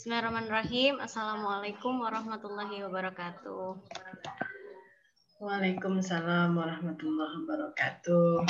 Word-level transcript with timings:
Bismillahirrahmanirrahim. 0.00 0.96
Assalamualaikum 0.96 2.00
warahmatullahi 2.00 2.80
wabarakatuh. 2.88 3.76
Waalaikumsalam 5.44 6.56
warahmatullahi 6.56 7.44
wabarakatuh. 7.44 8.48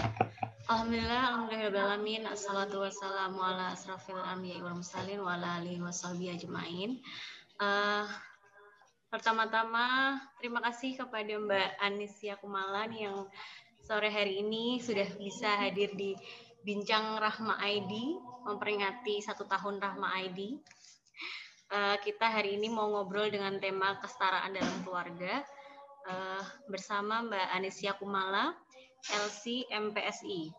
Alhamdulillah, 0.70 1.34
alhamdulillahirrahmanirrahim. 1.34 2.30
Assalatu 2.30 2.86
wassalamu 2.86 3.42
ala 3.42 3.74
asrafil 3.74 4.22
anbiya 4.22 4.62
wal 4.62 4.78
mursalin 4.78 5.26
wa 5.26 5.34
ala 5.34 5.58
alihi 5.58 5.82
washabihi 5.82 6.38
ajmain. 6.38 7.02
Uh, 7.58 8.06
pertama-tama 9.10 10.22
terima 10.38 10.62
kasih 10.62 11.02
kepada 11.02 11.34
Mbak 11.34 11.70
Anisia 11.82 12.38
Kumalan 12.38 12.94
yang 12.94 13.26
sore 13.82 14.06
hari 14.06 14.38
ini 14.38 14.78
sudah 14.78 15.18
bisa 15.18 15.50
hadir 15.66 15.98
di 15.98 16.14
Bincang 16.62 17.18
Rahma 17.18 17.58
ID 17.58 18.22
memperingati 18.46 19.18
satu 19.18 19.50
tahun 19.50 19.82
Rahma 19.82 20.14
ID. 20.30 20.62
Uh, 21.70 21.94
kita 22.02 22.26
hari 22.26 22.58
ini 22.58 22.66
mau 22.66 22.90
ngobrol 22.90 23.30
dengan 23.30 23.54
tema 23.62 23.94
kesetaraan 24.02 24.58
dalam 24.58 24.76
keluarga 24.82 25.46
uh, 26.02 26.42
bersama 26.66 27.22
Mbak 27.22 27.46
Anesia 27.54 27.94
Kumala, 27.94 28.58
LC 29.06 29.70
MPSI. 29.70 30.50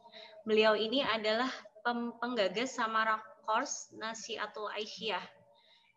Beliau 0.47 0.71
ini 0.79 1.03
adalah 1.03 1.51
penggagas 2.15 2.79
Samara 2.79 3.19
Course 3.43 3.91
Nasiatul 3.91 4.71
Aisyah 4.71 5.19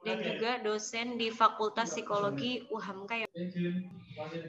dan 0.03 0.19
juga 0.19 0.59
dosen 0.67 1.15
di 1.15 1.31
Fakultas 1.31 1.95
Psikologi 1.95 2.67
UHAMKA. 2.75 3.31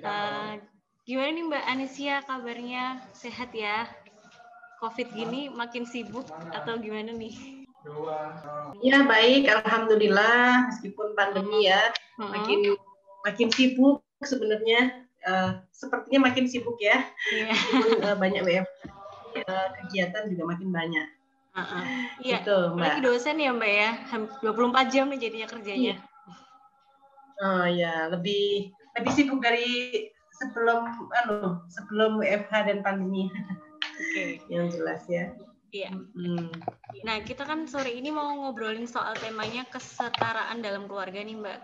Uh, 0.02 0.58
gimana 1.05 1.30
nih 1.30 1.46
Mbak 1.46 1.66
Anesia 1.70 2.16
kabarnya? 2.26 3.05
Sehat 3.13 3.54
ya? 3.54 3.86
COVID 4.82 5.13
gini 5.13 5.48
makin 5.54 5.86
sibuk 5.86 6.26
atau 6.52 6.82
gimana 6.82 7.13
nih? 7.13 7.65
Ya 8.82 8.98
baik, 9.05 9.46
alhamdulillah 9.50 10.74
meskipun 10.74 11.14
pandemi 11.14 11.70
ya 11.70 11.94
makin 12.18 12.76
makin 13.26 13.48
sibuk 13.54 14.02
sebenarnya 14.26 15.05
uh, 15.26 15.62
sepertinya 15.70 16.30
makin 16.32 16.46
sibuk 16.50 16.77
ya. 16.82 17.05
Yeah. 17.30 17.54
uh, 18.05 18.16
banyak 18.18 18.42
WF 18.46 18.68
uh, 19.46 19.68
kegiatan 19.82 20.32
juga 20.32 20.44
makin 20.50 20.70
banyak. 20.72 21.08
Uh 21.55 21.60
-uh. 21.64 21.84
Iya. 22.20 22.44
Gitu, 22.44 22.58
Mbak. 22.76 22.84
Lagi 22.84 23.02
dosen 23.04 23.38
ya 23.40 23.52
Mbak 23.55 23.72
ya, 23.72 23.90
24 24.44 24.94
jam 24.94 25.05
nih 25.12 25.20
jadinya 25.20 25.48
kerjanya. 25.48 25.96
Iya. 25.96 25.98
Oh 27.36 27.68
ya, 27.68 28.08
lebih 28.12 28.72
lebih 28.96 29.12
sibuk 29.12 29.44
dari 29.44 30.08
sebelum 30.40 30.88
anu 31.24 31.60
sebelum 31.72 32.20
WFH 32.20 32.54
dan 32.72 32.80
pandemi. 32.84 33.27
Oke. 33.27 34.04
Okay. 34.12 34.32
Yang 34.54 34.80
jelas 34.80 35.02
ya. 35.08 35.32
Iya. 35.76 35.91
Hmm. 35.91 36.48
Nah, 37.04 37.18
kita 37.27 37.43
kan 37.43 37.68
sore 37.68 37.91
ini 37.91 38.07
mau 38.07 38.31
ngobrolin 38.31 38.87
soal 38.87 39.12
temanya 39.20 39.68
kesetaraan 39.68 40.63
dalam 40.63 40.87
keluarga 40.87 41.20
nih, 41.20 41.35
Mbak. 41.35 41.59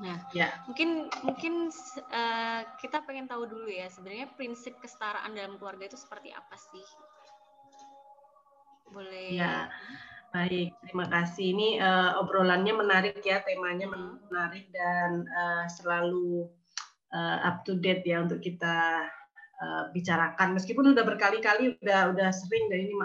Nah, 0.00 0.16
ya. 0.32 0.48
mungkin 0.64 1.12
mungkin 1.20 1.68
uh, 2.08 2.60
kita 2.80 3.04
pengen 3.04 3.28
tahu 3.28 3.44
dulu 3.44 3.68
ya 3.68 3.84
sebenarnya 3.92 4.32
prinsip 4.32 4.80
kesetaraan 4.80 5.36
dalam 5.36 5.60
keluarga 5.60 5.92
itu 5.92 5.96
seperti 6.00 6.32
apa 6.32 6.56
sih? 6.56 6.86
Boleh. 8.88 9.36
Ya. 9.36 9.68
Baik, 10.30 10.78
terima 10.86 11.10
kasih. 11.10 11.52
Ini 11.52 11.68
uh, 11.82 12.22
obrolannya 12.22 12.70
menarik 12.70 13.18
ya, 13.20 13.42
temanya 13.44 13.90
hmm. 13.90 14.30
menarik 14.30 14.70
dan 14.72 15.26
uh, 15.26 15.66
selalu 15.66 16.46
uh, 17.12 17.36
up 17.44 17.66
to 17.66 17.76
date 17.76 18.06
ya 18.06 18.22
untuk 18.24 18.38
kita 18.40 19.10
uh, 19.60 19.92
bicarakan. 19.92 20.56
Meskipun 20.56 20.96
sudah 20.96 21.04
berkali-kali, 21.04 21.78
udah 21.84 22.16
udah 22.16 22.28
sering 22.32 22.72
dari 22.72 22.88
ini 22.88 22.96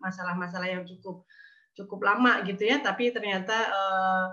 masalah-masalah 0.00 0.70
yang 0.70 0.86
cukup 0.86 1.26
cukup 1.76 2.00
lama 2.06 2.40
gitu 2.48 2.64
ya, 2.64 2.80
tapi 2.80 3.12
ternyata 3.12 3.52
uh, 3.68 4.26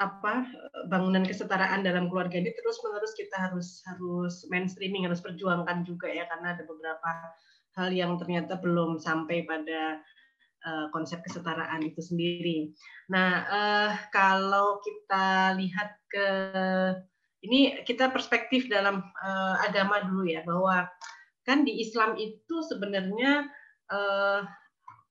apa 0.00 0.48
bangunan 0.90 1.22
kesetaraan 1.22 1.86
dalam 1.86 2.10
keluarga 2.10 2.40
ini 2.40 2.50
terus 2.50 2.82
menerus 2.82 3.14
kita 3.14 3.38
harus 3.38 3.86
harus 3.86 4.42
mainstreaming 4.50 5.06
harus 5.06 5.22
perjuangkan 5.22 5.86
juga 5.86 6.10
ya 6.10 6.26
karena 6.26 6.58
ada 6.58 6.66
beberapa 6.66 7.10
hal 7.78 7.88
yang 7.94 8.18
ternyata 8.18 8.58
belum 8.58 8.98
sampai 8.98 9.46
pada 9.46 10.02
uh, 10.66 10.86
konsep 10.90 11.22
kesetaraan 11.22 11.86
itu 11.86 12.02
sendiri. 12.02 12.74
Nah 13.14 13.30
uh, 13.46 13.90
kalau 14.10 14.82
kita 14.82 15.54
lihat 15.60 15.90
ke 16.10 16.28
ini 17.42 17.82
kita 17.82 18.14
perspektif 18.14 18.70
dalam 18.70 19.02
uh, 19.02 19.56
agama 19.66 20.02
dulu 20.06 20.30
ya 20.30 20.46
bahwa 20.46 20.86
kan 21.42 21.66
di 21.66 21.82
Islam 21.82 22.14
itu 22.14 22.62
sebenarnya 22.62 23.50
uh, 23.90 24.46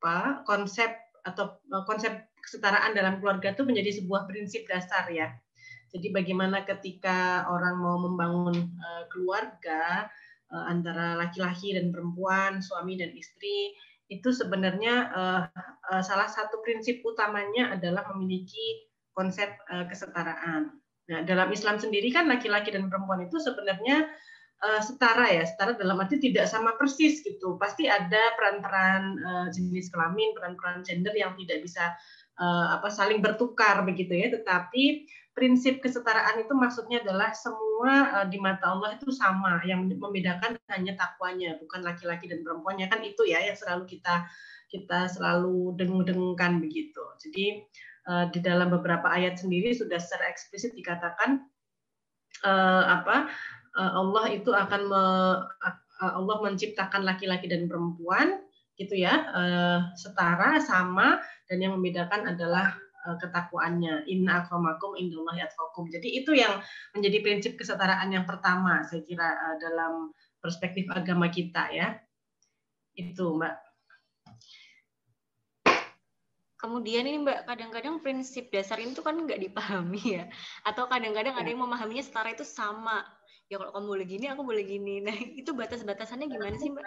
apa 0.01 0.41
konsep 0.47 0.89
atau 1.21 1.59
konsep 1.85 2.31
kesetaraan 2.41 2.97
dalam 2.97 3.21
keluarga 3.21 3.53
itu 3.53 3.61
menjadi 3.61 4.01
sebuah 4.01 4.25
prinsip 4.25 4.65
dasar 4.65 5.05
ya. 5.13 5.29
Jadi 5.91 6.09
bagaimana 6.09 6.63
ketika 6.63 7.45
orang 7.51 7.77
mau 7.77 7.99
membangun 7.99 8.55
uh, 8.57 9.03
keluarga 9.11 10.07
uh, 10.49 10.65
antara 10.71 11.19
laki-laki 11.19 11.75
dan 11.75 11.91
perempuan, 11.91 12.63
suami 12.63 12.95
dan 12.95 13.11
istri, 13.13 13.75
itu 14.07 14.31
sebenarnya 14.31 14.95
uh, 15.11 15.41
uh, 15.93 16.03
salah 16.03 16.31
satu 16.31 16.63
prinsip 16.63 17.03
utamanya 17.03 17.75
adalah 17.75 18.07
memiliki 18.15 18.87
konsep 19.13 19.51
uh, 19.67 19.85
kesetaraan. 19.85 20.80
Nah, 21.11 21.27
dalam 21.27 21.51
Islam 21.51 21.75
sendiri 21.75 22.07
kan 22.15 22.31
laki-laki 22.31 22.71
dan 22.71 22.87
perempuan 22.87 23.27
itu 23.27 23.35
sebenarnya 23.35 24.07
uh, 24.63 24.79
setara 24.79 25.27
ya, 25.27 25.43
setara 25.43 25.75
dalam 25.75 25.99
arti 25.99 26.23
tidak 26.23 26.47
sama 26.47 26.79
persis 26.79 27.19
gitu. 27.19 27.59
Pasti 27.59 27.91
ada 27.91 28.31
peran-peran 28.39 29.19
uh, 29.19 29.47
jenis 29.51 29.91
kelamin, 29.91 30.31
peran-peran 30.31 30.87
gender 30.87 31.11
yang 31.11 31.35
tidak 31.35 31.67
bisa 31.67 31.91
uh, 32.39 32.79
apa 32.79 32.87
saling 32.87 33.19
bertukar 33.19 33.83
begitu 33.83 34.15
ya. 34.15 34.31
Tetapi 34.31 35.11
prinsip 35.35 35.83
kesetaraan 35.83 36.47
itu 36.47 36.55
maksudnya 36.55 37.03
adalah 37.03 37.35
semua 37.35 38.23
uh, 38.23 38.27
di 38.31 38.39
mata 38.39 38.71
Allah 38.71 38.95
itu 38.95 39.11
sama 39.11 39.59
yang 39.67 39.91
membedakan 39.91 40.55
hanya 40.71 40.95
takwanya 40.95 41.59
bukan 41.59 41.83
laki-laki 41.83 42.31
dan 42.31 42.39
perempuannya. 42.39 42.87
Kan 42.87 43.03
itu 43.03 43.27
ya 43.27 43.43
yang 43.43 43.59
selalu 43.59 43.83
kita 43.99 44.31
kita 44.71 45.11
selalu 45.11 45.75
dengung-dengungkan 45.75 46.63
begitu. 46.63 47.03
Jadi 47.19 47.67
di 48.33 48.39
dalam 48.41 48.73
beberapa 48.73 49.13
ayat 49.13 49.37
sendiri 49.37 49.77
sudah 49.77 50.01
secara 50.01 50.33
eksplisit 50.33 50.73
dikatakan 50.73 51.45
uh, 52.41 52.83
apa 53.01 53.29
uh, 53.77 53.91
Allah 54.01 54.25
itu 54.33 54.49
akan 54.49 54.81
me, 54.89 55.03
Allah 56.01 56.37
menciptakan 56.41 57.05
laki-laki 57.05 57.45
dan 57.45 57.69
perempuan 57.69 58.41
gitu 58.73 58.97
ya 58.97 59.29
setara 59.93 60.57
sama 60.57 61.21
dan 61.45 61.61
yang 61.61 61.77
membedakan 61.77 62.33
adalah 62.33 62.73
ketakwaannya. 63.21 64.09
Inna 64.09 64.41
akramakum 64.41 64.97
indallahi 64.97 65.45
atqakum. 65.45 65.93
Jadi 65.93 66.17
itu 66.17 66.33
yang 66.33 66.57
menjadi 66.97 67.21
prinsip 67.21 67.53
kesetaraan 67.53 68.09
yang 68.09 68.25
pertama 68.25 68.81
saya 68.81 69.05
kira 69.05 69.29
dalam 69.61 70.09
perspektif 70.41 70.89
agama 70.89 71.29
kita 71.29 71.69
ya. 71.69 72.01
Itu 72.97 73.37
mbak 73.37 73.70
Kemudian 76.61 77.09
ini 77.09 77.17
Mbak, 77.25 77.49
kadang-kadang 77.49 78.05
prinsip 78.05 78.53
dasar 78.53 78.77
itu 78.77 79.01
kan 79.01 79.17
nggak 79.17 79.41
dipahami 79.41 80.21
ya. 80.21 80.29
Atau 80.61 80.85
kadang-kadang 80.85 81.33
ada 81.33 81.49
ya. 81.49 81.57
yang 81.57 81.65
memahaminya 81.65 82.05
setara 82.05 82.29
itu 82.29 82.45
sama. 82.45 83.01
Ya 83.49 83.57
kalau 83.57 83.73
kamu 83.73 83.87
boleh 83.97 84.05
gini, 84.05 84.25
aku 84.29 84.45
boleh 84.45 84.61
gini. 84.61 85.01
Nah 85.01 85.17
itu 85.41 85.57
batas-batasannya 85.57 86.29
gimana 86.29 86.53
sih 86.61 86.69
Mbak? 86.69 86.85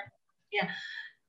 Ya, 0.54 0.70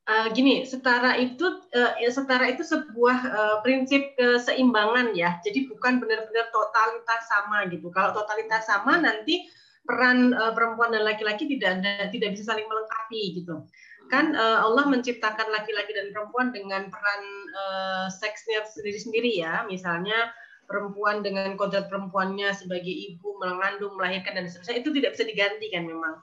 uh, 0.05 0.27
gini, 0.29 0.61
setara 0.61 1.17
itu 1.17 1.65
uh, 1.73 1.97
setara 2.13 2.53
itu 2.53 2.61
sebuah 2.61 3.19
uh, 3.33 3.57
prinsip 3.65 4.13
keseimbangan 4.13 5.17
ya. 5.17 5.41
Jadi 5.41 5.65
bukan 5.65 5.97
benar-benar 5.97 6.53
totalitas 6.53 7.25
sama 7.25 7.65
gitu. 7.73 7.89
Kalau 7.89 8.13
totalitas 8.13 8.69
sama 8.69 9.01
nanti 9.01 9.49
peran 9.89 10.37
uh, 10.37 10.53
perempuan 10.53 10.93
dan 10.93 11.01
laki-laki 11.01 11.49
tidak 11.49 11.81
ada 11.81 12.13
tidak 12.13 12.37
bisa 12.37 12.53
saling 12.53 12.69
melengkapi 12.69 13.41
gitu. 13.41 13.65
Kan 14.05 14.37
uh, 14.37 14.61
Allah 14.61 14.85
menciptakan 14.85 15.49
laki-laki 15.49 15.91
dan 15.93 16.13
perempuan 16.13 16.53
dengan 16.53 16.87
peran 16.93 17.23
uh, 17.53 18.07
seksnya 18.09 18.61
sendiri-sendiri 18.69 19.31
ya. 19.33 19.65
Misalnya 19.65 20.29
perempuan 20.65 21.21
dengan 21.21 21.53
kodrat 21.53 21.89
perempuannya 21.89 22.49
sebagai 22.53 22.89
ibu 22.89 23.37
mengandung 23.37 23.93
melahirkan 23.97 24.33
dan 24.33 24.45
seterusnya 24.49 24.81
itu 24.81 24.89
tidak 24.93 25.13
bisa 25.17 25.25
digantikan 25.25 25.83
memang? 25.85 26.15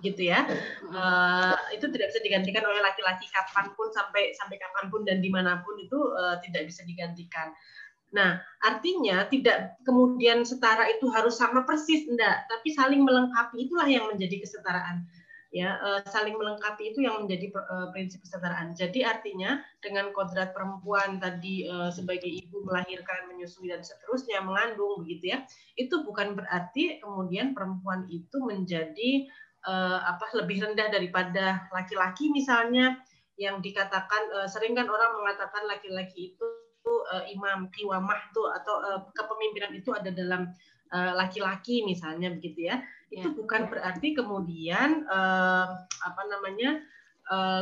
Gitu 0.00 0.32
ya? 0.32 0.44
Uh, 0.92 1.56
itu 1.72 1.88
tidak 1.92 2.12
bisa 2.12 2.20
digantikan 2.24 2.64
oleh 2.64 2.80
laki-laki 2.80 3.28
kapan 3.32 3.72
pun 3.76 3.88
sampai 3.92 4.32
sampai 4.36 4.56
kapan 4.60 4.84
pun 4.92 5.04
dan 5.04 5.20
di 5.20 5.28
mana 5.32 5.60
pun 5.64 5.76
itu 5.80 5.96
uh, 6.16 6.40
tidak 6.44 6.68
bisa 6.68 6.84
digantikan. 6.84 7.52
Nah 8.14 8.40
artinya 8.64 9.26
tidak 9.28 9.76
kemudian 9.82 10.46
setara 10.46 10.88
itu 10.88 11.08
harus 11.12 11.36
sama 11.36 11.64
persis 11.68 12.08
enggak. 12.08 12.48
Tapi 12.48 12.72
saling 12.72 13.04
melengkapi 13.04 13.68
itulah 13.68 13.88
yang 13.88 14.08
menjadi 14.08 14.40
kesetaraan 14.44 15.04
ya 15.56 15.80
uh, 15.80 16.04
saling 16.04 16.36
melengkapi 16.36 16.92
itu 16.92 17.00
yang 17.00 17.24
menjadi 17.24 17.48
uh, 17.56 17.88
prinsip 17.88 18.20
kesetaraan. 18.20 18.76
Jadi 18.76 19.00
artinya 19.08 19.64
dengan 19.80 20.12
kodrat 20.12 20.52
perempuan 20.52 21.16
tadi 21.16 21.64
uh, 21.64 21.88
sebagai 21.88 22.28
ibu 22.28 22.60
melahirkan, 22.68 23.32
menyusui 23.32 23.72
dan 23.72 23.80
seterusnya 23.80 24.44
mengandung 24.44 25.00
begitu 25.00 25.32
ya, 25.32 25.38
itu 25.80 26.04
bukan 26.04 26.36
berarti 26.36 27.00
kemudian 27.00 27.56
perempuan 27.56 28.04
itu 28.12 28.36
menjadi 28.44 29.32
apa 30.06 30.30
lebih 30.38 30.62
rendah 30.62 30.94
daripada 30.94 31.66
laki-laki 31.74 32.30
misalnya 32.30 33.02
yang 33.34 33.58
dikatakan 33.58 34.30
uh, 34.30 34.46
sering 34.46 34.78
kan 34.78 34.86
orang 34.86 35.10
mengatakan 35.18 35.66
laki-laki 35.66 36.38
itu 36.38 36.46
imam 37.34 37.66
kiwamah 37.74 38.30
tuh 38.30 38.46
atau 38.50 39.02
kepemimpinan 39.10 39.74
itu 39.74 39.90
ada 39.90 40.14
dalam 40.14 40.54
laki-laki 40.92 41.82
uh, 41.82 41.86
misalnya 41.88 42.28
begitu 42.34 42.70
ya. 42.70 42.82
Itu 43.06 43.30
ya, 43.30 43.36
bukan 43.38 43.70
berarti 43.70 44.14
kemudian 44.18 45.06
uh, 45.06 45.68
apa 45.82 46.22
namanya 46.30 46.82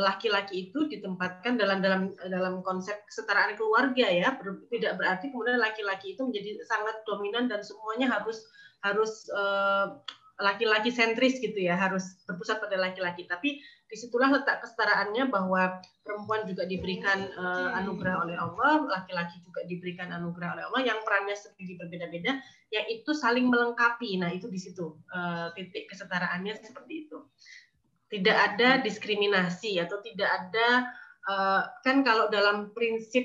laki-laki 0.05 0.69
itu 0.69 0.85
ditempatkan 0.85 1.57
dalam 1.57 1.81
dalam 1.81 2.13
dalam 2.29 2.61
konsep 2.61 3.01
kesetaraan 3.09 3.57
keluarga 3.57 4.05
ya. 4.05 4.37
Ber, 4.37 4.61
tidak 4.69 5.01
berarti 5.01 5.33
kemudian 5.33 5.57
laki-laki 5.57 6.13
itu 6.13 6.21
menjadi 6.21 6.61
sangat 6.69 7.01
dominan 7.09 7.49
dan 7.49 7.65
semuanya 7.65 8.13
harus 8.13 8.45
harus 8.85 9.25
uh, 9.33 9.97
laki-laki 10.37 10.93
sentris 10.93 11.41
gitu 11.41 11.55
ya 11.57 11.73
harus 11.73 12.21
berpusat 12.29 12.61
pada 12.61 12.77
laki-laki. 12.77 13.25
Tapi 13.25 13.57
di 13.95 14.03
situlah 14.03 14.27
letak 14.27 14.59
kesetaraannya 14.59 15.31
bahwa 15.31 15.79
perempuan 16.03 16.43
juga 16.43 16.67
diberikan 16.67 17.31
uh, 17.39 17.71
anugerah 17.79 18.27
oleh 18.27 18.35
Allah 18.35 18.83
laki-laki 18.91 19.39
juga 19.39 19.63
diberikan 19.63 20.11
anugerah 20.11 20.59
oleh 20.59 20.63
Allah 20.67 20.81
yang 20.83 20.99
perannya 21.07 21.31
sendiri 21.31 21.79
berbeda-beda 21.79 22.43
yaitu 22.75 23.15
saling 23.15 23.47
melengkapi 23.47 24.19
nah 24.19 24.27
itu 24.35 24.51
di 24.51 24.59
situ 24.59 24.99
uh, 25.15 25.55
titik 25.55 25.87
kesetaraannya 25.87 26.59
seperti 26.59 27.07
itu 27.07 27.23
tidak 28.11 28.35
ada 28.35 28.83
diskriminasi 28.83 29.79
atau 29.79 30.03
tidak 30.03 30.27
ada 30.27 30.91
uh, 31.31 31.63
kan 31.79 32.03
kalau 32.03 32.27
dalam 32.27 32.75
prinsip 32.75 33.23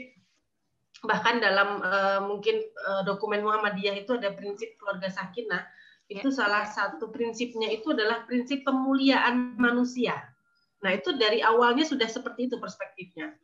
bahkan 1.02 1.42
dalam 1.42 1.82
uh, 1.82 2.22
mungkin 2.30 2.62
uh, 2.86 3.02
dokumen 3.02 3.42
Muhammadiyah 3.42 4.06
itu 4.06 4.14
ada 4.14 4.30
prinsip 4.38 4.78
keluarga 4.78 5.10
sakinah 5.10 5.66
itu 6.10 6.26
ya. 6.26 6.36
salah 6.42 6.66
satu 6.66 7.14
prinsipnya 7.14 7.70
itu 7.70 7.94
adalah 7.94 8.26
prinsip 8.26 8.66
pemuliaan 8.66 9.54
manusia. 9.54 10.18
Nah, 10.80 10.90
itu 10.96 11.12
dari 11.16 11.44
awalnya 11.44 11.84
sudah 11.84 12.08
seperti 12.08 12.48
itu 12.48 12.56
perspektifnya. 12.56 13.36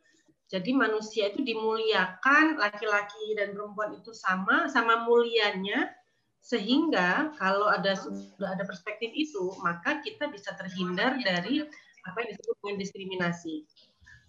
Jadi 0.47 0.71
manusia 0.71 1.27
itu 1.27 1.43
dimuliakan, 1.43 2.55
laki-laki 2.55 3.35
dan 3.35 3.51
perempuan 3.51 3.99
itu 3.99 4.15
sama, 4.15 4.71
sama 4.71 5.03
mulianya, 5.03 5.91
sehingga 6.39 7.35
kalau 7.35 7.67
ada 7.67 7.99
sudah 7.99 8.55
ada 8.55 8.63
perspektif 8.63 9.11
itu, 9.11 9.51
maka 9.59 9.99
kita 9.99 10.31
bisa 10.31 10.55
terhindar 10.55 11.19
dari 11.19 11.67
apa 12.07 12.17
yang 12.23 12.29
disebut 12.31 12.55
dengan 12.63 12.77
diskriminasi. 12.79 13.67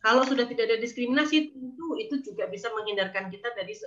Kalau 0.02 0.26
sudah 0.26 0.42
tidak 0.50 0.74
ada 0.74 0.78
diskriminasi, 0.82 1.54
tentu 1.54 1.94
itu 1.94 2.18
juga 2.26 2.50
bisa 2.50 2.66
menghindarkan 2.74 3.30
kita 3.30 3.54
dari 3.54 3.78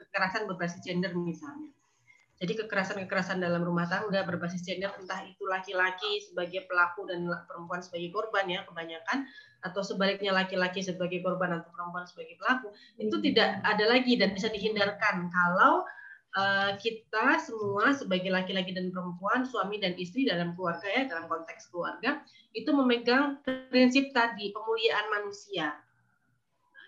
kekerasan 0.00 0.48
berbasis 0.48 0.80
gender 0.80 1.12
misalnya. 1.12 1.68
Jadi 2.34 2.52
kekerasan-kekerasan 2.66 3.38
dalam 3.38 3.62
rumah 3.62 3.86
tangga 3.86 4.26
berbasis 4.26 4.66
gender 4.66 4.90
entah 4.98 5.22
itu 5.22 5.46
laki-laki 5.46 6.18
sebagai 6.18 6.66
pelaku 6.66 7.06
dan 7.06 7.30
perempuan 7.46 7.78
sebagai 7.78 8.10
korban 8.10 8.50
ya 8.50 8.66
kebanyakan 8.66 9.22
atau 9.64 9.80
sebaliknya 9.80 10.34
laki-laki 10.34 10.82
sebagai 10.82 11.22
korban 11.22 11.56
atau 11.56 11.70
perempuan 11.70 12.04
sebagai 12.04 12.36
pelaku 12.36 12.74
itu 12.98 13.16
hmm. 13.16 13.24
tidak 13.30 13.48
ada 13.62 13.84
lagi 13.86 14.18
dan 14.18 14.36
bisa 14.36 14.50
dihindarkan 14.50 15.30
kalau 15.32 15.86
uh, 16.36 16.74
kita 16.76 17.38
semua 17.40 17.94
sebagai 17.96 18.28
laki-laki 18.28 18.74
dan 18.74 18.90
perempuan 18.90 19.46
suami 19.46 19.78
dan 19.78 19.94
istri 19.96 20.26
dalam 20.28 20.52
keluarga 20.58 20.84
ya 20.90 21.02
dalam 21.08 21.30
konteks 21.30 21.70
keluarga 21.70 22.20
itu 22.52 22.70
memegang 22.74 23.40
prinsip 23.70 24.10
tadi 24.10 24.50
pemuliaan 24.50 25.06
manusia 25.22 25.72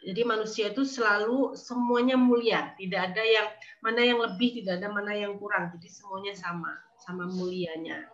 jadi 0.06 0.22
manusia 0.22 0.70
itu 0.70 0.86
selalu 0.86 1.58
semuanya 1.58 2.14
mulia, 2.14 2.70
tidak 2.78 3.10
ada 3.10 3.22
yang 3.26 3.48
mana 3.82 4.00
yang 4.06 4.22
lebih, 4.22 4.62
tidak 4.62 4.78
ada 4.78 4.88
mana 4.94 5.10
yang 5.18 5.34
kurang. 5.34 5.74
Jadi 5.74 5.90
semuanya 5.90 6.30
sama, 6.38 6.70
sama 7.02 7.26
mulianya. 7.26 8.06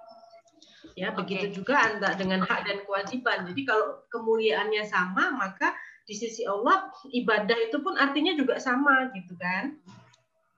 Ya, 0.96 1.12
okay. 1.12 1.20
begitu 1.20 1.60
juga 1.60 1.84
antara 1.84 2.16
dengan 2.16 2.48
hak 2.48 2.64
dan 2.64 2.80
kewajiban. 2.88 3.44
Jadi 3.44 3.68
kalau 3.68 4.08
kemuliaannya 4.08 4.88
sama, 4.88 5.36
maka 5.36 5.76
di 6.08 6.16
sisi 6.16 6.48
Allah 6.48 6.88
ibadah 7.12 7.58
itu 7.60 7.76
pun 7.84 8.00
artinya 8.00 8.32
juga 8.40 8.56
sama 8.56 9.12
gitu 9.12 9.36
kan. 9.36 9.76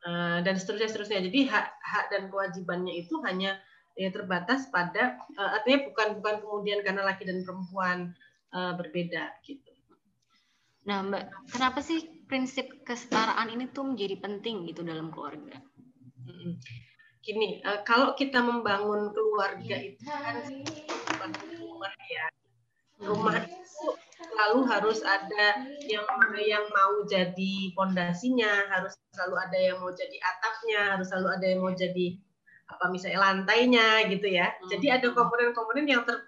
Eh, 0.07 0.39
dan 0.47 0.55
seterusnya 0.55 0.87
seterusnya. 0.87 1.19
Jadi 1.27 1.51
hak 1.51 1.67
hak 1.83 2.05
dan 2.15 2.23
kewajibannya 2.31 2.95
itu 2.95 3.19
hanya 3.27 3.59
ya 3.99 4.15
terbatas 4.15 4.71
pada 4.71 5.19
eh, 5.19 5.51
artinya 5.59 5.91
bukan 5.91 6.23
bukan 6.23 6.35
kemudian 6.47 6.79
karena 6.87 7.03
laki 7.03 7.27
dan 7.27 7.43
perempuan 7.43 8.15
eh, 8.55 8.73
berbeda 8.79 9.35
gitu. 9.43 9.74
Nah, 10.85 11.01
Mbak, 11.01 11.49
kenapa 11.49 11.81
sih 11.81 12.05
prinsip 12.29 12.85
kesetaraan 12.85 13.49
ini 13.49 13.73
tuh 13.73 13.89
menjadi 13.89 14.21
penting 14.21 14.69
gitu 14.69 14.85
dalam 14.85 15.09
keluarga? 15.09 15.57
Gini, 17.25 17.65
uh, 17.65 17.81
kalau 17.89 18.13
kita 18.13 18.45
membangun 18.45 19.09
keluarga 19.17 19.81
itu 19.81 20.05
kan 20.05 20.45
rumah 21.57 21.95
ya. 22.05 22.27
Rumah 23.01 23.37
itu 23.49 23.87
selalu 24.29 24.61
harus 24.69 25.01
ada 25.09 25.65
yang 25.89 26.05
yang 26.37 26.65
mau 26.69 27.01
jadi 27.09 27.73
pondasinya, 27.73 28.69
harus 28.69 28.93
selalu 29.17 29.35
ada 29.41 29.59
yang 29.59 29.77
mau 29.81 29.93
jadi 29.93 30.17
atapnya, 30.21 30.81
harus 30.97 31.07
selalu 31.09 31.29
ada 31.33 31.47
yang 31.49 31.61
mau 31.65 31.73
jadi 31.73 32.07
apa 32.65 32.85
misalnya 32.93 33.21
lantainya 33.25 34.05
gitu 34.13 34.29
ya. 34.29 34.53
Hmm. 34.53 34.69
Jadi 34.69 34.87
ada 34.93 35.09
komponen-komponen 35.17 35.89
yang 35.89 36.05
ter 36.05 36.21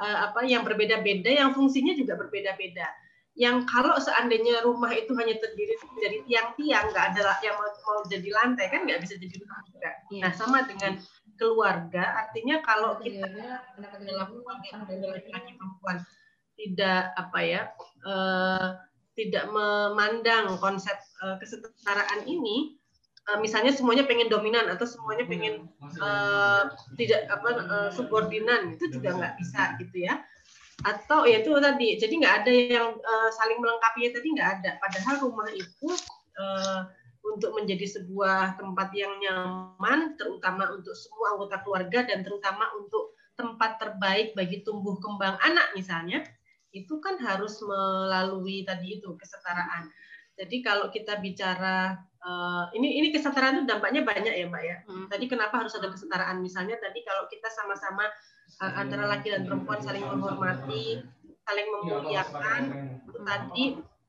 uh, 0.00 0.32
apa 0.32 0.48
yang 0.48 0.64
berbeda-beda, 0.64 1.28
yang 1.28 1.52
fungsinya 1.52 1.92
juga 1.92 2.16
berbeda-beda 2.16 2.88
yang 3.38 3.62
kalau 3.70 3.94
seandainya 4.02 4.66
rumah 4.66 4.90
itu 4.90 5.14
hanya 5.14 5.38
terdiri 5.38 5.78
dari 6.02 6.18
tiang-tiang, 6.26 6.90
nggak 6.90 7.06
ada 7.14 7.38
yang 7.38 7.54
mau, 7.54 7.70
mau 7.86 8.02
jadi 8.10 8.28
lantai 8.34 8.66
kan 8.66 8.82
nggak 8.82 8.98
bisa 8.98 9.14
jadi 9.14 9.30
rumah 9.38 9.62
juga. 9.70 9.90
Yeah. 10.10 10.22
Nah 10.26 10.30
sama 10.34 10.66
dengan 10.66 10.98
keluarga, 11.38 12.26
artinya 12.26 12.58
kalau 12.66 12.98
kita 12.98 13.30
dalam 13.78 15.14
laki-laki 15.14 15.54
perempuan 15.54 16.02
tidak 16.58 17.14
apa 17.14 17.38
ya, 17.46 17.62
uh, 18.02 18.74
tidak 19.14 19.46
memandang 19.54 20.58
konsep 20.58 20.98
uh, 21.22 21.38
kesetaraan 21.38 22.26
ini, 22.26 22.74
uh, 23.30 23.38
misalnya 23.38 23.70
semuanya 23.70 24.02
pengen 24.10 24.26
dominan 24.26 24.66
atau 24.66 24.82
semuanya 24.82 25.22
pengen 25.30 25.70
uh, 26.02 26.74
tidak 26.98 27.30
apa 27.30 27.48
uh, 27.70 27.90
subordinan 27.94 28.74
itu 28.74 28.90
juga 28.90 29.14
nggak 29.14 29.34
bisa 29.38 29.78
gitu 29.78 30.10
ya 30.10 30.18
atau 30.86 31.26
ya 31.26 31.42
itu 31.42 31.50
tadi 31.58 31.98
jadi 31.98 32.14
nggak 32.22 32.34
ada 32.44 32.52
yang 32.54 32.88
uh, 32.94 33.30
saling 33.34 33.58
melengkapi 33.58 34.14
tadi 34.14 34.28
nggak 34.30 34.50
ada. 34.60 34.70
Padahal 34.78 35.14
rumah 35.26 35.50
itu 35.50 35.88
uh, 36.38 36.86
untuk 37.26 37.50
menjadi 37.58 37.98
sebuah 37.98 38.56
tempat 38.56 38.94
yang 38.94 39.18
nyaman 39.18 40.14
terutama 40.14 40.70
untuk 40.70 40.94
semua 40.94 41.34
anggota 41.34 41.60
keluarga 41.66 42.06
dan 42.06 42.22
terutama 42.22 42.70
untuk 42.78 43.18
tempat 43.34 43.78
terbaik 43.78 44.34
bagi 44.34 44.62
tumbuh 44.62 44.98
kembang 44.98 45.38
anak 45.42 45.70
misalnya 45.74 46.26
itu 46.74 46.98
kan 47.02 47.18
harus 47.22 47.58
melalui 47.64 48.62
tadi 48.62 49.00
itu 49.00 49.14
kesetaraan. 49.18 49.90
Jadi 50.38 50.62
kalau 50.62 50.86
kita 50.94 51.18
bicara 51.18 51.98
uh, 52.22 52.70
ini 52.70 53.02
ini 53.02 53.08
kesetaraan 53.10 53.62
itu 53.62 53.64
dampaknya 53.66 54.06
banyak 54.06 54.34
ya 54.38 54.46
mbak 54.46 54.62
ya. 54.62 54.76
Hmm. 54.86 55.06
tadi 55.10 55.26
kenapa 55.26 55.58
harus 55.58 55.74
ada 55.74 55.90
kesetaraan? 55.90 56.38
Misalnya 56.38 56.78
tadi 56.78 57.02
kalau 57.02 57.26
kita 57.26 57.50
sama-sama 57.50 58.06
antara 58.56 59.04
laki 59.06 59.28
dan 59.30 59.44
perempuan 59.44 59.78
saling 59.78 60.04
menghormati, 60.04 61.04
saling 61.44 61.68
memuliakan. 61.68 62.62
Tadi 63.12 63.64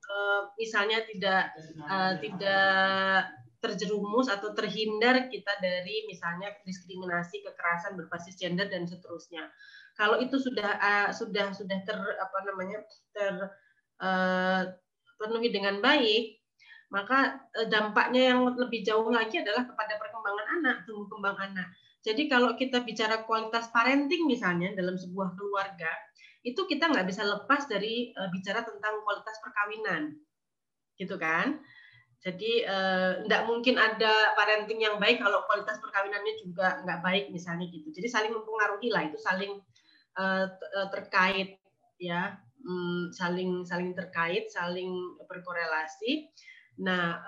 uh, 0.10 0.42
misalnya 0.56 1.04
tidak 1.06 1.54
uh, 1.86 2.14
tidak 2.18 3.24
terjerumus 3.60 4.32
atau 4.32 4.56
terhindar 4.56 5.28
kita 5.28 5.54
dari 5.60 6.08
misalnya 6.08 6.56
diskriminasi, 6.64 7.44
kekerasan 7.44 8.00
berbasis 8.00 8.40
gender 8.40 8.72
dan 8.72 8.88
seterusnya. 8.88 9.52
Kalau 10.00 10.16
itu 10.24 10.40
sudah 10.40 10.80
uh, 10.80 11.10
sudah 11.12 11.52
sudah 11.52 11.78
ter 11.84 12.00
apa 12.00 12.38
namanya 12.48 12.80
ter 13.12 13.36
uh, 14.00 14.64
penuhi 15.20 15.52
dengan 15.52 15.84
baik, 15.84 16.40
maka 16.88 17.44
dampaknya 17.68 18.34
yang 18.34 18.48
lebih 18.56 18.82
jauh 18.88 19.12
lagi 19.12 19.44
adalah 19.44 19.68
kepada 19.68 20.00
perkembangan 20.00 20.48
anak, 20.64 20.76
tumbuh 20.88 21.12
kembang 21.12 21.36
anak. 21.36 21.68
Jadi 22.00 22.32
kalau 22.32 22.56
kita 22.56 22.82
bicara 22.88 23.28
kualitas 23.28 23.68
parenting 23.76 24.24
misalnya 24.24 24.72
dalam 24.72 24.96
sebuah 24.96 25.36
keluarga, 25.36 25.92
itu 26.48 26.64
kita 26.64 26.88
nggak 26.88 27.04
bisa 27.04 27.28
lepas 27.28 27.68
dari 27.68 28.16
uh, 28.16 28.32
bicara 28.32 28.64
tentang 28.64 29.04
kualitas 29.04 29.36
perkawinan, 29.44 30.16
gitu 30.96 31.20
kan? 31.20 31.60
Jadi 32.20 32.68
uh, 32.68 33.24
mungkin 33.48 33.80
ada 33.80 34.36
parenting 34.36 34.84
yang 34.84 35.00
baik 35.00 35.24
kalau 35.24 35.44
kualitas 35.48 35.80
perkawinannya 35.80 36.36
juga 36.44 36.84
nggak 36.84 37.00
baik 37.00 37.26
misalnya 37.32 37.68
gitu. 37.72 37.96
Jadi 37.96 38.08
saling 38.12 38.32
mempengaruhi 38.36 38.92
lah, 38.92 39.08
itu 39.08 39.16
saling 39.20 39.60
uh, 40.20 40.48
terkait 40.92 41.60
ya, 41.96 42.36
um, 42.68 43.12
saling 43.16 43.64
saling 43.64 43.96
terkait, 43.96 44.52
saling 44.52 44.92
berkorelasi. 45.28 46.28
Nah, 46.80 47.20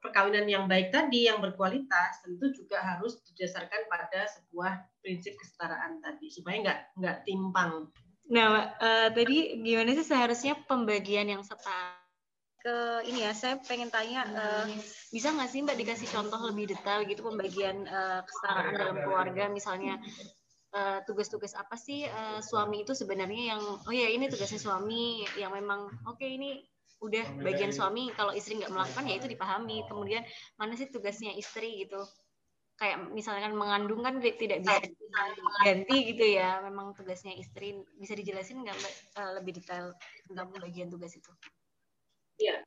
perkawinan 0.00 0.48
yang 0.48 0.64
baik 0.64 0.90
tadi 0.90 1.28
yang 1.28 1.38
berkualitas 1.44 2.24
tentu 2.24 2.50
juga 2.56 2.80
harus 2.80 3.20
didasarkan 3.30 3.86
pada 3.86 4.26
sebuah 4.32 4.72
prinsip 5.04 5.36
kesetaraan 5.36 6.00
tadi 6.00 6.32
supaya 6.32 6.56
nggak 6.64 6.78
nggak 6.98 7.16
timpang. 7.28 7.88
Nah, 8.30 8.72
uh, 8.80 9.08
tadi 9.12 9.60
gimana 9.60 9.92
sih 9.96 10.06
seharusnya 10.06 10.56
pembagian 10.64 11.28
yang 11.28 11.42
setara? 11.44 12.00
ke 12.60 12.76
ini 13.08 13.24
ya, 13.24 13.32
saya 13.32 13.56
pengen 13.64 13.88
tanya, 13.88 14.20
uh, 14.36 14.68
bisa 15.08 15.32
nggak 15.32 15.48
sih 15.48 15.64
Mbak 15.64 15.80
dikasih 15.80 16.08
contoh 16.12 16.40
lebih 16.52 16.68
detail 16.68 17.08
gitu 17.08 17.24
pembagian 17.24 17.88
uh, 17.88 18.20
kesetaraan 18.20 18.76
dalam 18.76 18.96
keluarga, 19.00 19.48
misalnya 19.48 19.96
tugas-tugas 21.08 21.56
uh, 21.56 21.64
apa 21.66 21.74
sih 21.74 22.04
uh, 22.06 22.38
suami 22.44 22.84
itu 22.84 22.92
sebenarnya 22.92 23.56
yang, 23.56 23.62
oh 23.64 23.94
ya 23.96 24.12
ini 24.12 24.28
tugasnya 24.28 24.60
suami 24.60 25.24
yang 25.40 25.56
memang, 25.56 25.88
oke 26.04 26.20
okay, 26.20 26.36
ini 26.36 26.60
udah 27.00 27.24
bagian 27.40 27.72
suami 27.72 28.12
kalau 28.12 28.36
istri 28.36 28.60
nggak 28.60 28.72
melakukan 28.72 29.04
ya 29.08 29.14
itu 29.16 29.28
dipahami. 29.28 29.84
Kemudian 29.88 30.22
mana 30.60 30.76
sih 30.76 30.88
tugasnya 30.92 31.32
istri 31.36 31.84
gitu? 31.84 32.00
Kayak 32.76 33.12
misalnya 33.12 33.48
kan 33.48 33.54
mengandung 33.56 34.00
kan 34.00 34.20
tidak 34.20 34.64
bisa 34.64 34.80
ganti 35.64 35.96
gitu 36.12 36.24
ya. 36.24 36.60
Memang 36.64 36.92
tugasnya 36.92 37.36
istri. 37.36 37.80
Bisa 37.96 38.12
dijelasin 38.12 38.64
nggak 38.64 38.78
uh, 39.16 39.32
lebih 39.40 39.60
detail 39.60 39.96
tentang 40.28 40.52
bagian 40.56 40.88
tugas 40.92 41.12
itu? 41.16 41.32
Iya, 42.40 42.64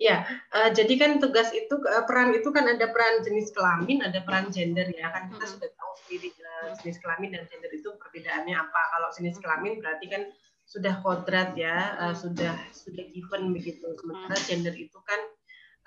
Ya, 0.00 0.24
uh, 0.56 0.72
jadi 0.72 0.96
kan 0.96 1.20
tugas 1.20 1.52
itu 1.52 1.76
uh, 1.76 2.08
peran 2.08 2.32
itu 2.32 2.48
kan 2.56 2.64
ada 2.64 2.88
peran 2.88 3.20
jenis 3.20 3.52
kelamin, 3.52 4.00
ada 4.00 4.24
peran 4.24 4.48
gender 4.48 4.88
ya. 4.96 5.12
Kan 5.12 5.28
kita 5.28 5.44
sudah 5.44 5.68
tahu 5.76 5.92
sendiri 6.00 6.32
uh, 6.40 6.72
jenis 6.80 6.96
kelamin 7.04 7.36
dan 7.36 7.44
gender 7.52 7.68
itu 7.68 7.92
perbedaannya 8.00 8.56
apa. 8.56 8.80
Kalau 8.96 9.12
jenis 9.12 9.36
kelamin 9.44 9.76
berarti 9.76 10.08
kan 10.08 10.24
sudah 10.70 11.02
kodrat 11.02 11.58
ya, 11.58 11.98
uh, 11.98 12.14
sudah 12.14 12.54
sudah 12.70 13.02
given 13.10 13.50
begitu. 13.50 13.90
Sementara 13.98 14.38
gender 14.46 14.70
itu 14.78 14.94
kan 15.02 15.20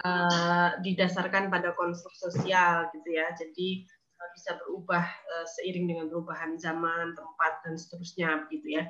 uh, 0.04 0.70
didasarkan 0.84 1.48
pada 1.48 1.72
konstruk 1.80 2.12
sosial 2.20 2.92
gitu 2.92 3.16
ya. 3.16 3.32
Jadi 3.32 3.88
uh, 4.20 4.30
bisa 4.36 4.60
berubah 4.60 5.08
uh, 5.08 5.48
seiring 5.56 5.88
dengan 5.88 6.12
perubahan 6.12 6.60
zaman, 6.60 7.16
tempat 7.16 7.64
dan 7.64 7.80
seterusnya 7.80 8.44
gitu 8.52 8.76
ya. 8.76 8.84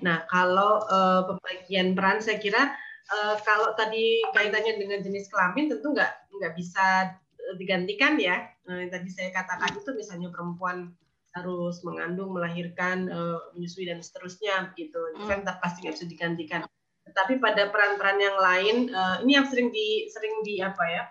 Nah, 0.00 0.24
kalau 0.32 0.80
uh, 0.88 1.28
pembagian 1.28 1.92
peran 1.92 2.24
saya 2.24 2.40
kira 2.40 2.72
uh, 3.12 3.36
kalau 3.44 3.76
tadi 3.76 4.24
kaitannya 4.32 4.80
dengan 4.80 5.04
jenis 5.04 5.28
kelamin 5.28 5.68
tentu 5.68 5.92
nggak 5.92 6.12
nggak 6.40 6.52
bisa 6.56 7.12
digantikan 7.60 8.16
ya. 8.16 8.48
Nah, 8.64 8.80
yang 8.80 8.88
tadi 8.88 9.12
saya 9.12 9.28
katakan 9.28 9.76
itu 9.76 9.92
misalnya 9.92 10.32
perempuan 10.32 10.96
harus 11.34 11.82
mengandung, 11.82 12.30
melahirkan, 12.30 13.10
uh, 13.10 13.38
menyusui 13.58 13.90
dan 13.90 13.98
seterusnya 13.98 14.70
gitu. 14.78 14.98
Itu 15.18 15.26
kan 15.26 15.42
hmm. 15.42 15.58
pasti 15.58 15.84
nggak 15.84 15.94
bisa 15.98 16.06
digantikan. 16.06 16.60
Tetapi 17.04 17.42
pada 17.42 17.68
peran-peran 17.68 18.18
yang 18.22 18.38
lain, 18.38 18.76
uh, 18.94 19.20
ini 19.26 19.36
yang 19.36 19.46
sering 19.50 19.68
di 19.74 20.08
sering 20.08 20.46
di 20.46 20.62
apa 20.62 20.84
ya, 20.86 21.02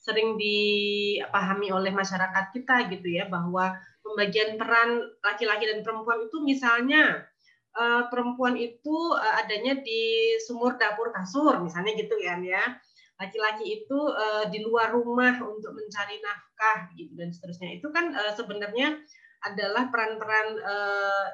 sering 0.00 0.36
dipahami 0.40 1.72
oleh 1.72 1.92
masyarakat 1.92 2.56
kita 2.56 2.88
gitu 2.92 3.08
ya 3.08 3.28
bahwa 3.28 3.76
pembagian 4.00 4.56
peran 4.56 5.04
laki-laki 5.20 5.68
dan 5.68 5.84
perempuan 5.84 6.24
itu 6.24 6.40
misalnya 6.40 7.28
uh, 7.76 8.08
perempuan 8.08 8.56
itu 8.56 8.96
uh, 9.12 9.34
adanya 9.44 9.76
di 9.78 10.34
sumur 10.40 10.80
dapur 10.80 11.12
kasur 11.12 11.60
misalnya 11.60 11.92
gitu 12.00 12.16
kan 12.20 12.40
ya 12.40 12.80
laki-laki 13.20 13.84
itu 13.84 13.98
uh, 14.00 14.48
di 14.48 14.64
luar 14.64 14.96
rumah 14.96 15.36
untuk 15.44 15.76
mencari 15.76 16.16
nafkah 16.24 16.88
gitu 16.96 17.12
dan 17.20 17.28
seterusnya 17.28 17.76
itu 17.76 17.92
kan 17.92 18.16
uh, 18.16 18.32
sebenarnya 18.32 18.96
adalah 19.44 19.88
peran-peran 19.88 20.46
uh, 20.60 21.26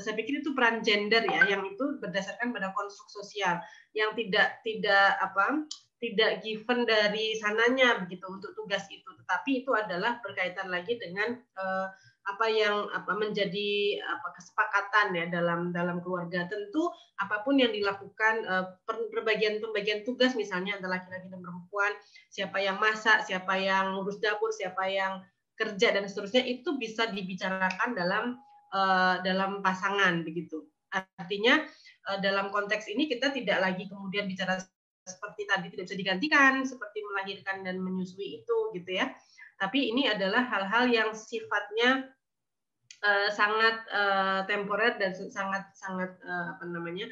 saya 0.00 0.16
pikir 0.16 0.40
itu 0.40 0.56
peran 0.56 0.80
gender 0.80 1.20
ya 1.28 1.44
yang 1.52 1.68
itu 1.68 2.00
berdasarkan 2.00 2.56
pada 2.56 2.72
konstruk 2.72 3.12
sosial. 3.12 3.60
Yang 3.92 4.24
tidak 4.24 4.48
tidak 4.64 5.08
apa 5.20 5.68
tidak 6.02 6.42
given 6.42 6.82
dari 6.88 7.36
sananya 7.38 8.00
begitu 8.02 8.24
untuk 8.26 8.56
tugas 8.56 8.88
itu. 8.88 9.06
Tetapi 9.06 9.62
itu 9.62 9.70
adalah 9.76 10.18
berkaitan 10.24 10.72
lagi 10.72 10.96
dengan 10.96 11.36
uh, 11.60 11.86
apa 12.22 12.46
yang 12.46 12.86
apa 12.94 13.18
menjadi 13.18 13.98
apa 14.00 14.28
kesepakatan 14.34 15.06
ya 15.12 15.26
dalam 15.28 15.70
dalam 15.70 16.00
keluarga. 16.00 16.48
Tentu 16.48 16.88
apa 17.20 17.44
pun 17.44 17.60
yang 17.60 17.70
dilakukan 17.70 18.48
uh, 18.48 18.64
perbagian 18.88 19.60
pembagian 19.60 20.02
tugas 20.08 20.32
misalnya 20.34 20.80
antara 20.80 20.98
laki-laki 20.98 21.28
dan 21.28 21.38
perempuan 21.38 21.92
siapa 22.32 22.58
yang 22.58 22.80
masak 22.80 23.28
siapa 23.28 23.54
yang 23.60 23.94
ngurus 23.94 24.18
dapur 24.18 24.50
siapa 24.50 24.88
yang 24.88 25.20
kerja 25.58 25.92
dan 25.92 26.08
seterusnya 26.08 26.42
itu 26.44 26.76
bisa 26.80 27.08
dibicarakan 27.12 27.92
dalam 27.92 28.24
uh, 28.72 29.20
dalam 29.20 29.60
pasangan 29.60 30.24
begitu 30.24 30.64
artinya 30.92 31.64
uh, 32.08 32.18
dalam 32.20 32.48
konteks 32.52 32.88
ini 32.92 33.08
kita 33.08 33.32
tidak 33.32 33.60
lagi 33.60 33.88
kemudian 33.88 34.28
bicara 34.28 34.60
seperti 35.02 35.44
tadi 35.50 35.66
tidak 35.72 35.84
bisa 35.90 35.98
digantikan 35.98 36.62
seperti 36.62 37.02
melahirkan 37.02 37.66
dan 37.66 37.80
menyusui 37.82 38.42
itu 38.44 38.56
gitu 38.76 38.90
ya 38.92 39.10
tapi 39.62 39.94
ini 39.94 40.10
adalah 40.10 40.42
hal-hal 40.48 40.90
yang 40.90 41.10
sifatnya 41.14 42.10
uh, 43.02 43.30
sangat 43.30 43.76
uh, 43.90 44.40
temporer 44.46 44.98
dan 44.98 45.14
sangat 45.14 45.70
sangat 45.74 46.18
uh, 46.26 46.58
apa 46.58 46.64
namanya 46.66 47.06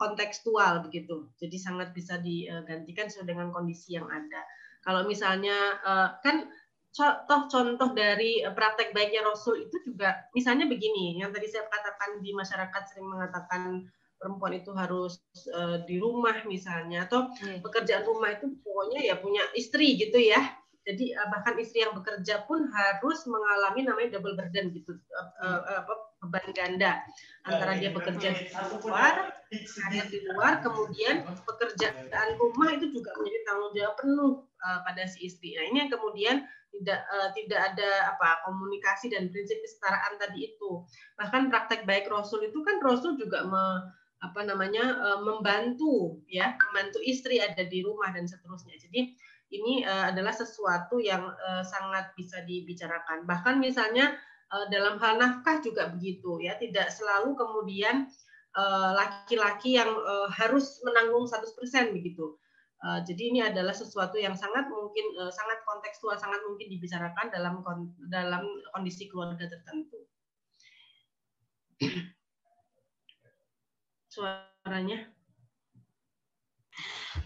kontekstual 0.00 0.82
begitu. 0.88 1.28
Jadi 1.36 1.56
sangat 1.60 1.92
bisa 1.92 2.16
digantikan 2.18 3.12
sesuai 3.12 3.28
dengan 3.28 3.52
kondisi 3.52 3.94
yang 3.94 4.08
ada. 4.08 4.42
Kalau 4.82 5.06
misalnya 5.06 5.78
uh, 5.84 6.08
kan 6.24 6.48
contoh-contoh 6.92 7.96
dari 7.96 8.44
praktek 8.44 8.92
baiknya 8.92 9.24
Rasul 9.24 9.64
itu 9.64 9.76
juga 9.88 10.28
misalnya 10.36 10.68
begini, 10.68 11.16
yang 11.18 11.32
tadi 11.32 11.48
saya 11.48 11.64
katakan 11.66 12.20
di 12.20 12.36
masyarakat 12.36 12.82
sering 12.92 13.08
mengatakan 13.08 13.88
perempuan 14.22 14.54
itu 14.54 14.70
harus 14.76 15.18
uh, 15.50 15.82
di 15.82 15.98
rumah 15.98 16.46
misalnya 16.46 17.10
atau 17.10 17.26
hmm. 17.32 17.58
pekerjaan 17.64 18.06
rumah 18.06 18.30
itu 18.38 18.54
pokoknya 18.62 19.10
ya 19.10 19.18
punya 19.18 19.42
istri 19.58 19.98
gitu 19.98 20.14
ya 20.20 20.38
jadi 20.82 21.14
uh, 21.14 21.28
bahkan 21.30 21.54
istri 21.62 21.86
yang 21.86 21.94
bekerja 21.94 22.42
pun 22.50 22.66
harus 22.66 23.22
mengalami 23.30 23.86
namanya 23.86 24.18
double 24.18 24.34
burden 24.34 24.74
gitu 24.74 24.98
uh, 25.14 25.60
apa 25.78 25.94
beban 26.22 26.46
ganda. 26.54 26.92
Antara 27.46 27.78
dia 27.78 27.94
bekerja 27.94 28.34
di 28.34 28.46
luar 28.82 29.30
karir 29.50 30.06
di 30.10 30.18
luar 30.26 30.58
kemudian 30.62 31.22
pekerjaan 31.46 32.30
rumah 32.38 32.74
itu 32.74 32.90
juga 32.90 33.14
menjadi 33.18 33.38
tanggung 33.46 33.72
jawab 33.78 33.94
penuh 33.98 34.32
uh, 34.58 34.78
pada 34.82 35.06
si 35.06 35.30
istri. 35.30 35.54
Nah 35.54 35.64
ini 35.70 35.86
yang 35.86 35.90
kemudian 35.90 36.36
tidak 36.74 37.00
uh, 37.14 37.30
tidak 37.30 37.60
ada 37.74 37.90
apa 38.18 38.42
komunikasi 38.50 39.06
dan 39.14 39.30
prinsip 39.30 39.62
kesetaraan 39.62 40.18
tadi 40.18 40.50
itu. 40.50 40.82
Bahkan 41.14 41.46
praktek 41.46 41.86
baik 41.86 42.10
Rasul 42.10 42.50
itu 42.50 42.58
kan 42.66 42.82
Rasul 42.82 43.14
juga 43.14 43.46
me, 43.46 43.86
apa 44.22 44.46
namanya 44.46 45.18
membantu 45.22 46.22
ya 46.30 46.54
membantu 46.70 47.02
istri 47.02 47.42
ada 47.42 47.66
di 47.66 47.82
rumah 47.86 48.10
dan 48.14 48.26
seterusnya. 48.26 48.78
Jadi 48.78 49.14
ini 49.52 49.84
uh, 49.84 50.08
adalah 50.08 50.32
sesuatu 50.32 50.96
yang 50.96 51.28
uh, 51.28 51.60
sangat 51.60 52.16
bisa 52.16 52.40
dibicarakan. 52.48 53.28
Bahkan 53.28 53.60
misalnya 53.60 54.16
uh, 54.48 54.66
dalam 54.72 54.96
hal 54.96 55.20
nafkah 55.20 55.60
juga 55.60 55.92
begitu 55.92 56.40
ya, 56.40 56.56
tidak 56.56 56.88
selalu 56.88 57.36
kemudian 57.36 58.08
laki-laki 58.96 59.76
uh, 59.76 59.84
yang 59.84 59.90
uh, 59.96 60.28
harus 60.28 60.80
menanggung 60.84 61.24
100% 61.24 61.96
begitu. 61.96 62.36
Uh, 62.82 62.98
jadi 63.06 63.22
ini 63.30 63.40
adalah 63.46 63.72
sesuatu 63.72 64.18
yang 64.18 64.34
sangat 64.34 64.66
mungkin 64.66 65.06
uh, 65.22 65.30
sangat 65.30 65.62
kontekstual, 65.62 66.18
sangat 66.18 66.42
mungkin 66.44 66.66
dibicarakan 66.66 67.30
dalam 67.30 67.62
dalam 68.10 68.42
kondisi 68.74 69.06
keluarga 69.06 69.46
tertentu. 69.46 70.02
Suaranya 74.12 75.08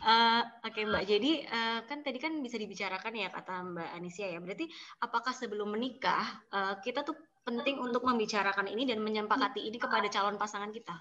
Uh, 0.02 0.42
Oke 0.66 0.82
okay, 0.82 0.84
Mbak, 0.86 1.04
jadi 1.06 1.32
uh, 1.46 1.80
kan 1.86 2.02
tadi 2.02 2.18
kan 2.18 2.34
bisa 2.42 2.58
dibicarakan 2.58 3.14
ya 3.14 3.28
kata 3.30 3.62
Mbak 3.62 3.90
Anisia 3.94 4.26
ya. 4.26 4.42
Berarti 4.42 4.66
apakah 4.98 5.30
sebelum 5.30 5.70
menikah 5.70 6.42
uh, 6.50 6.74
kita 6.82 7.06
tuh 7.06 7.14
penting 7.46 7.78
untuk 7.78 8.02
membicarakan 8.02 8.66
ini 8.66 8.82
dan 8.90 8.98
menyempakati 8.98 9.62
ini 9.62 9.78
kepada 9.78 10.10
calon 10.10 10.34
pasangan 10.34 10.74
kita? 10.74 10.98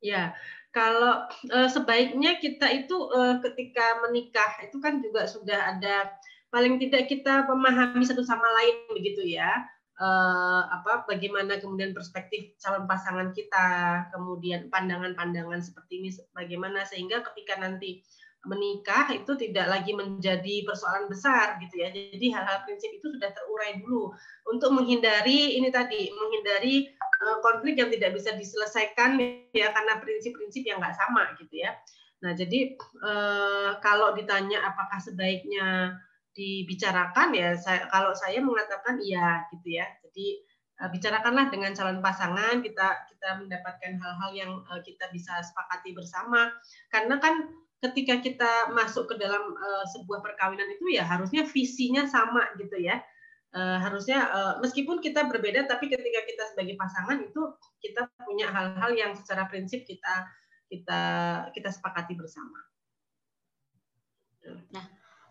Ya, 0.00 0.32
kalau 0.72 1.28
uh, 1.52 1.68
sebaiknya 1.68 2.40
kita 2.40 2.72
itu 2.72 2.96
uh, 3.12 3.36
ketika 3.44 4.00
menikah 4.08 4.64
itu 4.64 4.80
kan 4.80 5.04
juga 5.04 5.28
sudah 5.28 5.76
ada 5.76 6.08
paling 6.48 6.80
tidak 6.80 7.06
kita 7.06 7.46
memahami 7.46 8.02
satu 8.02 8.24
sama 8.26 8.48
lain 8.58 8.90
begitu 8.96 9.22
ya 9.22 9.60
uh, 10.00 10.62
apa 10.72 11.04
bagaimana 11.04 11.60
kemudian 11.60 11.92
perspektif 11.92 12.56
calon 12.56 12.88
pasangan 12.88 13.30
kita, 13.36 13.68
kemudian 14.10 14.72
pandangan-pandangan 14.72 15.60
seperti 15.60 16.00
ini 16.00 16.10
bagaimana 16.32 16.88
sehingga 16.88 17.20
ketika 17.30 17.60
nanti 17.60 18.00
menikah 18.48 19.12
itu 19.12 19.36
tidak 19.36 19.68
lagi 19.68 19.92
menjadi 19.92 20.64
persoalan 20.64 21.12
besar 21.12 21.60
gitu 21.60 21.84
ya. 21.84 21.92
Jadi 21.92 22.26
hal-hal 22.32 22.64
prinsip 22.64 22.88
itu 22.88 23.12
sudah 23.12 23.28
terurai 23.36 23.76
dulu 23.84 24.16
untuk 24.48 24.72
menghindari 24.72 25.60
ini 25.60 25.68
tadi 25.68 26.08
menghindari 26.08 26.88
uh, 27.20 27.44
konflik 27.44 27.76
yang 27.76 27.92
tidak 27.92 28.16
bisa 28.16 28.32
diselesaikan 28.32 29.20
ya 29.52 29.68
karena 29.76 30.00
prinsip-prinsip 30.00 30.64
yang 30.64 30.80
nggak 30.80 30.96
sama 30.96 31.36
gitu 31.36 31.60
ya. 31.60 31.76
Nah 32.24 32.32
jadi 32.32 32.80
uh, 33.04 33.76
kalau 33.84 34.16
ditanya 34.16 34.64
apakah 34.64 34.96
sebaiknya 34.96 36.00
dibicarakan 36.40 37.36
ya 37.36 37.52
saya, 37.60 37.84
kalau 37.92 38.16
saya 38.16 38.40
mengatakan 38.40 38.96
iya 39.04 39.44
gitu 39.52 39.76
ya. 39.76 39.84
Jadi 40.00 40.40
uh, 40.80 40.88
bicarakanlah 40.88 41.52
dengan 41.52 41.76
calon 41.76 42.00
pasangan 42.00 42.64
kita 42.64 42.88
kita 43.12 43.28
mendapatkan 43.44 43.92
hal-hal 44.00 44.30
yang 44.32 44.52
uh, 44.72 44.80
kita 44.80 45.12
bisa 45.12 45.44
sepakati 45.44 45.92
bersama. 45.92 46.48
Karena 46.88 47.20
kan 47.20 47.52
ketika 47.84 48.24
kita 48.24 48.52
masuk 48.72 49.12
ke 49.12 49.20
dalam 49.20 49.52
uh, 49.52 49.84
sebuah 49.92 50.24
perkawinan 50.24 50.68
itu 50.80 50.96
ya 50.96 51.04
harusnya 51.04 51.44
visinya 51.44 52.08
sama 52.08 52.48
gitu 52.56 52.80
ya. 52.80 53.04
Harusnya 53.50 54.30
meskipun 54.62 55.02
kita 55.02 55.26
berbeda 55.26 55.66
tapi 55.66 55.90
ketika 55.90 56.22
kita 56.22 56.54
sebagai 56.54 56.78
pasangan 56.78 57.18
itu 57.18 57.50
kita 57.82 58.06
punya 58.22 58.46
hal-hal 58.46 58.94
yang 58.94 59.10
secara 59.10 59.50
prinsip 59.50 59.82
kita 59.90 60.22
kita 60.70 61.02
kita 61.50 61.66
sepakati 61.74 62.14
bersama. 62.14 62.69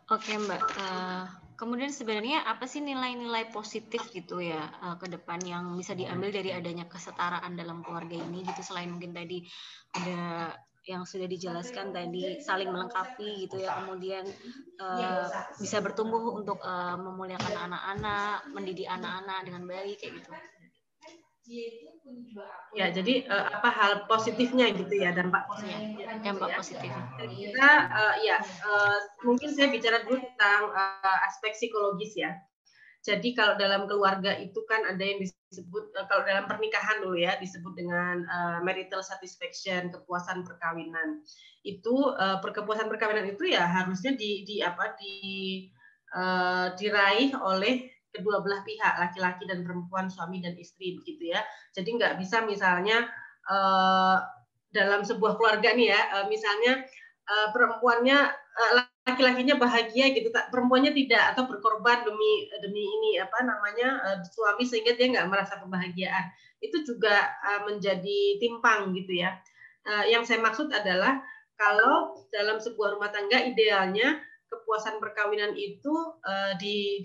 Oke 0.09 0.33
Mbak, 0.41 0.63
uh, 0.81 1.23
kemudian 1.53 1.93
sebenarnya 1.93 2.41
apa 2.41 2.65
sih 2.65 2.81
nilai-nilai 2.81 3.53
positif 3.53 4.09
gitu 4.09 4.41
ya 4.41 4.65
uh, 4.81 4.97
ke 4.97 5.05
depan 5.05 5.37
yang 5.45 5.77
bisa 5.77 5.93
diambil 5.93 6.33
dari 6.33 6.49
adanya 6.49 6.89
kesetaraan 6.89 7.53
dalam 7.53 7.85
keluarga 7.85 8.17
ini 8.17 8.41
gitu? 8.41 8.65
Selain 8.65 8.89
mungkin 8.89 9.13
tadi 9.13 9.45
ada 9.93 10.49
yang 10.89 11.05
sudah 11.05 11.29
dijelaskan 11.29 11.93
tadi 11.93 12.41
saling 12.41 12.73
melengkapi 12.73 13.45
gitu 13.45 13.61
ya. 13.61 13.85
Kemudian 13.85 14.25
uh, 14.81 15.29
bisa 15.61 15.77
bertumbuh 15.77 16.33
untuk 16.41 16.57
uh, 16.65 16.97
memuliakan 16.97 17.69
anak-anak 17.69 18.49
mendidik 18.49 18.89
anak-anak 18.89 19.45
dengan 19.45 19.69
baik 19.69 20.01
kayak 20.01 20.25
gitu 20.25 20.33
Ya, 22.77 22.93
jadi 22.93 23.25
uh, 23.25 23.45
apa 23.57 23.69
hal 23.73 23.91
positifnya 24.05 24.69
gitu 24.69 24.93
ya 25.01 25.09
dampak 25.09 25.49
positifnya. 25.49 25.97
Ya, 25.97 26.07
dampak 26.21 26.49
positif. 26.53 26.91
Kita 27.17 27.71
uh, 27.89 28.15
ya 28.21 28.37
uh, 28.41 28.97
mungkin 29.25 29.49
saya 29.49 29.73
bicara 29.73 30.05
dulu 30.05 30.21
tentang 30.21 30.69
uh, 30.69 31.19
aspek 31.25 31.57
psikologis 31.57 32.13
ya. 32.13 32.37
Jadi 32.99 33.33
kalau 33.33 33.55
dalam 33.55 33.87
keluarga 33.89 34.35
itu 34.37 34.61
kan 34.69 34.85
ada 34.85 35.01
yang 35.01 35.17
disebut 35.23 35.89
uh, 35.97 36.05
kalau 36.05 36.21
dalam 36.21 36.45
pernikahan 36.45 37.01
dulu 37.01 37.17
ya 37.17 37.33
disebut 37.41 37.73
dengan 37.73 38.21
uh, 38.29 38.59
marital 38.61 39.01
satisfaction, 39.01 39.89
kepuasan 39.89 40.45
perkawinan. 40.45 41.25
Itu 41.65 42.13
uh, 42.13 42.37
perkepuasan 42.45 42.85
perkawinan 42.91 43.25
itu 43.33 43.49
ya 43.49 43.65
harusnya 43.65 44.13
di, 44.13 44.45
di 44.45 44.61
apa 44.61 44.93
di 45.01 45.15
uh, 46.13 46.77
diraih 46.77 47.33
oleh 47.41 47.89
kedua 48.09 48.41
belah 48.41 48.65
pihak 48.65 48.97
laki-laki 48.97 49.45
dan 49.45 49.61
perempuan 49.61 50.09
suami 50.09 50.41
dan 50.41 50.57
istri 50.57 50.97
begitu 50.97 51.33
ya. 51.33 51.41
Jadi 51.73 51.95
nggak 51.95 52.17
bisa 52.17 52.41
misalnya 52.43 53.05
uh, 53.47 54.17
dalam 54.69 55.01
sebuah 55.05 55.37
keluarga 55.37 55.73
nih 55.73 55.93
ya 55.93 56.01
uh, 56.19 56.25
misalnya 56.29 56.85
uh, 57.25 57.47
perempuannya 57.53 58.29
laki-lakinya 59.07 59.55
bahagia 59.55 60.11
gitu 60.11 60.29
tak 60.35 60.51
perempuannya 60.51 60.91
tidak 60.91 61.33
atau 61.33 61.47
berkorban 61.47 62.03
demi 62.03 62.51
demi 62.59 62.83
ini 62.83 63.15
apa 63.15 63.39
namanya 63.47 64.19
suami 64.27 64.67
sehingga 64.67 64.99
dia 64.99 65.15
nggak 65.15 65.31
merasa 65.31 65.63
kebahagiaan. 65.63 66.27
Itu 66.59 66.83
juga 66.83 67.39
menjadi 67.63 68.35
timpang 68.43 68.91
gitu 68.99 69.15
ya. 69.15 69.39
Yang 70.11 70.27
saya 70.27 70.39
maksud 70.43 70.75
adalah 70.75 71.23
kalau 71.55 72.19
dalam 72.35 72.59
sebuah 72.59 72.99
rumah 72.99 73.15
tangga 73.15 73.39
idealnya 73.47 74.19
kepuasan 74.49 74.97
perkawinan 74.97 75.53
itu 75.55 75.93
uh, 76.25 76.53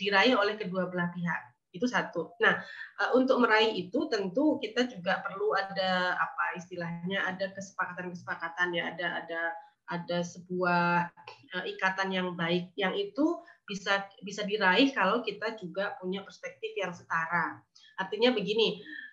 diraih 0.00 0.34
oleh 0.34 0.56
kedua 0.56 0.88
belah 0.88 1.12
pihak. 1.12 1.54
Itu 1.74 1.86
satu. 1.86 2.34
Nah, 2.40 2.60
uh, 3.00 3.10
untuk 3.14 3.40
meraih 3.44 3.76
itu 3.76 4.08
tentu 4.08 4.58
kita 4.58 4.88
juga 4.88 5.20
perlu 5.20 5.52
ada 5.52 6.16
apa 6.18 6.58
istilahnya 6.58 7.24
ada 7.28 7.52
kesepakatan-kesepakatan 7.52 8.68
ya, 8.74 8.84
ada 8.96 9.06
ada 9.24 9.42
ada 9.84 10.18
sebuah 10.24 11.12
uh, 11.54 11.64
ikatan 11.68 12.08
yang 12.10 12.32
baik 12.32 12.72
yang 12.74 12.96
itu 12.96 13.40
bisa 13.68 14.08
bisa 14.24 14.44
diraih 14.44 14.92
kalau 14.92 15.20
kita 15.20 15.56
juga 15.60 15.96
punya 16.00 16.24
perspektif 16.24 16.72
yang 16.76 16.92
setara. 16.92 17.60
Artinya 17.94 18.34
begini, 18.34 18.80
Eh, 18.80 19.03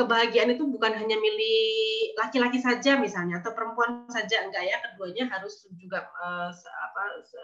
kebahagiaan 0.00 0.56
itu 0.56 0.64
bukan 0.64 0.96
hanya 0.96 1.20
milik 1.20 2.16
laki-laki 2.16 2.56
saja 2.64 2.96
misalnya 2.96 3.44
atau 3.44 3.52
perempuan 3.52 4.08
saja 4.08 4.40
enggak 4.40 4.64
ya. 4.64 4.80
Keduanya 4.80 5.28
harus 5.28 5.68
juga 5.76 6.08
uh, 6.16 6.48
apa 6.48 7.02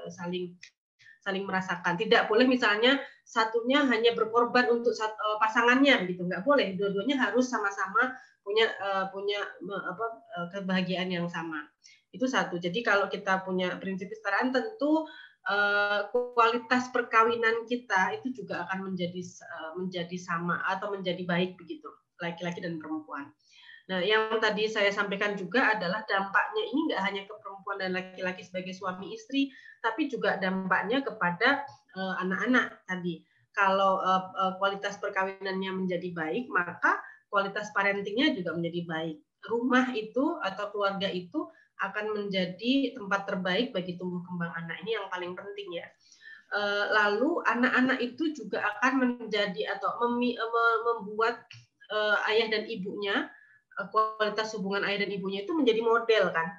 saling 0.08 0.56
saling 1.20 1.44
merasakan. 1.44 2.00
Tidak 2.00 2.24
boleh 2.24 2.48
misalnya 2.48 2.96
satunya 3.20 3.84
hanya 3.84 4.16
berkorban 4.16 4.72
untuk 4.72 4.96
satu, 4.96 5.12
uh, 5.12 5.36
pasangannya 5.36 6.08
gitu. 6.08 6.24
Nggak 6.24 6.40
boleh. 6.40 6.72
Dua-duanya 6.80 7.20
harus 7.20 7.52
sama-sama 7.52 8.16
punya 8.40 8.72
uh, 8.80 9.12
punya 9.12 9.44
apa 9.68 10.06
kebahagiaan 10.56 11.12
yang 11.12 11.28
sama. 11.28 11.68
Itu 12.08 12.24
satu. 12.24 12.56
Jadi 12.56 12.80
kalau 12.80 13.12
kita 13.12 13.44
punya 13.44 13.76
prinsip 13.76 14.08
kesetaraan 14.08 14.50
tentu 14.50 15.04
kualitas 16.14 16.94
perkawinan 16.94 17.66
kita 17.66 18.14
itu 18.14 18.42
juga 18.42 18.68
akan 18.68 18.92
menjadi 18.92 19.22
uh, 19.42 19.72
menjadi 19.74 20.16
sama 20.20 20.62
atau 20.68 20.94
menjadi 20.94 21.26
baik 21.26 21.58
begitu 21.58 21.90
laki-laki 22.20 22.60
dan 22.60 22.76
perempuan. 22.78 23.32
Nah, 23.90 23.98
yang 23.98 24.38
tadi 24.38 24.70
saya 24.70 24.94
sampaikan 24.94 25.34
juga 25.34 25.74
adalah 25.74 26.06
dampaknya 26.06 26.62
ini 26.62 26.80
nggak 26.86 27.02
hanya 27.02 27.22
ke 27.26 27.34
perempuan 27.42 27.76
dan 27.82 27.90
laki-laki 27.96 28.46
sebagai 28.46 28.70
suami 28.76 29.10
istri, 29.10 29.50
tapi 29.82 30.06
juga 30.06 30.38
dampaknya 30.38 31.02
kepada 31.02 31.66
eh, 31.98 32.14
anak-anak 32.22 32.70
uh, 32.70 32.80
tadi. 32.86 33.26
Kalau 33.50 33.98
uh, 33.98 34.30
uh, 34.30 34.52
kualitas 34.62 34.94
perkawinannya 35.02 35.74
menjadi 35.74 36.14
baik, 36.14 36.46
maka 36.54 37.02
kualitas 37.34 37.74
parentingnya 37.74 38.30
juga 38.30 38.54
menjadi 38.54 38.86
baik. 38.86 39.16
Rumah 39.50 39.90
itu 39.98 40.38
atau 40.38 40.70
keluarga 40.70 41.10
itu 41.10 41.50
akan 41.80 42.12
menjadi 42.16 42.94
tempat 42.96 43.24
terbaik 43.24 43.72
bagi 43.72 43.96
tumbuh 43.96 44.20
kembang 44.24 44.52
anak. 44.52 44.80
Ini 44.84 45.00
yang 45.00 45.06
paling 45.08 45.32
penting 45.32 45.80
ya. 45.80 45.86
Lalu 46.90 47.46
anak-anak 47.46 47.98
itu 48.02 48.34
juga 48.34 48.60
akan 48.76 48.92
menjadi 49.22 49.78
atau 49.78 50.02
membuat 50.02 51.46
uh, 51.94 52.18
ayah 52.30 52.50
dan 52.50 52.66
ibunya 52.66 53.30
kualitas 53.94 54.52
hubungan 54.58 54.84
ayah 54.84 55.06
dan 55.06 55.10
ibunya 55.14 55.46
itu 55.46 55.56
menjadi 55.56 55.80
model 55.80 56.24
kan 56.34 56.52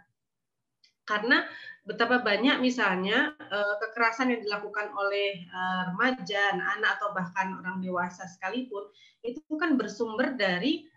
karena 1.05 1.43
betapa 1.83 2.21
banyak 2.21 2.61
misalnya 2.61 3.35
kekerasan 3.81 4.31
yang 4.31 4.41
dilakukan 4.41 4.93
oleh 4.93 5.43
remaja, 5.91 6.55
anak 6.55 6.97
atau 6.97 7.11
bahkan 7.11 7.57
orang 7.57 7.81
dewasa 7.83 8.25
sekalipun 8.29 8.85
itu 9.25 9.41
kan 9.59 9.75
bersumber 9.75 10.33
dari 10.37 10.87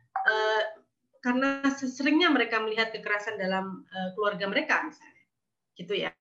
karena 1.24 1.64
seringnya 1.72 2.28
mereka 2.28 2.60
melihat 2.60 2.92
kekerasan 2.92 3.40
dalam 3.40 3.88
uh, 3.88 4.12
keluarga 4.12 4.44
mereka 4.44 4.84
misalnya 4.84 5.24
gitu 5.74 6.06
ya. 6.06 6.14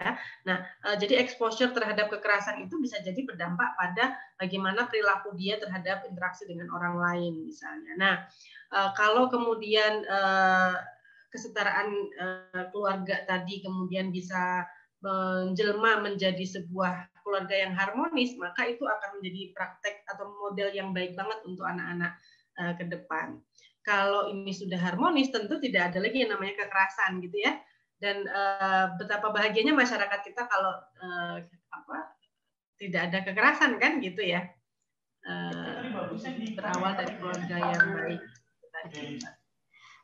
Nah, 0.50 0.66
uh, 0.82 0.98
jadi 0.98 1.22
exposure 1.22 1.70
terhadap 1.70 2.10
kekerasan 2.10 2.66
itu 2.66 2.82
bisa 2.82 2.98
jadi 3.06 3.22
berdampak 3.22 3.78
pada 3.78 4.18
bagaimana 4.42 4.90
perilaku 4.90 5.38
dia 5.38 5.62
terhadap 5.62 6.08
interaksi 6.10 6.50
dengan 6.50 6.74
orang 6.74 6.98
lain 6.98 7.34
misalnya. 7.46 7.94
Nah, 8.00 8.16
uh, 8.74 8.90
kalau 8.98 9.30
kemudian 9.30 10.08
uh, 10.10 10.74
kesetaraan 11.30 11.90
uh, 12.18 12.66
keluarga 12.74 13.26
tadi 13.30 13.62
kemudian 13.62 14.10
bisa 14.10 14.66
menjelma 15.04 16.00
menjadi 16.00 16.46
sebuah 16.48 17.12
keluarga 17.22 17.54
yang 17.54 17.74
harmonis, 17.76 18.34
maka 18.40 18.66
itu 18.66 18.88
akan 18.88 19.20
menjadi 19.20 19.52
praktek 19.54 20.02
atau 20.08 20.32
model 20.48 20.72
yang 20.74 20.96
baik 20.96 21.14
banget 21.14 21.40
untuk 21.46 21.68
anak-anak 21.68 22.18
uh, 22.58 22.74
ke 22.74 22.90
depan. 22.90 23.38
Kalau 23.84 24.32
ini 24.32 24.56
sudah 24.56 24.80
harmonis, 24.80 25.30
tentu 25.30 25.60
tidak 25.60 25.92
ada 25.92 26.00
lagi 26.00 26.24
yang 26.24 26.32
namanya 26.32 26.64
kekerasan 26.64 27.20
gitu 27.20 27.38
ya. 27.44 27.60
Dan 28.00 28.24
uh, 28.28 28.96
betapa 28.96 29.32
bahagianya 29.32 29.76
masyarakat 29.76 30.20
kita 30.24 30.48
kalau 30.48 30.74
uh, 31.04 31.36
apa 31.72 31.98
tidak 32.80 33.12
ada 33.12 33.20
kekerasan 33.28 33.80
kan 33.80 34.00
gitu 34.00 34.24
ya. 34.24 34.48
Uh, 35.24 36.12
berawal 36.56 37.00
dari 37.00 37.16
keluarga 37.16 37.56
yang 37.56 37.96
baik 37.96 38.24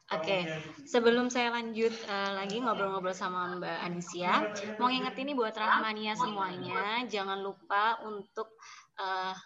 Oke, 0.09 0.25
okay. 0.25 0.41
sebelum 0.89 1.29
saya 1.29 1.53
lanjut 1.53 1.93
uh, 2.09 2.33
lagi 2.33 2.57
ngobrol-ngobrol 2.57 3.13
sama 3.13 3.53
Mbak 3.61 3.77
Anisia, 3.85 4.41
mau 4.81 4.89
ngingetin 4.89 5.29
nih 5.29 5.37
buat 5.37 5.53
Rahmania 5.53 6.17
semuanya, 6.17 7.05
jangan 7.05 7.37
lupa 7.37 8.01
untuk 8.01 8.49
uh, 8.97 9.37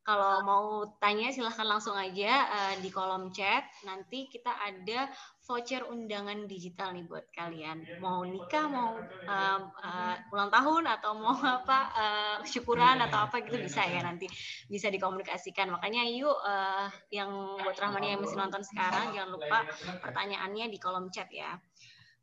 kalau 0.00 0.40
mau 0.42 0.64
tanya 0.96 1.28
silahkan 1.28 1.68
langsung 1.68 1.92
aja 1.92 2.48
uh, 2.48 2.74
di 2.80 2.88
kolom 2.88 3.28
chat. 3.30 3.68
Nanti 3.84 4.32
kita 4.32 4.48
ada 4.48 5.12
voucher 5.44 5.84
undangan 5.84 6.48
digital 6.48 6.96
nih 6.96 7.04
buat 7.04 7.28
kalian. 7.36 8.00
Mau 8.00 8.24
nikah, 8.24 8.66
mau 8.72 8.96
uh, 9.28 9.60
uh, 9.68 10.14
ulang 10.32 10.48
tahun 10.48 10.84
atau 10.88 11.12
mau 11.20 11.36
apa 11.60 11.78
uh, 11.92 12.36
syukuran 12.48 13.04
atau 13.04 13.28
apa 13.28 13.44
gitu 13.44 13.60
bisa 13.60 13.84
ya 13.84 14.00
nanti 14.00 14.24
bisa 14.72 14.88
dikomunikasikan. 14.88 15.68
Makanya 15.68 16.08
yuk 16.08 16.32
uh, 16.32 16.88
yang 17.12 17.60
buat 17.60 17.76
Rahmani 17.76 18.16
yang 18.16 18.24
masih 18.24 18.40
nonton 18.40 18.64
sekarang 18.64 19.12
jangan 19.12 19.36
lupa 19.36 19.68
pertanyaannya 20.00 20.72
di 20.72 20.78
kolom 20.80 21.12
chat 21.12 21.28
ya. 21.28 21.60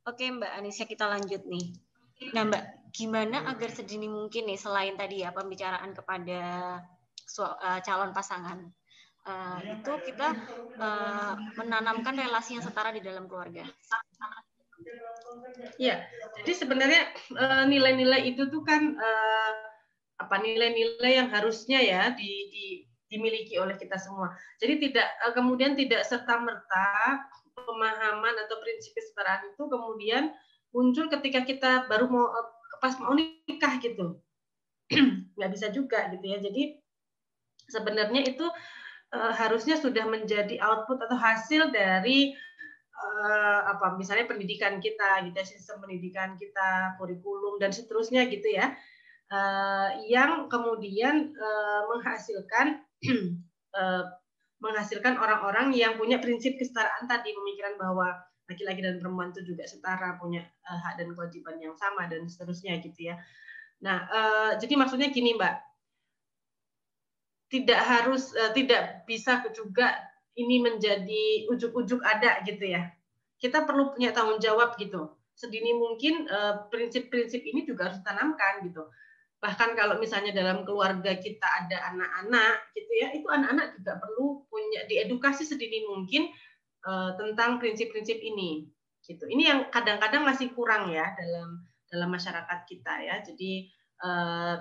Oke 0.09 0.25
Mbak 0.33 0.51
Anisya 0.57 0.89
kita 0.89 1.05
lanjut 1.05 1.45
nih. 1.45 1.77
Nah 2.33 2.41
Mbak, 2.49 2.63
gimana 2.89 3.45
agar 3.45 3.69
sedini 3.69 4.09
mungkin 4.09 4.49
nih 4.49 4.57
selain 4.57 4.97
tadi 4.97 5.21
ya 5.21 5.29
pembicaraan 5.29 5.93
kepada 5.93 6.41
calon 7.83 8.15
pasangan 8.15 8.71
uh, 9.27 9.59
itu 9.61 9.91
kita 10.07 10.27
uh, 10.79 11.35
menanamkan 11.59 12.15
relasi 12.15 12.57
yang 12.57 12.63
setara 12.63 12.95
di 12.95 13.03
dalam 13.03 13.27
keluarga. 13.27 13.67
Ya, 15.81 16.05
jadi 16.41 16.53
sebenarnya 16.53 17.03
uh, 17.35 17.63
nilai-nilai 17.67 18.29
itu 18.31 18.47
tuh 18.47 18.63
kan 18.63 18.95
uh, 18.95 19.53
apa 20.17 20.35
nilai-nilai 20.41 21.21
yang 21.21 21.29
harusnya 21.29 21.77
ya 21.81 22.13
di, 22.15 22.29
di, 22.49 22.65
dimiliki 23.11 23.57
oleh 23.59 23.75
kita 23.75 23.99
semua. 23.99 24.33
Jadi 24.61 24.89
tidak 24.89 25.07
uh, 25.27 25.33
kemudian 25.35 25.75
tidak 25.75 26.05
serta 26.07 26.39
merta 26.39 26.89
pemahaman 27.57 28.35
atau 28.47 28.55
prinsip 28.61 28.93
kesetaraan 28.93 29.49
itu 29.53 29.63
kemudian 29.65 30.31
muncul 30.71 31.09
ketika 31.09 31.41
kita 31.41 31.71
baru 31.89 32.05
mau 32.05 32.29
pas 32.77 32.93
mau 33.01 33.17
nikah 33.17 33.81
gitu 33.81 34.21
nggak 35.35 35.51
bisa 35.57 35.73
juga 35.73 36.05
gitu 36.13 36.21
ya 36.21 36.37
jadi 36.37 36.77
sebenarnya 37.67 38.23
itu 38.27 38.47
uh, 39.13 39.33
harusnya 39.35 39.79
sudah 39.79 40.07
menjadi 40.07 40.59
output 40.63 41.03
atau 41.03 41.15
hasil 41.19 41.69
dari 41.71 42.33
uh, 42.95 43.61
apa 43.75 43.95
misalnya 43.99 44.27
pendidikan 44.27 44.79
kita 44.79 45.27
gitu 45.27 45.35
ya, 45.35 45.45
sistem 45.45 45.83
pendidikan 45.83 46.35
kita 46.39 46.95
kurikulum 46.97 47.59
dan 47.59 47.71
seterusnya 47.71 48.25
gitu 48.31 48.51
ya 48.51 48.75
uh, 49.31 49.89
yang 50.07 50.47
kemudian 50.47 51.35
uh, 51.35 51.81
menghasilkan 51.91 52.83
uh, 53.75 54.03
menghasilkan 54.57 55.21
orang-orang 55.21 55.69
yang 55.77 56.01
punya 56.01 56.17
prinsip 56.17 56.57
kesetaraan 56.57 57.05
tadi, 57.05 57.29
pemikiran 57.29 57.77
bahwa 57.77 58.09
laki-laki 58.49 58.81
dan 58.81 58.97
perempuan 58.97 59.29
itu 59.29 59.53
juga 59.53 59.69
setara, 59.69 60.17
punya 60.17 60.41
uh, 60.65 60.79
hak 60.81 60.97
dan 60.97 61.13
kewajiban 61.13 61.61
yang 61.61 61.77
sama 61.77 62.09
dan 62.09 62.25
seterusnya 62.25 62.81
gitu 62.81 63.13
ya. 63.13 63.21
Nah, 63.85 64.09
uh, 64.09 64.51
jadi 64.57 64.73
maksudnya 64.73 65.13
gini 65.13 65.37
Mbak, 65.37 65.55
tidak 67.47 67.79
harus 67.79 68.31
uh, 68.35 68.51
tidak 68.51 69.07
bisa 69.07 69.43
juga 69.55 69.95
ini 70.37 70.61
menjadi 70.61 71.49
ujuk-ujuk 71.49 72.03
ada 72.03 72.43
gitu 72.45 72.67
ya. 72.67 72.91
Kita 73.37 73.65
perlu 73.65 73.93
punya 73.93 74.13
tanggung 74.13 74.41
jawab 74.41 74.77
gitu. 74.77 75.13
Sedini 75.37 75.73
mungkin 75.73 76.25
prinsip-prinsip 76.73 77.41
uh, 77.45 77.49
ini 77.53 77.61
juga 77.65 77.89
harus 77.89 78.01
ditanamkan 78.01 78.65
gitu 78.65 78.89
bahkan 79.37 79.77
kalau 79.77 80.01
misalnya 80.01 80.33
dalam 80.33 80.65
keluarga 80.65 81.13
kita 81.13 81.45
ada 81.45 81.93
anak-anak 81.93 82.73
gitu 82.73 82.91
ya 82.97 83.13
itu 83.13 83.27
anak-anak 83.29 83.77
juga 83.77 84.01
perlu 84.01 84.41
punya 84.49 84.89
diedukasi 84.89 85.45
sedini 85.45 85.85
mungkin 85.85 86.33
uh, 86.89 87.13
tentang 87.13 87.61
prinsip-prinsip 87.61 88.17
ini 88.17 88.65
gitu 89.05 89.29
ini 89.29 89.45
yang 89.45 89.69
kadang-kadang 89.69 90.25
masih 90.25 90.49
kurang 90.57 90.89
ya 90.89 91.13
dalam 91.13 91.61
dalam 91.85 92.09
masyarakat 92.09 92.59
kita 92.65 92.93
ya 93.05 93.15
jadi 93.21 93.51
uh, 94.01 94.55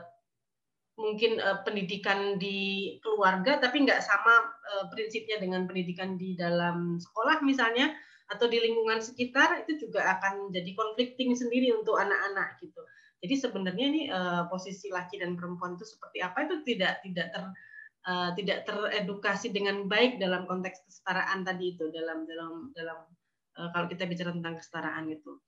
mungkin 0.96 1.37
uh, 1.38 1.61
pendidikan 1.61 2.40
di 2.40 2.96
keluarga 3.04 3.61
tapi 3.61 3.85
nggak 3.85 4.00
sama 4.00 4.48
uh, 4.48 4.85
prinsipnya 4.88 5.37
dengan 5.37 5.68
pendidikan 5.68 6.16
di 6.16 6.32
dalam 6.35 6.96
sekolah 6.96 7.44
misalnya 7.44 7.92
atau 8.26 8.50
di 8.50 8.59
lingkungan 8.59 8.98
sekitar 8.98 9.62
itu 9.68 9.87
juga 9.87 10.18
akan 10.18 10.50
jadi 10.50 10.72
conflicting 10.72 11.37
sendiri 11.37 11.70
untuk 11.76 12.00
anak-anak 12.00 12.59
gitu 12.64 12.80
jadi 13.20 13.35
sebenarnya 13.38 13.87
ini 13.92 14.02
uh, 14.09 14.48
posisi 14.48 14.88
laki 14.88 15.20
dan 15.20 15.37
perempuan 15.37 15.76
itu 15.76 15.85
seperti 15.85 16.24
apa 16.24 16.48
itu 16.48 16.64
tidak 16.64 17.04
tidak 17.04 17.28
ter 17.30 17.44
uh, 18.09 18.30
tidak 18.32 18.64
teredukasi 18.64 19.52
dengan 19.52 19.85
baik 19.87 20.16
dalam 20.16 20.48
konteks 20.48 20.80
kesetaraan 20.88 21.44
tadi 21.44 21.76
itu 21.76 21.92
dalam 21.92 22.24
dalam 22.24 22.72
dalam 22.72 23.04
uh, 23.61 23.68
kalau 23.76 23.87
kita 23.87 24.09
bicara 24.09 24.32
tentang 24.32 24.56
kesetaraan 24.56 25.12
itu 25.12 25.38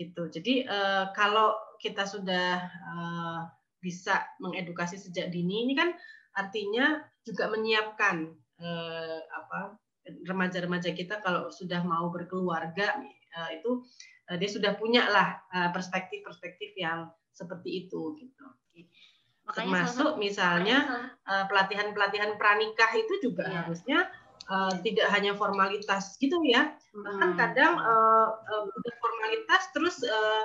gitu. 0.00 0.32
Jadi 0.32 0.64
uh, 0.64 1.12
kalau 1.12 1.52
kita 1.76 2.08
sudah 2.08 2.64
uh, 2.64 3.40
bisa 3.80 4.28
mengedukasi 4.38 5.00
sejak 5.00 5.32
dini 5.32 5.66
ini 5.68 5.74
kan 5.76 5.90
artinya 6.36 7.00
juga 7.26 7.50
menyiapkan 7.50 8.30
uh, 8.60 9.20
apa 9.24 9.80
remaja-remaja 10.28 10.92
kita 10.94 11.20
kalau 11.20 11.50
sudah 11.50 11.82
mau 11.82 12.08
berkeluarga 12.12 13.00
uh, 13.36 13.50
itu 13.52 13.84
uh, 14.30 14.36
dia 14.36 14.50
sudah 14.52 14.76
punya 14.76 15.08
lah 15.08 15.40
uh, 15.52 15.70
perspektif-perspektif 15.72 16.76
yang 16.76 17.10
seperti 17.32 17.86
itu 17.86 18.16
gitu. 18.20 18.46
Makanya 19.48 19.66
Termasuk 19.66 20.12
misalnya 20.20 20.78
pelatihan-pelatihan 21.26 22.38
pranikah 22.38 22.90
itu 22.94 23.18
juga 23.18 23.50
yeah. 23.50 23.56
harusnya 23.64 23.98
uh, 24.50 24.72
tidak 24.82 25.08
hanya 25.14 25.32
formalitas 25.38 26.18
gitu 26.18 26.42
ya. 26.46 26.74
Bahkan 26.90 27.30
hmm. 27.34 27.38
kadang 27.38 27.74
uh, 27.78 28.28
uh, 28.34 28.64
formalitas 28.98 29.62
terus 29.70 29.96
uh, 30.02 30.44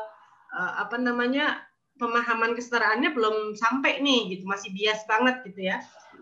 uh, 0.53 0.73
apa 0.85 1.01
namanya 1.01 1.65
pemahaman 1.95 2.53
kesetaraannya 2.53 3.15
belum 3.15 3.55
sampai 3.55 4.03
nih 4.03 4.35
gitu, 4.35 4.43
masih 4.47 4.71
bias 4.75 5.03
banget 5.07 5.41
gitu 5.47 5.71
ya. 5.71 5.79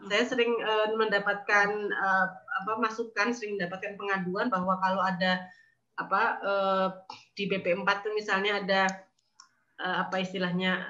Saya 0.10 0.24
sering 0.28 0.52
uh, 0.60 0.94
mendapatkan 1.00 1.70
uh, 1.94 2.28
apa 2.62 2.72
masukan, 2.78 3.34
sering 3.34 3.58
mendapatkan 3.58 3.96
pengaduan 3.98 4.52
bahwa 4.52 4.78
kalau 4.82 5.02
ada 5.02 5.48
apa 5.94 6.22
uh, 6.42 6.88
di 7.38 7.46
BP4 7.46 7.86
tuh 8.02 8.14
misalnya 8.18 8.62
ada 8.66 8.82
uh, 9.78 9.96
apa 10.06 10.22
istilahnya 10.22 10.82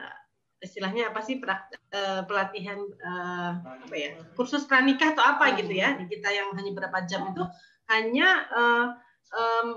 istilahnya 0.64 1.12
apa 1.12 1.20
sih 1.20 1.44
uh, 1.44 2.24
pelatihan 2.24 2.80
uh, 3.04 3.52
apa 3.60 3.96
ya 3.96 4.16
kursus 4.40 4.64
pranikah 4.64 5.12
atau 5.12 5.24
apa 5.24 5.60
gitu 5.60 5.76
ya 5.76 6.00
kita 6.08 6.32
yang 6.32 6.56
hanya 6.56 6.72
berapa 6.72 7.04
jam 7.04 7.36
itu 7.36 7.44
hanya 7.92 8.48
uh, 8.56 8.88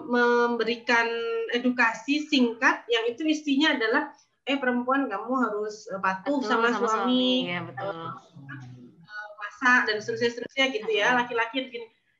memberikan 0.06 1.08
edukasi 1.56 2.28
singkat 2.28 2.84
yang 2.92 3.08
itu 3.08 3.24
istinya 3.24 3.72
adalah 3.72 4.12
eh 4.46 4.56
perempuan 4.62 5.10
kamu 5.10 5.32
harus 5.42 5.90
patuh 5.98 6.38
betul, 6.38 6.48
sama, 6.48 6.70
sama 6.70 6.86
suami, 6.86 6.90
suami 6.94 7.50
ya, 7.50 7.60
betul. 7.66 7.96
Uh, 7.98 9.28
masak 9.42 9.80
dan 9.90 9.96
seterusnya 9.98 10.30
seterusnya 10.30 10.64
gitu 10.70 10.90
ya 10.94 11.18
laki-laki 11.18 11.66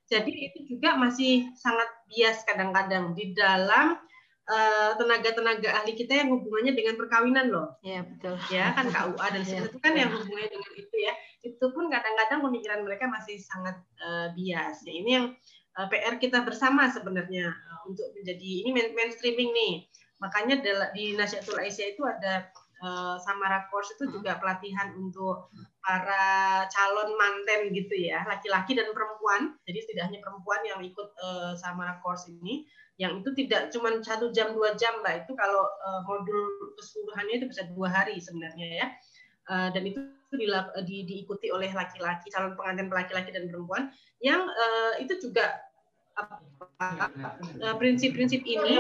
jadi 0.07 0.31
itu 0.31 0.59
juga 0.71 0.95
masih 0.95 1.51
sangat 1.59 1.91
bias 2.07 2.47
kadang-kadang 2.47 3.19
di 3.19 3.35
dalam 3.35 3.99
eh, 4.47 4.91
tenaga-tenaga 4.95 5.83
ahli 5.83 5.99
kita 5.99 6.23
yang 6.23 6.31
hubungannya 6.31 6.79
dengan 6.79 6.95
perkawinan 6.95 7.51
loh. 7.51 7.75
Iya 7.83 8.07
betul. 8.07 8.39
Ya 8.55 8.71
kan 8.79 8.87
KUA 8.87 9.27
dan 9.35 9.43
sebagainya 9.47 9.67
itu 9.67 9.79
kan 9.83 9.93
yang 9.99 10.11
hubungannya 10.15 10.51
dengan 10.55 10.73
itu 10.79 10.97
ya. 11.03 11.15
Itu 11.43 11.67
pun 11.75 11.91
kadang-kadang 11.91 12.39
pemikiran 12.47 12.81
mereka 12.87 13.11
masih 13.11 13.43
sangat 13.43 13.83
uh, 13.99 14.31
bias. 14.39 14.87
Ya, 14.87 14.95
ini 14.95 15.11
yang 15.11 15.27
uh, 15.75 15.87
PR 15.91 16.23
kita 16.23 16.47
bersama 16.47 16.87
sebenarnya 16.87 17.51
uh, 17.51 17.91
untuk 17.91 18.07
menjadi 18.15 18.51
ini 18.63 18.71
mainstreaming 18.95 19.51
nih. 19.51 19.75
Makanya 20.17 20.65
di 20.97 21.13
Nasihatul 21.13 21.61
Aisyah 21.61 21.87
itu 21.93 22.03
ada 22.09 22.49
uh, 22.81 23.17
Samara 23.21 23.69
Course 23.69 23.97
itu 23.97 24.09
juga 24.13 24.41
pelatihan 24.41 24.97
untuk 24.97 25.53
para 25.85 26.65
calon 26.73 27.15
manten 27.17 27.73
gitu 27.73 27.95
ya, 27.95 28.25
laki-laki 28.25 28.73
dan 28.77 28.91
perempuan. 28.97 29.57
Jadi 29.69 29.93
tidak 29.93 30.13
hanya 30.13 30.21
perempuan 30.25 30.61
yang 30.65 30.81
ikut 30.81 31.09
uh, 31.21 31.53
Samara 31.57 32.01
Course 32.01 32.29
ini, 32.33 32.65
yang 32.97 33.21
itu 33.21 33.33
tidak 33.37 33.69
cuma 33.73 33.93
satu 34.01 34.33
jam 34.33 34.57
dua 34.57 34.73
jam 34.73 35.05
mbak 35.05 35.29
itu 35.29 35.33
kalau 35.37 35.69
uh, 35.69 36.01
modul 36.09 36.73
keseluruhannya 36.81 37.45
itu 37.45 37.47
bisa 37.53 37.63
dua 37.77 37.89
hari 37.93 38.17
sebenarnya 38.17 38.69
ya. 38.85 38.87
Uh, 39.47 39.69
dan 39.71 39.87
itu 39.87 40.01
di, 40.35 40.51
di, 40.83 40.97
diikuti 41.07 41.55
oleh 41.55 41.71
laki-laki 41.71 42.35
calon 42.35 42.59
pengantin 42.59 42.91
laki-laki 42.91 43.31
dan 43.31 43.47
perempuan 43.47 43.95
yang 44.19 44.43
uh, 44.43 44.99
itu 44.99 45.15
juga 45.23 45.63
prinsip-prinsip 47.79 48.43
uh, 48.43 48.49
ini 48.51 48.75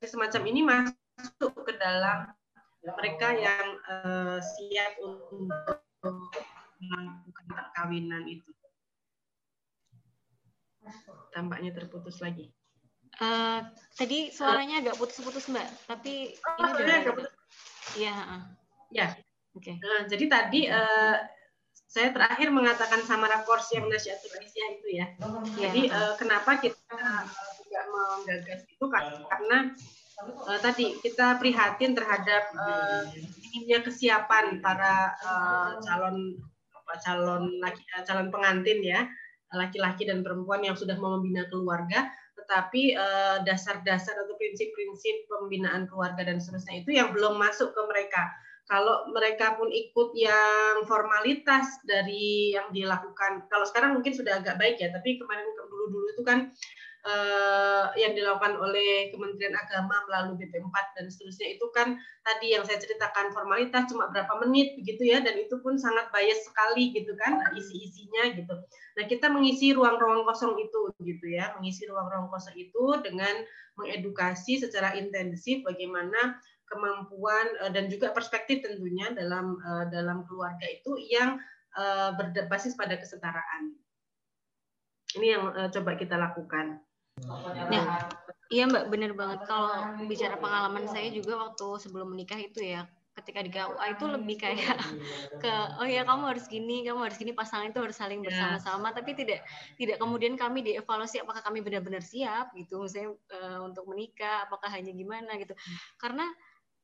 semacam 0.00 0.42
ini 0.48 0.60
masuk 0.64 1.52
ke 1.66 1.72
dalam 1.76 2.32
mereka 2.80 3.36
yang 3.36 3.66
uh, 3.84 4.40
siap 4.40 4.96
untuk 5.04 5.84
melakukan 6.80 7.46
perkawinan 7.52 8.24
itu. 8.24 8.50
Tampaknya 11.36 11.76
terputus 11.76 12.24
lagi. 12.24 12.48
Uh, 13.20 13.60
tadi 13.92 14.32
suaranya 14.32 14.80
agak 14.80 14.96
putus-putus 14.96 15.52
mbak, 15.52 15.68
tapi 15.84 16.32
oh, 16.40 16.56
ini 16.56 16.70
udah 16.72 16.96
agak 17.04 17.14
putus. 17.20 17.34
Iya. 18.00 18.16
Ya. 18.88 19.06
Oke. 19.52 19.76
Okay. 19.76 19.76
Uh, 19.76 20.02
jadi 20.08 20.24
tadi 20.30 20.60
uh, 20.72 21.20
saya 21.90 22.14
terakhir 22.14 22.48
mengatakan 22.54 23.02
sama 23.04 23.28
rakors 23.28 23.68
yang 23.76 23.90
nasihatul 23.90 24.30
Aisyah 24.40 24.68
itu 24.78 24.88
ya. 24.94 25.06
ya. 25.58 25.68
Jadi 25.68 25.82
uh, 25.92 26.14
kenapa 26.16 26.56
kita 26.62 26.96
uh, 26.96 27.26
tidak 27.70 27.86
menggagas 27.86 28.60
itu 28.66 28.84
karena 29.30 29.58
uh, 30.26 30.58
tadi 30.58 30.98
kita 30.98 31.38
prihatin 31.38 31.94
terhadap 31.94 32.50
uh, 32.58 33.06
minimnya 33.46 33.86
kesiapan 33.86 34.58
para 34.58 35.14
uh, 35.22 35.78
calon 35.78 36.34
apa, 36.74 36.92
calon 36.98 37.44
laki, 37.62 37.82
calon 38.02 38.28
pengantin 38.34 38.82
ya 38.82 39.06
laki-laki 39.54 40.06
dan 40.06 40.26
perempuan 40.26 40.66
yang 40.66 40.74
sudah 40.74 40.94
mau 40.98 41.18
membina 41.18 41.46
keluarga. 41.50 42.06
Tetapi 42.38 42.94
dasar-dasar 43.46 44.14
atau 44.14 44.34
prinsip-prinsip 44.38 45.26
pembinaan 45.26 45.86
keluarga 45.86 46.26
dan 46.26 46.42
seterusnya 46.42 46.82
itu 46.82 46.90
yang 46.98 47.14
belum 47.14 47.38
masuk 47.38 47.70
ke 47.74 47.82
mereka. 47.86 48.30
Kalau 48.70 49.10
mereka 49.10 49.58
pun 49.58 49.66
ikut 49.70 50.14
yang 50.14 50.86
formalitas 50.86 51.82
dari 51.82 52.54
yang 52.54 52.70
dilakukan 52.70 53.46
kalau 53.50 53.66
sekarang 53.66 53.98
mungkin 53.98 54.14
sudah 54.14 54.38
agak 54.38 54.62
baik 54.62 54.78
ya 54.78 54.94
tapi 54.94 55.18
kemarin 55.18 55.42
dulu-dulu 55.66 56.06
itu 56.14 56.22
kan 56.22 56.38
uh, 57.04 57.88
yang 57.96 58.12
dilakukan 58.12 58.56
oleh 58.60 59.08
Kementerian 59.12 59.56
Agama 59.56 60.04
melalui 60.08 60.36
BP4 60.36 60.74
dan 60.96 61.06
seterusnya 61.08 61.48
itu 61.56 61.66
kan 61.72 61.96
tadi 62.24 62.52
yang 62.52 62.62
saya 62.66 62.76
ceritakan 62.76 63.32
formalitas 63.32 63.88
cuma 63.88 64.12
berapa 64.12 64.30
menit 64.44 64.76
begitu 64.76 65.08
ya 65.08 65.24
dan 65.24 65.36
itu 65.40 65.56
pun 65.64 65.80
sangat 65.80 66.12
bias 66.12 66.44
sekali 66.44 66.92
gitu 66.92 67.12
kan 67.16 67.40
isi-isinya 67.56 68.36
gitu. 68.36 68.54
Nah, 68.98 69.04
kita 69.08 69.32
mengisi 69.32 69.72
ruang-ruang 69.72 70.28
kosong 70.28 70.60
itu 70.60 70.92
gitu 71.00 71.26
ya, 71.32 71.56
mengisi 71.56 71.88
ruang-ruang 71.88 72.28
kosong 72.28 72.56
itu 72.58 72.84
dengan 73.00 73.32
mengedukasi 73.80 74.60
secara 74.60 74.92
intensif 74.98 75.64
bagaimana 75.64 76.36
kemampuan 76.68 77.46
uh, 77.64 77.70
dan 77.72 77.88
juga 77.88 78.12
perspektif 78.12 78.60
tentunya 78.62 79.10
dalam 79.16 79.56
uh, 79.58 79.88
dalam 79.88 80.28
keluarga 80.28 80.68
itu 80.68 80.96
yang 81.08 81.40
berbasis 82.34 82.74
pada 82.74 82.98
kesetaraan. 82.98 83.70
Ini 85.14 85.38
yang 85.38 85.44
coba 85.70 85.94
kita 85.94 86.18
lakukan. 86.18 86.82
Nah, 87.70 87.84
iya 88.48 88.64
Mbak, 88.66 88.84
benar 88.88 89.12
banget. 89.14 89.40
Kalau 89.46 89.72
bicara 90.06 90.36
pengalaman 90.40 90.86
saya 90.88 91.08
juga 91.12 91.48
waktu 91.48 91.66
sebelum 91.82 92.12
menikah 92.14 92.38
itu 92.40 92.62
ya, 92.62 92.86
ketika 93.20 93.40
di 93.44 93.50
KUA 93.52 93.84
itu 93.98 94.04
lebih 94.06 94.36
kayak 94.38 94.76
ke 95.42 95.52
oh 95.82 95.88
ya 95.88 96.06
kamu 96.06 96.34
harus 96.34 96.46
gini, 96.48 96.86
kamu 96.86 97.10
harus 97.10 97.18
gini, 97.20 97.36
pasangan 97.36 97.68
itu 97.68 97.80
harus 97.82 97.96
saling 97.98 98.22
iya. 98.22 98.26
bersama-sama, 98.30 98.94
tapi 98.96 99.12
tidak 99.18 99.44
tidak 99.76 100.00
kemudian 100.00 100.34
kami 100.38 100.64
dievaluasi 100.64 101.20
apakah 101.20 101.42
kami 101.44 101.60
benar-benar 101.60 102.00
siap 102.00 102.54
gitu, 102.56 102.86
misalnya 102.86 103.12
uh, 103.36 103.60
untuk 103.66 103.84
menikah, 103.90 104.48
apakah 104.48 104.72
hanya 104.72 104.94
gimana 104.94 105.36
gitu. 105.36 105.52
Karena 106.00 106.24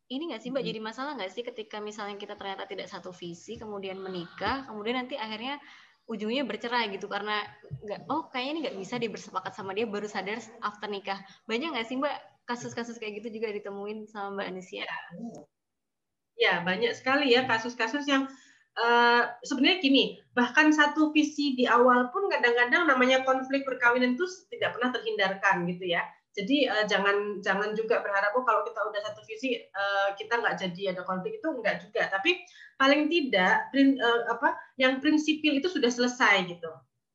ini 0.07 0.31
nggak 0.31 0.43
sih 0.43 0.51
Mbak 0.55 0.65
jadi 0.71 0.81
masalah 0.83 1.13
nggak 1.19 1.33
sih 1.35 1.43
ketika 1.43 1.83
misalnya 1.83 2.15
kita 2.15 2.39
ternyata 2.39 2.63
tidak 2.71 2.87
satu 2.87 3.11
visi 3.11 3.59
kemudian 3.59 3.99
menikah 3.99 4.63
kemudian 4.71 5.03
nanti 5.03 5.19
akhirnya 5.19 5.59
ujungnya 6.07 6.47
bercerai 6.47 6.95
gitu 6.95 7.11
karena 7.11 7.43
nggak 7.83 8.07
oh 8.07 8.31
kayaknya 8.31 8.51
ini 8.51 8.61
nggak 8.67 8.79
bisa 8.79 8.95
dia 9.03 9.11
bersepakat 9.11 9.53
sama 9.59 9.75
dia 9.75 9.87
baru 9.91 10.07
sadar 10.07 10.39
after 10.63 10.87
nikah. 10.87 11.19
Banyak 11.51 11.75
nggak 11.75 11.87
sih 11.87 11.99
mbak 11.99 12.15
kasus-kasus 12.47 13.03
kayak 13.03 13.23
gitu 13.23 13.43
juga 13.43 13.51
ditemuin 13.51 14.07
sama 14.07 14.39
mbak 14.39 14.47
Anisia? 14.55 14.87
Ya, 14.87 14.99
ya 16.39 16.55
banyak 16.63 16.95
sekali 16.95 17.35
ya 17.35 17.43
kasus-kasus 17.51 18.07
yang 18.07 18.31
uh, 18.79 19.23
sebenarnya 19.43 19.83
gini 19.83 20.05
bahkan 20.37 20.71
satu 20.71 21.11
visi 21.11 21.59
di 21.59 21.65
awal 21.67 22.13
pun 22.15 22.31
kadang-kadang 22.31 22.87
namanya 22.87 23.27
konflik 23.27 23.67
perkawinan 23.67 24.15
itu 24.15 24.25
tidak 24.53 24.79
pernah 24.79 24.91
terhindarkan 24.95 25.67
gitu 25.67 25.91
ya 25.91 26.05
jadi 26.37 26.69
uh, 26.69 26.85
jangan 26.85 27.41
jangan 27.41 27.73
juga 27.73 28.05
berharap 28.05 28.37
oh 28.37 28.45
kalau 28.45 28.61
kita 28.61 28.77
udah 28.85 29.01
satu 29.01 29.25
visi 29.25 29.57
uh, 29.57 30.13
kita 30.21 30.37
nggak 30.37 30.61
jadi 30.61 30.93
ada 30.93 31.01
konflik 31.09 31.41
itu 31.41 31.49
enggak 31.49 31.81
juga. 31.81 32.13
Tapi 32.13 32.45
paling 32.77 33.09
tidak 33.09 33.73
prin, 33.73 33.97
uh, 33.97 34.29
apa 34.29 34.53
yang 34.77 35.01
prinsipil 35.01 35.57
itu 35.57 35.73
sudah 35.73 35.89
selesai 35.89 36.45
gitu. 36.45 36.69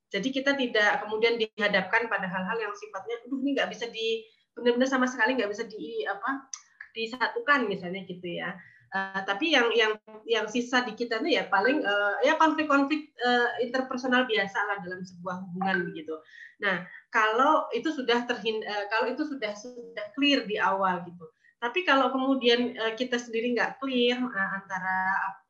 Jadi 0.09 0.27
kita 0.33 0.57
tidak 0.57 1.05
kemudian 1.05 1.37
dihadapkan 1.37 2.09
pada 2.09 2.25
hal-hal 2.25 2.57
yang 2.57 2.73
sifatnya, 2.73 3.21
aduh 3.21 3.39
ini 3.45 3.61
nggak 3.61 3.69
bisa 3.69 3.85
di 3.93 4.25
benar-benar 4.57 4.89
sama 4.89 5.05
sekali 5.05 5.37
nggak 5.37 5.53
bisa 5.53 5.63
di 5.69 6.03
apa 6.09 6.49
disatukan 6.97 7.69
misalnya 7.69 8.01
gitu 8.09 8.25
ya. 8.25 8.57
Uh, 8.91 9.23
tapi 9.23 9.55
yang 9.55 9.71
yang 9.71 9.95
yang 10.27 10.51
sisa 10.51 10.83
di 10.83 10.91
kita 10.91 11.23
itu 11.23 11.39
ya 11.39 11.47
paling 11.47 11.79
uh, 11.79 12.19
ya 12.27 12.35
konflik-konflik 12.35 13.15
uh, 13.23 13.55
interpersonal 13.63 14.27
biasa 14.27 14.59
lah 14.67 14.83
dalam 14.83 14.99
sebuah 14.99 15.47
hubungan 15.47 15.87
begitu. 15.87 16.11
Nah 16.59 16.83
kalau 17.07 17.71
itu 17.71 17.87
sudah 17.87 18.27
terhind 18.27 18.59
uh, 18.67 18.91
kalau 18.91 19.07
itu 19.07 19.23
sudah 19.23 19.55
sudah 19.55 20.05
clear 20.11 20.43
di 20.43 20.59
awal 20.59 21.07
gitu. 21.07 21.23
Tapi 21.63 21.87
kalau 21.87 22.11
kemudian 22.11 22.75
uh, 22.83 22.91
kita 22.91 23.15
sendiri 23.15 23.55
nggak 23.55 23.79
clear 23.79 24.19
uh, 24.19 24.49
antara 24.59 24.97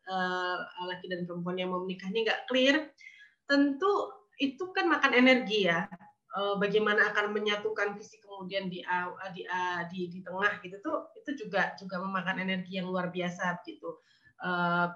uh, 0.06 0.86
laki 0.86 1.10
dan 1.10 1.26
perempuan 1.26 1.58
yang 1.58 1.74
mau 1.74 1.82
menikahnya 1.82 2.22
nggak 2.22 2.46
clear, 2.46 2.94
tentu 3.50 4.22
itu 4.38 4.70
kan 4.70 4.86
makan 4.86 5.18
energi 5.18 5.66
ya. 5.66 5.90
Uh, 6.38 6.62
bagaimana 6.62 7.10
akan 7.10 7.34
menyatukan 7.34 7.98
visi 7.98 8.21
kemudian 8.42 8.74
di 8.74 8.82
di 9.38 9.46
di, 9.94 10.00
di 10.10 10.20
tengah 10.26 10.58
gitu 10.66 10.82
tuh 10.82 11.14
itu 11.14 11.46
juga 11.46 11.78
juga 11.78 12.02
memakan 12.02 12.42
energi 12.42 12.82
yang 12.82 12.90
luar 12.90 13.14
biasa 13.14 13.62
gitu. 13.62 14.02
Uh, 14.42 14.90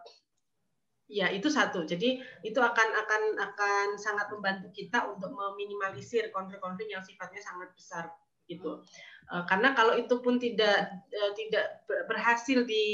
ya 1.05 1.29
itu 1.29 1.45
satu. 1.53 1.85
Jadi 1.85 2.17
itu 2.41 2.57
akan 2.57 2.89
akan 3.05 3.21
akan 3.37 3.87
sangat 4.01 4.33
membantu 4.33 4.73
kita 4.73 5.05
untuk 5.05 5.29
meminimalisir 5.29 6.33
konflik-konflik 6.33 6.89
yang 6.89 7.05
sifatnya 7.05 7.45
sangat 7.45 7.69
besar 7.77 8.09
gitu. 8.49 8.81
Uh, 9.29 9.45
karena 9.45 9.77
kalau 9.77 9.93
itu 9.93 10.17
pun 10.25 10.41
tidak 10.41 10.89
uh, 11.13 11.31
tidak 11.37 11.85
berhasil 12.09 12.65
di, 12.65 12.85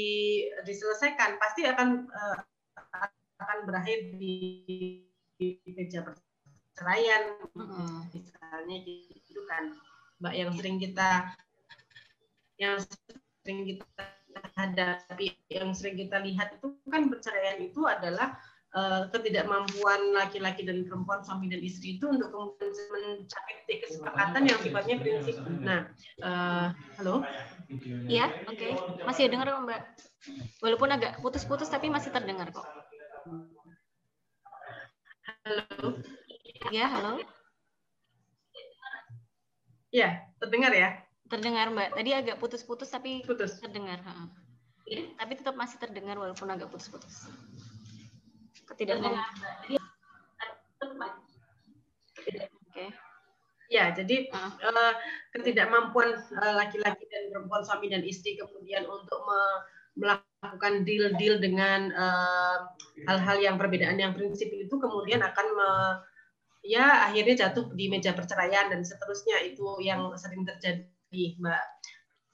diselesaikan 0.68 1.40
pasti 1.40 1.64
akan 1.64 2.08
uh, 2.08 2.36
akan 3.40 3.58
berakhir 3.64 4.16
di, 4.16 4.36
di 5.36 5.60
meja 5.72 6.04
perceraian 6.04 7.36
misalnya 8.12 8.76
gitu 8.86 9.40
kan 9.50 9.76
mbak 10.22 10.34
yang 10.38 10.50
sering 10.54 10.78
kita 10.78 11.10
yang 12.54 12.78
sering 13.42 13.60
kita 13.66 14.02
hadapi 14.54 15.34
yang 15.50 15.74
sering 15.74 15.98
kita 15.98 16.22
lihat 16.22 16.54
itu 16.56 16.78
kan 16.86 17.10
perceraian 17.10 17.58
itu 17.58 17.82
adalah 17.84 18.38
uh, 18.76 19.10
ketidakmampuan 19.10 20.14
laki-laki 20.14 20.62
dan 20.62 20.86
perempuan 20.86 21.26
suami 21.26 21.50
dan 21.50 21.58
istri 21.58 21.98
itu 21.98 22.06
untuk 22.06 22.30
kemudian 22.30 22.72
mencapai 22.94 23.76
kesepakatan 23.82 24.42
yang 24.48 24.58
sifatnya 24.60 24.96
prinsip. 25.00 25.36
Nah, 25.60 25.90
uh, 26.24 26.66
halo? 27.00 27.26
Iya, 28.08 28.30
oke. 28.48 28.56
Okay. 28.56 28.72
Masih 29.04 29.28
dengar 29.28 29.48
kok 29.48 29.64
Mbak. 29.64 29.82
Walaupun 30.62 30.88
agak 30.92 31.12
putus-putus 31.20 31.68
tapi 31.68 31.90
masih 31.90 32.14
terdengar 32.14 32.48
kok. 32.52 32.66
Halo. 35.42 35.98
Ya, 36.70 36.86
halo. 36.88 37.20
Iya, 39.92 40.24
terdengar 40.40 40.72
ya? 40.72 40.96
Terdengar 41.28 41.68
Mbak. 41.68 42.00
Tadi 42.00 42.10
agak 42.16 42.36
putus-putus 42.40 42.88
tapi 42.88 43.20
putus. 43.28 43.60
terdengar. 43.60 44.00
Ha. 44.00 44.24
Ya. 44.88 45.04
Tapi 45.20 45.32
tetap 45.36 45.52
masih 45.52 45.76
terdengar 45.76 46.16
walaupun 46.16 46.48
agak 46.48 46.72
putus-putus. 46.72 47.28
Ketidakmampuan. 48.64 49.28
Oke. 52.72 52.86
Ya, 53.68 53.92
jadi 53.92 54.32
uh. 54.32 54.52
Uh, 54.64 54.92
ketidakmampuan 55.36 56.16
uh, 56.40 56.54
laki-laki 56.56 57.04
dan 57.12 57.28
perempuan 57.28 57.60
suami 57.60 57.92
dan 57.92 58.00
istri 58.04 58.36
kemudian 58.40 58.88
untuk 58.88 59.20
me 59.28 59.40
melakukan 59.92 60.88
deal-deal 60.88 61.36
dengan 61.36 61.92
hal-hal 63.04 63.36
uh, 63.36 63.44
yang 63.44 63.60
perbedaan 63.60 64.00
yang 64.00 64.16
prinsip 64.16 64.48
itu 64.48 64.72
kemudian 64.72 65.20
akan 65.20 65.46
me 65.52 65.68
ya 66.62 67.10
akhirnya 67.10 67.46
jatuh 67.46 67.74
di 67.74 67.90
meja 67.90 68.14
perceraian 68.14 68.70
dan 68.70 68.86
seterusnya. 68.86 69.42
Itu 69.46 69.82
yang 69.82 70.14
sering 70.16 70.46
terjadi 70.46 71.24
mbak. 71.38 71.66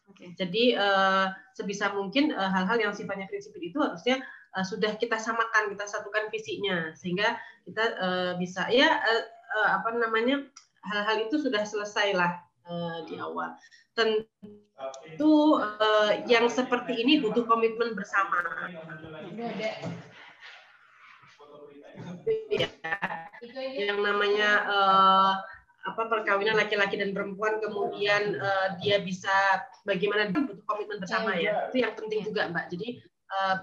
Okay. 0.08 0.32
jadi 0.40 0.64
uh, 0.80 1.28
sebisa 1.52 1.92
mungkin 1.92 2.32
eh, 2.32 2.48
hal-hal 2.48 2.80
yang 2.80 2.96
sifatnya 2.96 3.28
prinsip 3.28 3.52
itu 3.60 3.76
harusnya 3.76 4.24
uh, 4.56 4.64
sudah 4.64 4.96
kita 4.96 5.20
samakan 5.20 5.68
kita 5.76 5.84
satukan 5.84 6.32
visinya. 6.32 6.96
Sehingga 6.96 7.36
kita 7.68 7.84
uh, 8.00 8.32
bisa 8.40 8.72
ya 8.72 8.88
uh, 8.88 9.24
uh, 9.60 9.68
apa 9.76 9.92
namanya 10.00 10.48
hal-hal 10.88 11.28
itu 11.28 11.36
sudah 11.36 11.60
selesai 11.60 12.16
lah 12.16 12.40
uh, 12.64 13.04
di 13.04 13.20
awal. 13.20 13.52
Tentu 13.92 15.60
uh, 15.60 16.12
yang 16.24 16.48
seperti 16.48 17.04
ini 17.04 17.20
butuh 17.20 17.44
komitmen 17.44 17.92
bersama 17.92 18.40
ya. 22.52 22.68
Yang 23.74 23.98
namanya 24.02 24.50
uh, 24.66 25.32
apa 25.88 26.02
perkawinan 26.10 26.58
laki-laki 26.58 27.00
dan 27.00 27.16
perempuan 27.16 27.62
kemudian 27.64 28.36
uh, 28.36 28.76
dia 28.82 29.00
bisa 29.00 29.62
bagaimana 29.88 30.28
dia 30.28 30.44
butuh 30.44 30.64
komitmen 30.68 31.00
bersama 31.00 31.32
ya, 31.38 31.48
ya. 31.48 31.54
itu 31.72 31.76
yang 31.80 31.94
penting 31.96 32.20
juga 32.26 32.50
mbak. 32.52 32.68
Jadi 32.68 33.00
uh, 33.32 33.56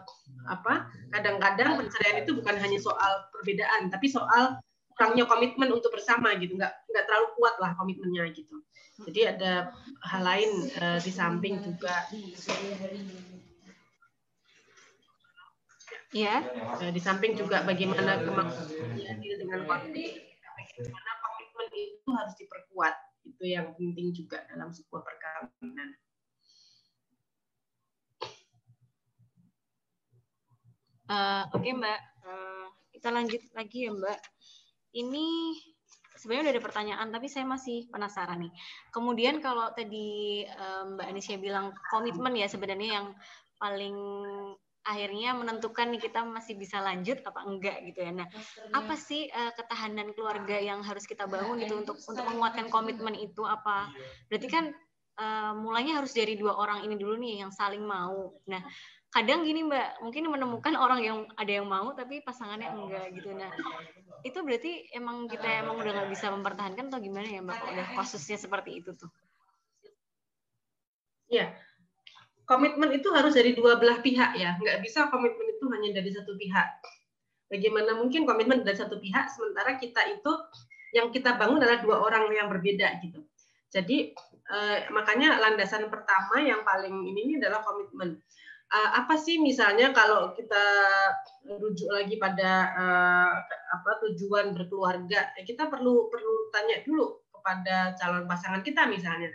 apa 0.50 0.90
kadang-kadang 1.14 1.78
perceraian 1.78 2.26
itu 2.26 2.32
bukan 2.34 2.56
hanya 2.58 2.80
soal 2.82 3.30
perbedaan 3.30 3.94
tapi 3.94 4.10
soal 4.10 4.58
kurangnya 4.96 5.28
komitmen 5.28 5.70
untuk 5.70 5.94
bersama 5.94 6.34
gitu. 6.40 6.56
Nggak 6.58 6.74
nggak 6.90 7.04
terlalu 7.06 7.28
kuat 7.38 7.56
lah 7.62 7.72
komitmennya 7.78 8.32
gitu. 8.34 8.64
Jadi 8.96 9.22
ada 9.28 9.76
hal 10.08 10.24
lain 10.24 10.52
uh, 10.80 11.00
di 11.04 11.12
samping 11.12 11.60
juga 11.60 12.08
Ya. 16.16 16.40
di 16.96 17.02
samping 17.04 17.36
juga 17.36 17.68
bagaimana 17.68 18.24
kemampuan 18.24 19.20
dengan 19.20 19.68
konflik, 19.68 20.40
bagaimana 20.56 21.12
komitmen 21.20 21.68
itu 21.76 22.08
harus 22.08 22.36
diperkuat. 22.40 22.96
Itu 23.28 23.44
yang 23.44 23.76
penting 23.76 24.16
juga 24.16 24.48
dalam 24.48 24.72
sebuah 24.72 25.04
perkawinan. 25.04 25.90
Uh, 31.06 31.44
Oke 31.52 31.68
okay, 31.68 31.74
Mbak, 31.76 32.00
uh, 32.26 32.66
kita 32.96 33.12
lanjut 33.12 33.42
lagi 33.52 33.78
ya 33.84 33.92
Mbak. 33.92 34.20
Ini 34.96 35.28
sebenarnya 36.16 36.44
udah 36.48 36.54
ada 36.56 36.64
pertanyaan, 36.64 37.08
tapi 37.12 37.28
saya 37.28 37.44
masih 37.44 37.92
penasaran 37.92 38.40
nih. 38.40 38.54
Kemudian 38.96 39.44
kalau 39.44 39.68
tadi 39.76 40.48
um, 40.48 40.96
Mbak 40.96 41.08
Anisya 41.12 41.38
bilang 41.44 41.76
komitmen 41.92 42.40
ya 42.40 42.48
sebenarnya 42.48 43.04
yang 43.04 43.08
paling 43.60 43.98
akhirnya 44.86 45.34
menentukan 45.34 45.90
nih 45.90 46.02
kita 46.08 46.22
masih 46.22 46.54
bisa 46.56 46.78
lanjut 46.78 47.18
apa 47.26 47.42
enggak 47.42 47.82
gitu 47.90 48.06
ya. 48.06 48.12
Nah, 48.14 48.28
apa 48.72 48.94
sih 48.94 49.26
uh, 49.34 49.52
ketahanan 49.58 50.14
keluarga 50.14 50.62
yang 50.62 50.86
harus 50.86 51.10
kita 51.10 51.26
bangun 51.26 51.58
gitu 51.66 51.82
untuk 51.82 51.98
untuk 51.98 52.26
menguatkan 52.30 52.70
komitmen 52.70 53.18
itu 53.18 53.42
apa? 53.44 53.90
Berarti 54.30 54.48
kan 54.48 54.70
uh, 55.18 55.58
mulainya 55.58 55.98
harus 55.98 56.14
dari 56.14 56.38
dua 56.38 56.54
orang 56.54 56.86
ini 56.86 56.96
dulu 56.96 57.18
nih 57.18 57.42
yang 57.42 57.50
saling 57.50 57.82
mau. 57.82 58.38
Nah, 58.46 58.62
kadang 59.10 59.42
gini 59.42 59.66
Mbak, 59.66 60.06
mungkin 60.06 60.24
menemukan 60.30 60.78
orang 60.78 61.02
yang 61.02 61.18
ada 61.34 61.52
yang 61.52 61.66
mau 61.66 61.90
tapi 61.98 62.22
pasangannya 62.22 62.70
enggak 62.70 63.10
gitu. 63.18 63.34
Nah, 63.34 63.50
itu 64.22 64.38
berarti 64.46 64.86
emang 64.94 65.26
kita 65.26 65.66
emang 65.66 65.82
udah 65.82 65.92
nggak 65.98 66.10
bisa 66.14 66.30
mempertahankan 66.30 66.94
atau 66.94 67.02
gimana 67.02 67.26
ya 67.26 67.42
Mbak? 67.42 67.60
Udah 67.74 67.86
kasusnya 67.98 68.38
seperti 68.38 68.86
itu 68.86 68.94
tuh. 68.94 69.10
Iya, 71.26 71.58
komitmen 72.46 72.90
itu 72.94 73.10
harus 73.12 73.34
dari 73.34 73.58
dua 73.58 73.78
belah 73.82 74.00
pihak 74.00 74.38
ya, 74.38 74.58
nggak 74.58 74.82
bisa 74.86 75.10
komitmen 75.10 75.50
itu 75.52 75.66
hanya 75.70 75.90
dari 76.02 76.10
satu 76.14 76.34
pihak. 76.38 76.68
Bagaimana 77.50 77.98
mungkin 77.98 78.26
komitmen 78.26 78.66
dari 78.66 78.78
satu 78.78 78.98
pihak 78.98 79.30
sementara 79.34 79.78
kita 79.78 80.02
itu 80.10 80.32
yang 80.94 81.12
kita 81.12 81.36
bangun 81.36 81.62
adalah 81.62 81.82
dua 81.82 81.98
orang 82.02 82.32
yang 82.34 82.48
berbeda 82.48 83.02
gitu. 83.04 83.22
Jadi 83.70 84.14
eh, 84.50 84.80
makanya 84.94 85.42
landasan 85.42 85.90
pertama 85.92 86.40
yang 86.42 86.62
paling 86.64 86.94
ini, 87.06 87.38
adalah 87.42 87.66
komitmen. 87.66 88.22
Uh, 88.66 88.98
apa 88.98 89.14
sih 89.14 89.38
misalnya 89.38 89.94
kalau 89.94 90.34
kita 90.34 90.58
rujuk 91.46 91.86
lagi 91.86 92.18
pada 92.18 92.74
uh, 92.74 93.34
apa 93.46 93.92
tujuan 94.10 94.58
berkeluarga, 94.58 95.30
ya 95.38 95.44
kita 95.46 95.70
perlu 95.70 96.10
perlu 96.10 96.50
tanya 96.50 96.82
dulu 96.82 97.22
kepada 97.30 97.94
calon 97.94 98.26
pasangan 98.26 98.66
kita 98.66 98.90
misalnya 98.90 99.30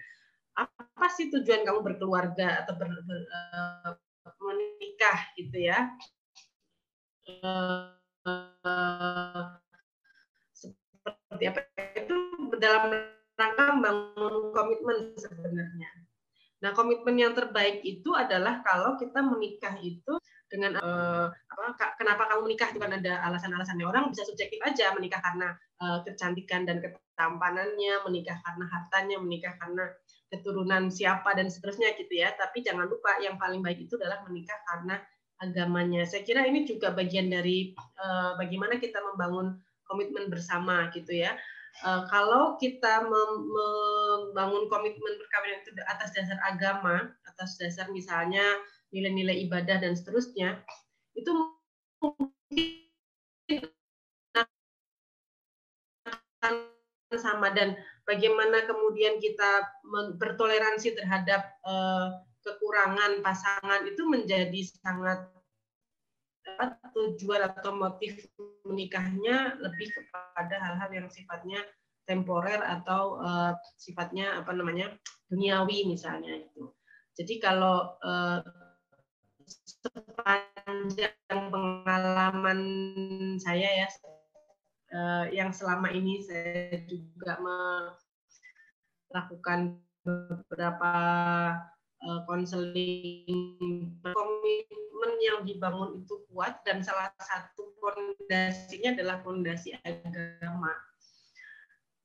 apa 0.60 1.06
sih 1.16 1.32
tujuan 1.32 1.64
kamu 1.64 1.80
berkeluarga 1.80 2.64
atau 2.64 2.76
ber, 2.76 2.92
ber, 2.92 3.20
uh, 3.32 3.96
menikah 4.40 5.18
gitu 5.40 5.56
ya. 5.56 5.88
seperti 10.52 11.44
apa 11.48 11.60
itu 11.96 12.16
dalam 12.60 12.92
rangka 13.38 13.64
membangun 13.72 14.52
komitmen 14.52 15.16
sebenarnya. 15.16 15.88
Nah, 16.60 16.76
komitmen 16.76 17.16
yang 17.16 17.32
terbaik 17.32 17.80
itu 17.80 18.12
adalah 18.12 18.60
kalau 18.60 19.00
kita 19.00 19.24
menikah 19.24 19.80
itu 19.80 20.20
dengan 20.50 20.76
uh, 20.82 21.32
apa, 21.32 21.96
kenapa 21.96 22.28
kamu 22.28 22.50
menikah 22.50 22.68
itu 22.68 22.82
kan 22.82 22.92
ada 22.92 23.24
alasan-alasannya 23.30 23.86
orang 23.86 24.12
bisa 24.12 24.28
subjektif 24.28 24.60
aja 24.60 24.92
menikah 24.92 25.22
karena 25.24 25.56
uh, 25.80 26.04
kecantikan 26.04 26.68
dan 26.68 26.84
ketampanannya, 26.84 28.04
menikah 28.04 28.36
karena 28.44 28.64
hartanya, 28.68 29.16
menikah 29.22 29.56
karena 29.56 29.88
keturunan 30.30 30.88
siapa 30.88 31.34
dan 31.34 31.50
seterusnya 31.50 31.92
gitu 31.98 32.14
ya. 32.22 32.32
Tapi 32.38 32.62
jangan 32.62 32.86
lupa 32.86 33.18
yang 33.18 33.36
paling 33.36 33.60
baik 33.60 33.84
itu 33.84 33.98
adalah 33.98 34.22
menikah 34.24 34.56
karena 34.70 35.02
agamanya. 35.42 36.06
Saya 36.06 36.22
kira 36.22 36.46
ini 36.46 36.64
juga 36.64 36.94
bagian 36.94 37.28
dari 37.28 37.74
uh, 37.98 38.38
bagaimana 38.38 38.78
kita 38.78 39.02
membangun 39.12 39.58
komitmen 39.90 40.30
bersama 40.30 40.88
gitu 40.94 41.10
ya. 41.10 41.34
Uh, 41.86 42.06
kalau 42.10 42.58
kita 42.58 43.06
membangun 43.06 44.66
komitmen 44.70 45.14
perkawinan 45.18 45.62
itu 45.62 45.70
atas 45.86 46.10
dasar 46.14 46.38
agama, 46.46 47.10
atas 47.26 47.58
dasar 47.58 47.90
misalnya 47.90 48.42
nilai-nilai 48.90 49.46
ibadah 49.46 49.78
dan 49.78 49.94
seterusnya, 49.94 50.58
itu 51.14 51.30
mungkin 52.02 52.90
sama 57.18 57.52
dan 57.54 57.74
bagaimana 58.10 58.66
kemudian 58.66 59.22
kita 59.22 59.62
bertoleransi 60.18 60.98
terhadap 60.98 61.46
uh, 61.62 62.18
kekurangan 62.42 63.22
pasangan 63.22 63.86
itu 63.86 64.02
menjadi 64.10 64.60
sangat 64.82 65.30
tujuan 66.90 67.46
atau 67.46 67.70
motif 67.78 68.26
menikahnya 68.66 69.54
lebih 69.62 69.88
kepada 69.94 70.58
hal-hal 70.58 70.90
yang 70.90 71.08
sifatnya 71.08 71.62
temporer 72.10 72.58
atau 72.58 73.22
uh, 73.22 73.54
sifatnya 73.78 74.42
apa 74.42 74.50
namanya 74.50 74.90
duniawi 75.30 75.86
misalnya 75.86 76.42
itu. 76.42 76.74
Jadi 77.14 77.38
kalau 77.38 77.94
uh, 78.02 78.42
sepanjang 79.46 81.14
pengalaman 81.54 82.60
saya 83.38 83.86
ya 83.86 83.88
uh, 84.94 85.26
yang 85.30 85.54
selama 85.54 85.90
ini 85.90 86.22
saya 86.22 86.82
juga 86.86 87.38
melakukan 89.10 89.78
beberapa 90.06 90.94
konseling 92.24 93.92
uh, 94.00 94.14
komitmen 94.16 95.12
yang 95.20 95.44
dibangun 95.44 96.00
itu 96.00 96.16
kuat 96.32 96.64
dan 96.64 96.80
salah 96.80 97.12
satu 97.20 97.76
fondasinya 97.76 98.96
adalah 98.96 99.20
fondasi 99.20 99.76
agama. 99.84 100.72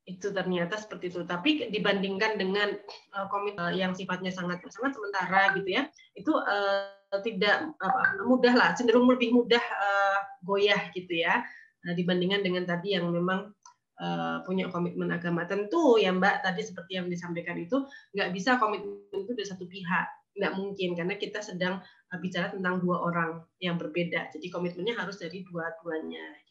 Itu 0.06 0.30
ternyata 0.36 0.78
seperti 0.78 1.10
itu. 1.10 1.26
Tapi 1.26 1.71
dibandingkan 1.71 2.38
dengan 2.38 2.76
uh, 3.15 3.26
komit 3.32 3.56
yang 3.74 3.95
sifatnya 3.95 4.30
sangat 4.30 4.62
sangat 4.69 4.93
sementara 4.93 5.56
gitu 5.58 5.69
ya 5.80 5.88
itu 6.15 6.32
uh, 6.32 6.91
tidak 7.24 7.71
apa, 7.80 8.02
mudah 8.28 8.54
lah 8.56 8.69
cenderung 8.76 9.08
lebih 9.08 9.32
mudah 9.32 9.62
uh, 9.62 10.19
goyah 10.43 10.91
gitu 10.91 11.24
ya 11.24 11.43
uh, 11.86 11.95
dibandingkan 11.95 12.41
dengan 12.41 12.65
tadi 12.65 12.98
yang 12.98 13.10
memang 13.13 13.54
uh, 14.02 14.41
punya 14.43 14.67
komitmen 14.74 15.13
agama 15.13 15.45
tentu 15.45 16.02
ya 16.02 16.12
mbak 16.12 16.41
tadi 16.41 16.65
seperti 16.65 16.98
yang 17.00 17.08
disampaikan 17.08 17.56
itu 17.62 17.86
nggak 18.17 18.30
bisa 18.34 18.58
komitmen 18.58 19.06
itu 19.13 19.32
dari 19.32 19.48
satu 19.48 19.65
pihak. 19.69 20.08
Nggak 20.36 20.54
mungkin 20.60 20.89
karena 21.00 21.15
kita 21.15 21.39
sedang 21.39 21.80
uh, 21.82 22.19
bicara 22.19 22.52
tentang 22.52 22.84
dua 22.84 23.00
orang 23.06 23.45
yang 23.63 23.80
berbeda. 23.80 24.34
Jadi 24.36 24.52
komitmennya 24.52 24.98
harus 24.98 25.15
dari 25.21 25.45
dua-duanya 25.48 26.45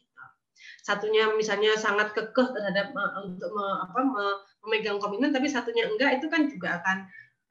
satunya 0.81 1.33
misalnya 1.33 1.75
sangat 1.75 2.13
kekeh 2.15 2.47
terhadap 2.53 2.93
uh, 2.95 3.25
untuk 3.25 3.49
me, 3.51 3.65
apa, 3.85 3.99
me, 4.05 4.25
memegang 4.65 4.97
komitmen 5.01 5.33
tapi 5.33 5.49
satunya 5.49 5.89
enggak 5.89 6.21
itu 6.21 6.27
kan 6.31 6.47
juga 6.49 6.81
akan 6.81 6.97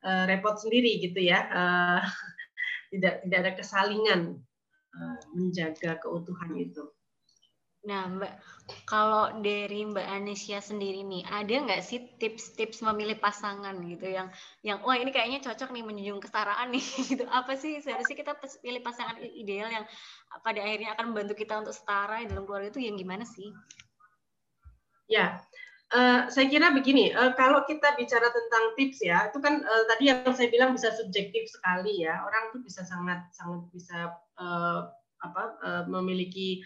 uh, 0.07 0.25
repot 0.31 0.57
sendiri 0.59 1.03
gitu 1.03 1.20
ya. 1.20 1.47
Uh, 1.51 2.01
tidak 2.94 3.27
tidak 3.27 3.38
ada 3.42 3.53
kesalingan 3.59 4.20
uh, 4.94 5.18
menjaga 5.35 5.99
keutuhan 6.01 6.53
itu. 6.55 6.85
Nah, 7.85 8.09
Mbak, 8.09 8.33
kalau 8.88 9.44
dari 9.44 9.85
Mbak 9.85 10.09
Anesia 10.09 10.57
sendiri 10.64 11.05
nih, 11.05 11.20
ada 11.29 11.53
nggak 11.68 11.85
sih 11.85 12.01
tips-tips 12.16 12.81
memilih 12.81 13.20
pasangan 13.20 13.77
gitu 13.85 14.09
yang 14.09 14.33
yang 14.64 14.81
wah 14.81 14.97
ini 14.97 15.12
kayaknya 15.12 15.44
cocok 15.44 15.68
nih 15.68 15.85
menjunjung 15.85 16.25
kesetaraan 16.25 16.73
nih 16.73 16.81
gitu. 17.12 17.29
Apa 17.29 17.61
sih 17.61 17.85
seharusnya 17.85 18.16
kita 18.16 18.33
pilih 18.64 18.81
pasangan 18.81 19.20
ideal 19.20 19.68
yang 19.68 19.85
pada 20.40 20.64
akhirnya 20.64 20.97
akan 20.97 21.12
membantu 21.12 21.37
kita 21.37 21.61
untuk 21.61 21.77
setara 21.77 22.25
dalam 22.25 22.49
keluarga 22.49 22.73
itu 22.73 22.81
yang 22.88 22.97
gimana 22.97 23.29
sih? 23.29 23.53
Ya, 25.05 25.44
uh, 25.92 26.33
saya 26.33 26.49
kira 26.49 26.73
begini, 26.73 27.12
uh, 27.12 27.37
kalau 27.37 27.68
kita 27.68 27.92
bicara 28.01 28.33
tentang 28.33 28.64
tips 28.81 29.05
ya, 29.05 29.29
itu 29.29 29.44
kan 29.44 29.61
uh, 29.61 29.85
tadi 29.92 30.09
yang 30.09 30.25
saya 30.33 30.49
bilang 30.49 30.73
bisa 30.73 30.88
subjektif 30.97 31.53
sekali 31.53 32.01
ya. 32.01 32.25
Orang 32.25 32.49
tuh 32.57 32.64
bisa 32.64 32.81
sangat 32.88 33.29
sangat 33.37 33.68
bisa 33.77 34.16
uh, 34.40 34.88
apa 35.20 35.42
uh, 35.61 35.85
memiliki 35.85 36.64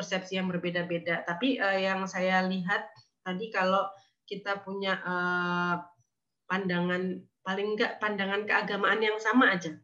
persepsi 0.00 0.40
yang 0.40 0.48
berbeda-beda. 0.48 1.28
Tapi 1.28 1.60
uh, 1.60 1.76
yang 1.76 2.08
saya 2.08 2.40
lihat 2.48 2.88
tadi 3.20 3.52
kalau 3.52 3.84
kita 4.24 4.64
punya 4.64 4.96
uh, 5.04 5.76
pandangan 6.48 7.20
paling 7.44 7.76
enggak 7.76 8.00
pandangan 8.00 8.48
keagamaan 8.48 9.04
yang 9.04 9.20
sama 9.20 9.52
aja, 9.52 9.76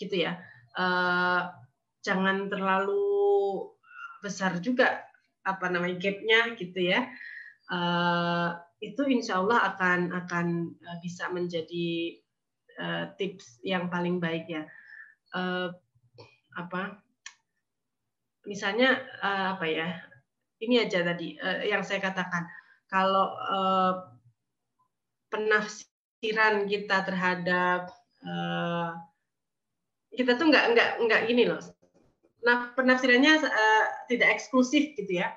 gitu 0.00 0.16
ya. 0.24 0.40
Uh, 0.72 1.52
jangan 2.00 2.48
terlalu 2.48 3.68
besar 4.24 4.56
juga 4.64 5.04
apa 5.44 5.68
namanya 5.68 6.00
gapnya 6.00 6.56
gitu 6.56 6.80
ya. 6.80 7.04
Uh, 7.68 8.56
itu 8.80 9.04
insya 9.08 9.44
Allah 9.44 9.74
akan 9.74 10.14
akan 10.14 10.46
bisa 11.04 11.28
menjadi 11.28 12.16
uh, 12.80 13.04
tips 13.20 13.60
yang 13.60 13.92
paling 13.92 14.16
baik 14.16 14.48
ya. 14.48 14.64
Uh, 15.36 15.74
apa 16.56 17.04
misalnya 18.46 19.02
uh, 19.20 19.58
apa 19.58 19.66
ya 19.66 19.88
ini 20.62 20.80
aja 20.80 21.04
tadi 21.04 21.36
uh, 21.36 21.60
yang 21.66 21.84
saya 21.84 22.00
katakan. 22.00 22.48
Kalau 22.86 23.34
uh, 23.34 23.92
penafsiran 25.28 26.70
kita 26.70 27.02
terhadap 27.02 27.90
uh, 28.22 28.94
kita 30.14 30.38
tuh 30.38 30.46
nggak 30.48 30.64
nggak 30.72 30.90
nggak 31.02 31.20
gini 31.26 31.50
loh. 31.50 31.60
Nah 32.46 32.72
penafsirannya 32.78 33.42
uh, 33.42 33.84
tidak 34.06 34.38
eksklusif 34.38 34.94
gitu 34.94 35.18
ya. 35.20 35.34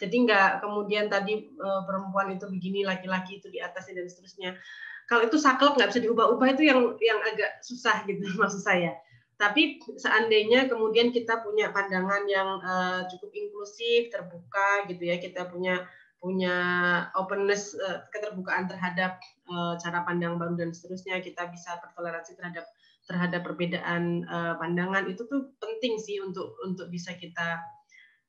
Jadi 0.00 0.24
nggak 0.24 0.64
kemudian 0.64 1.12
tadi 1.12 1.52
uh, 1.60 1.84
perempuan 1.84 2.32
itu 2.32 2.48
begini 2.48 2.88
laki-laki 2.88 3.38
itu 3.38 3.52
di 3.52 3.60
atasnya 3.60 4.00
dan 4.00 4.08
seterusnya. 4.08 4.50
Kalau 5.12 5.28
itu 5.28 5.36
saklek 5.36 5.76
nggak 5.76 5.92
bisa 5.92 6.00
diubah-ubah 6.04 6.48
itu 6.56 6.62
yang 6.68 6.80
yang 7.04 7.20
agak 7.20 7.60
susah 7.60 8.00
gitu 8.08 8.24
maksud 8.40 8.64
saya 8.64 8.96
tapi 9.38 9.78
seandainya 9.94 10.66
kemudian 10.66 11.14
kita 11.14 11.38
punya 11.46 11.70
pandangan 11.70 12.26
yang 12.26 12.58
uh, 12.58 13.06
cukup 13.06 13.30
inklusif, 13.30 14.10
terbuka 14.10 14.90
gitu 14.90 15.06
ya, 15.06 15.22
kita 15.22 15.46
punya 15.46 15.86
punya 16.18 16.56
openness, 17.14 17.78
uh, 17.78 18.02
keterbukaan 18.10 18.66
terhadap 18.66 19.22
uh, 19.46 19.78
cara 19.78 20.02
pandang 20.02 20.42
baru 20.42 20.58
dan 20.58 20.74
seterusnya, 20.74 21.22
kita 21.22 21.46
bisa 21.54 21.78
bertoleransi 21.78 22.34
terhadap 22.34 22.66
terhadap 23.06 23.40
perbedaan 23.46 24.26
uh, 24.26 24.58
pandangan 24.58 25.06
itu 25.06 25.22
tuh 25.30 25.54
penting 25.62 25.96
sih 26.02 26.18
untuk 26.18 26.58
untuk 26.66 26.90
bisa 26.90 27.14
kita 27.14 27.62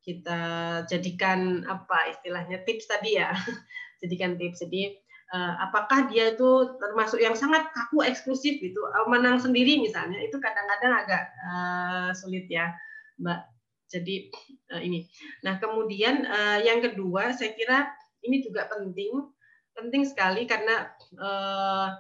kita 0.06 0.40
jadikan 0.88 1.66
apa 1.68 2.14
istilahnya 2.14 2.62
tips 2.64 2.86
tadi 2.86 3.18
ya, 3.18 3.34
jadikan 4.06 4.38
tips. 4.38 4.62
Jadi 4.62 4.94
apakah 5.38 6.10
dia 6.10 6.34
itu 6.34 6.74
termasuk 6.82 7.22
yang 7.22 7.38
sangat 7.38 7.70
kaku 7.70 8.02
eksklusif 8.02 8.58
gitu? 8.58 8.82
Uh, 8.82 9.06
menang 9.06 9.38
sendiri 9.38 9.78
misalnya 9.78 10.18
itu 10.22 10.42
kadang-kadang 10.42 10.94
agak 11.06 11.24
uh, 11.46 12.10
sulit 12.18 12.50
ya 12.50 12.74
mbak. 13.22 13.46
Jadi 13.90 14.30
uh, 14.74 14.82
ini. 14.82 15.06
Nah 15.46 15.62
kemudian 15.62 16.26
uh, 16.26 16.58
yang 16.62 16.82
kedua 16.82 17.34
saya 17.38 17.54
kira 17.54 17.90
ini 18.26 18.42
juga 18.42 18.66
penting 18.70 19.30
penting 19.78 20.04
sekali 20.04 20.44
karena 20.50 20.92
uh, 21.18 21.94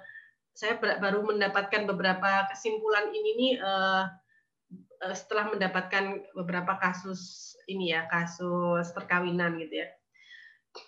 saya 0.51 0.75
baru 0.75 1.23
mendapatkan 1.23 1.87
beberapa 1.87 2.49
kesimpulan 2.51 3.15
ini 3.15 3.29
nih 3.39 3.53
uh, 3.63 4.03
setelah 5.15 5.47
mendapatkan 5.47 6.19
beberapa 6.35 6.75
kasus 6.75 7.55
ini 7.71 7.95
ya 7.95 8.03
kasus 8.11 8.91
perkawinan 8.91 9.55
gitu 9.63 9.85
ya. 9.85 9.87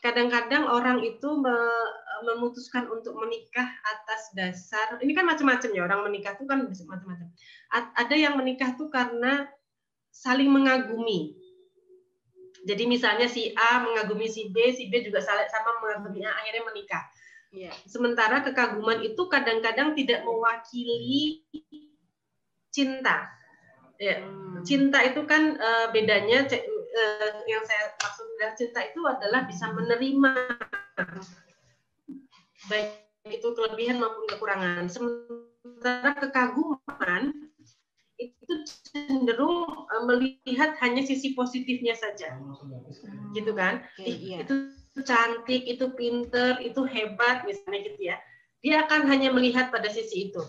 Kadang-kadang 0.03 0.67
orang 0.67 1.01
itu 1.01 1.41
memutuskan 2.23 2.87
untuk 2.89 3.17
menikah 3.17 3.67
atas 3.85 4.31
dasar 4.37 4.97
ini 5.01 5.11
kan 5.13 5.25
macam-macam 5.25 5.69
ya 5.73 5.81
orang 5.85 6.01
menikah 6.07 6.37
itu 6.37 6.45
kan 6.45 6.63
macam-macam. 6.65 7.27
Ada 7.71 8.15
yang 8.15 8.35
menikah 8.37 8.75
tuh 8.75 8.87
karena 8.91 9.47
saling 10.11 10.51
mengagumi. 10.51 11.35
Jadi 12.61 12.83
misalnya 12.85 13.25
si 13.25 13.49
A 13.57 13.81
mengagumi 13.81 14.29
si 14.29 14.53
B, 14.53 14.69
si 14.69 14.91
B 14.91 15.01
juga 15.01 15.23
sama 15.25 15.71
mengagumi 15.81 16.21
A, 16.21 16.35
akhirnya 16.35 16.63
menikah. 16.69 17.03
Yeah. 17.51 17.73
Sementara 17.83 18.45
kekaguman 18.45 19.01
itu 19.03 19.27
kadang-kadang 19.27 19.97
tidak 19.97 20.23
mewakili 20.23 21.43
cinta. 22.71 23.27
Ya, 24.01 24.17
hmm. 24.17 24.65
cinta 24.65 25.03
itu 25.05 25.21
kan 25.29 25.61
uh, 25.61 25.93
bedanya 25.93 26.47
uh, 26.49 27.31
yang 27.45 27.61
saya 27.61 27.93
maksud 28.01 28.25
dengan 28.33 28.53
cinta 28.57 28.79
itu 28.81 29.01
adalah 29.05 29.45
bisa 29.45 29.69
menerima 29.69 30.33
baik 32.69 33.01
itu 33.29 33.47
kelebihan 33.53 34.01
maupun 34.01 34.25
kekurangan. 34.29 34.85
Sementara 34.89 36.17
kekaguman 36.17 37.53
itu 38.21 38.53
cenderung 38.89 39.89
uh, 39.89 40.03
melihat 40.05 40.77
hanya 40.81 41.01
sisi 41.01 41.33
positifnya 41.33 41.97
saja, 41.97 42.37
hmm. 42.37 43.33
gitu 43.33 43.53
kan? 43.57 43.81
Okay, 43.97 44.13
iya. 44.13 44.37
Itu 44.45 44.77
cantik, 45.01 45.65
itu 45.65 45.89
pinter, 45.97 46.61
itu 46.61 46.85
hebat, 46.85 47.41
misalnya 47.47 47.79
gitu 47.89 48.01
ya. 48.13 48.17
Dia 48.61 48.85
akan 48.85 49.09
hanya 49.09 49.33
melihat 49.33 49.73
pada 49.73 49.89
sisi 49.89 50.29
itu. 50.29 50.41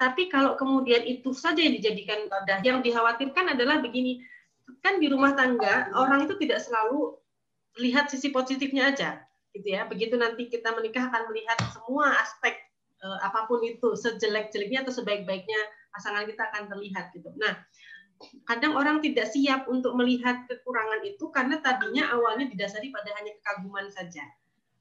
Tapi 0.00 0.32
kalau 0.32 0.56
kemudian 0.56 1.04
itu 1.06 1.30
saja 1.36 1.60
yang 1.60 1.76
dijadikan 1.76 2.26
wadah, 2.26 2.58
yang 2.64 2.80
dikhawatirkan 2.80 3.54
adalah 3.54 3.78
begini, 3.78 4.24
kan 4.80 4.98
di 4.98 5.06
rumah 5.12 5.36
tangga 5.36 5.92
orang 5.94 6.24
itu 6.24 6.34
tidak 6.40 6.64
selalu 6.64 7.20
lihat 7.78 8.08
sisi 8.10 8.32
positifnya 8.32 8.90
aja, 8.90 9.22
gitu 9.54 9.68
ya. 9.70 9.86
Begitu 9.86 10.14
nanti 10.16 10.46
kita 10.46 10.74
menikah 10.74 11.10
akan 11.10 11.30
melihat 11.30 11.58
semua 11.74 12.14
aspek 12.20 12.54
eh, 13.00 13.18
apa 13.24 13.46
pun 13.50 13.60
itu, 13.64 13.96
sejelek-jeleknya 13.98 14.86
atau 14.86 14.92
sebaik-baiknya 14.94 15.60
pasangan 15.90 16.24
kita 16.26 16.42
akan 16.50 16.70
terlihat 16.70 17.10
gitu. 17.14 17.30
Nah, 17.34 17.58
kadang 18.44 18.76
orang 18.76 19.00
tidak 19.00 19.32
siap 19.32 19.66
untuk 19.66 19.96
melihat 19.96 20.44
kekurangan 20.46 21.00
itu 21.08 21.24
karena 21.32 21.56
tadinya 21.64 22.12
awalnya 22.12 22.46
didasari 22.52 22.92
pada 22.92 23.10
hanya 23.16 23.32
kekaguman 23.40 23.88
saja. 23.88 24.22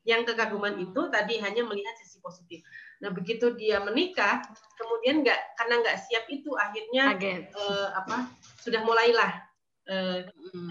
Yang 0.07 0.33
kekaguman 0.33 0.79
itu 0.79 1.01
tadi 1.11 1.39
hanya 1.39 1.63
melihat 1.63 1.95
sisi 1.99 2.19
positif. 2.19 2.63
Nah 2.99 3.11
begitu 3.15 3.55
dia 3.55 3.79
menikah, 3.83 4.43
kemudian 4.75 5.23
nggak 5.23 5.39
karena 5.59 5.75
nggak 5.83 5.97
siap 6.07 6.25
itu 6.27 6.51
akhirnya. 6.55 7.15
Uh, 7.55 7.87
apa 7.95 8.27
sudah 8.59 8.83
mulailah 8.83 9.31
uh, 9.87 10.19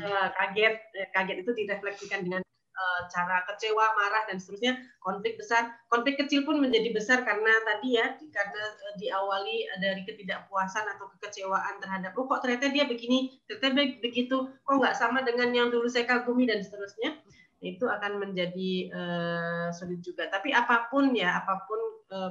uh, 0.05 0.29
kaget. 0.37 0.77
kaget 1.13 1.37
itu 1.45 1.51
direfleksikan 1.65 2.21
dengan 2.25 2.43
Eh, 2.79 3.03
cara 3.11 3.43
kecewa, 3.43 3.91
marah 3.99 4.23
dan 4.31 4.39
seterusnya, 4.39 4.79
konflik 5.03 5.35
besar. 5.35 5.67
Konflik 5.91 6.15
kecil 6.15 6.47
pun 6.47 6.63
menjadi 6.63 6.95
besar 6.95 7.27
karena 7.27 7.51
tadi 7.67 7.99
ya 7.99 8.15
karena 8.31 8.63
eh, 8.71 8.95
diawali 9.03 9.67
dari 9.83 10.07
ketidakpuasan 10.07 10.87
atau 10.95 11.11
kekecewaan 11.19 11.83
terhadap 11.83 12.15
oh 12.15 12.31
kok 12.31 12.47
ternyata 12.47 12.71
dia 12.71 12.87
begini, 12.87 13.35
ternyata 13.51 13.99
begitu, 13.99 14.47
kok 14.63 14.75
nggak 14.79 14.95
sama 14.95 15.27
dengan 15.27 15.51
yang 15.51 15.75
dulu 15.75 15.91
saya 15.91 16.07
kagumi 16.07 16.47
dan 16.47 16.63
seterusnya. 16.63 17.19
Itu 17.59 17.91
akan 17.91 18.23
menjadi 18.23 18.95
uh, 18.95 19.67
sulit 19.75 19.99
juga. 19.99 20.31
Tapi 20.31 20.55
apa 20.55 20.87
pun 20.87 21.11
ya, 21.19 21.35
apa 21.35 21.67
pun 21.67 21.81
uh, 22.15 22.31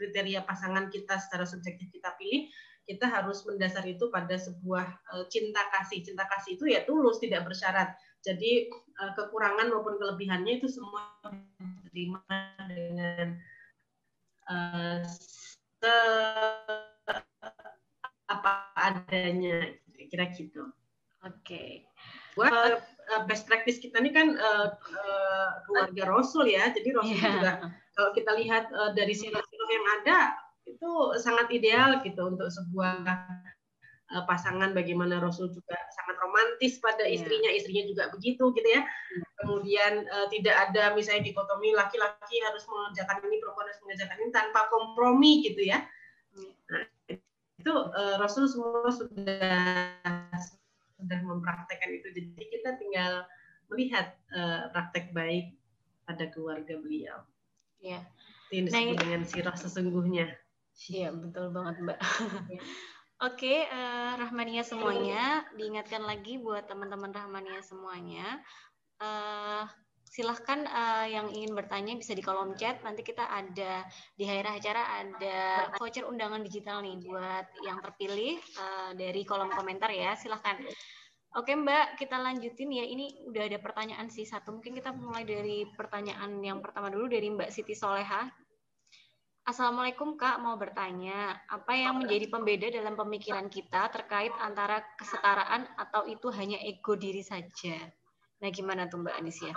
kriteria 0.00 0.48
pasangan 0.48 0.88
kita 0.88 1.20
secara 1.20 1.44
subjektif 1.44 1.92
kita 1.92 2.16
pilih, 2.16 2.48
kita 2.84 3.08
harus 3.08 3.40
mendasar 3.48 3.84
itu 3.88 4.12
pada 4.12 4.36
sebuah 4.36 4.86
uh, 5.16 5.24
cinta 5.32 5.64
kasih. 5.72 6.04
Cinta 6.04 6.28
kasih 6.28 6.60
itu 6.60 6.68
ya 6.68 6.84
tulus, 6.84 7.20
tidak 7.20 7.48
bersyarat 7.48 7.96
jadi 8.24 8.72
uh, 9.04 9.12
kekurangan 9.12 9.68
maupun 9.68 10.00
kelebihannya 10.00 10.64
itu 10.64 10.66
semua 10.72 11.12
diterima 11.84 12.24
dengan 12.64 13.36
uh, 14.48 15.04
se 15.04 15.96
apa 18.24 18.52
adanya 18.80 19.76
kira 20.08 20.32
gitu. 20.32 20.72
Oke. 21.20 21.36
Okay. 21.44 21.70
Buat 22.32 22.80
uh, 23.12 23.22
best 23.28 23.44
practice 23.44 23.76
kita 23.76 24.00
ini 24.00 24.10
kan 24.16 24.40
uh, 24.40 24.72
uh, 24.72 25.48
keluarga 25.68 26.02
Rasul 26.08 26.48
ya. 26.48 26.72
Jadi 26.72 26.96
Rasul 26.96 27.20
yeah. 27.20 27.28
juga 27.36 27.52
kalau 27.92 28.10
kita 28.16 28.32
lihat 28.40 28.72
uh, 28.72 28.96
dari 28.96 29.12
sirah-sirah 29.12 29.68
yang 29.68 29.86
ada 30.00 30.18
itu 30.64 30.90
sangat 31.20 31.48
ideal 31.52 32.00
gitu 32.00 32.24
untuk 32.24 32.48
sebuah 32.48 33.04
uh, 34.12 34.24
pasangan 34.28 34.72
bagaimana 34.76 35.20
Rasul 35.20 35.52
juga 35.52 35.76
sangat 35.94 36.16
romantis 36.20 36.80
pada 36.80 37.04
iya. 37.04 37.20
istrinya 37.20 37.50
yeah. 37.52 37.58
istrinya 37.58 37.84
juga 37.88 38.02
begitu 38.12 38.44
gitu 38.52 38.68
ya 38.68 38.82
hmm. 38.84 39.24
kemudian 39.44 39.92
uh, 40.08 40.26
tidak 40.28 40.56
ada 40.70 40.92
misalnya 40.92 41.24
dikotomi 41.24 41.72
laki-laki 41.72 42.36
harus 42.44 42.64
mengerjakan 42.68 43.24
ini 43.28 43.36
perempuan 43.40 43.66
harus 43.68 43.82
mengerjakan 43.84 44.16
ini 44.20 44.30
tanpa 44.32 44.60
kompromi 44.68 45.32
gitu 45.46 45.62
ya 45.64 45.78
hmm. 46.36 46.52
nah, 46.68 46.84
itu 47.60 47.72
uh, 47.72 48.16
Rasul 48.20 48.44
semua 48.50 48.92
sudah 48.92 49.96
sudah 51.00 51.18
mempraktekkan 51.20 51.90
itu 51.92 52.08
jadi 52.12 52.44
kita 52.48 52.70
tinggal 52.80 53.24
melihat 53.72 54.16
uh, 54.36 54.68
praktek 54.72 55.12
baik 55.16 55.56
pada 56.04 56.28
keluarga 56.32 56.76
beliau 56.76 57.24
ya 57.80 58.04
ini 58.52 58.70
nah, 58.70 58.94
dengan 58.94 59.24
sirah 59.26 59.56
sesungguhnya 59.56 60.43
Iya 60.90 61.14
betul 61.14 61.54
banget 61.54 61.74
mbak. 61.82 61.98
Iya. 62.50 62.60
Oke, 63.22 63.64
uh, 63.70 64.18
Rahmania 64.18 64.66
semuanya, 64.66 65.46
diingatkan 65.54 66.02
lagi 66.02 66.36
buat 66.36 66.66
teman-teman 66.66 67.14
Rahmania 67.14 67.62
semuanya. 67.62 68.42
Uh, 68.98 69.64
silahkan 70.04 70.66
uh, 70.66 71.06
yang 71.06 71.30
ingin 71.30 71.54
bertanya 71.54 71.94
bisa 71.94 72.12
di 72.12 72.20
kolom 72.20 72.58
chat. 72.58 72.82
Nanti 72.82 73.06
kita 73.06 73.22
ada 73.22 73.86
di 74.18 74.26
akhir 74.26 74.46
acara 74.60 74.82
ada 75.02 75.38
voucher 75.78 76.04
undangan 76.04 76.42
digital 76.42 76.82
nih 76.82 77.00
buat 77.06 77.46
yang 77.62 77.78
terpilih 77.80 78.36
uh, 78.58 78.90
dari 78.98 79.22
kolom 79.22 79.48
komentar 79.54 79.94
ya. 79.94 80.18
Silahkan. 80.18 80.58
Oke 81.34 81.50
Mbak, 81.54 81.98
kita 81.98 82.18
lanjutin 82.18 82.70
ya. 82.70 82.86
Ini 82.86 83.26
udah 83.26 83.42
ada 83.46 83.58
pertanyaan 83.58 84.06
sih 84.06 84.22
satu. 84.22 84.54
Mungkin 84.54 84.74
kita 84.78 84.94
mulai 84.94 85.26
dari 85.26 85.66
pertanyaan 85.74 86.38
yang 86.42 86.62
pertama 86.62 86.90
dulu 86.94 87.10
dari 87.10 87.30
Mbak 87.30 87.50
Siti 87.50 87.74
Soleha. 87.74 88.26
Assalamualaikum 89.44 90.16
Kak, 90.16 90.40
mau 90.40 90.56
bertanya, 90.56 91.36
apa 91.52 91.76
yang 91.76 92.00
menjadi 92.00 92.32
pembeda 92.32 92.64
dalam 92.72 92.96
pemikiran 92.96 93.52
kita 93.52 93.92
terkait 93.92 94.32
antara 94.40 94.80
kesetaraan 94.96 95.68
atau 95.76 96.08
itu 96.08 96.32
hanya 96.32 96.56
ego 96.64 96.96
diri 96.96 97.20
saja? 97.20 97.76
Nah, 98.40 98.48
gimana 98.48 98.88
tuh 98.88 99.04
Mbak 99.04 99.20
Anisia? 99.20 99.52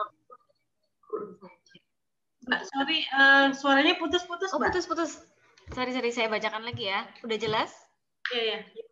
Mbak, 2.44 2.62
sorry, 2.68 3.00
uh, 3.16 3.56
suaranya 3.56 3.96
putus-putus, 3.96 4.52
Oh, 4.52 4.60
putus-putus. 4.60 5.24
Sorry, 5.72 5.96
sorry, 5.96 6.12
saya 6.12 6.28
bacakan 6.28 6.68
lagi 6.68 6.92
ya. 6.92 7.08
Udah 7.24 7.40
jelas? 7.40 7.72
Iya, 8.36 8.68
iya. 8.68 8.86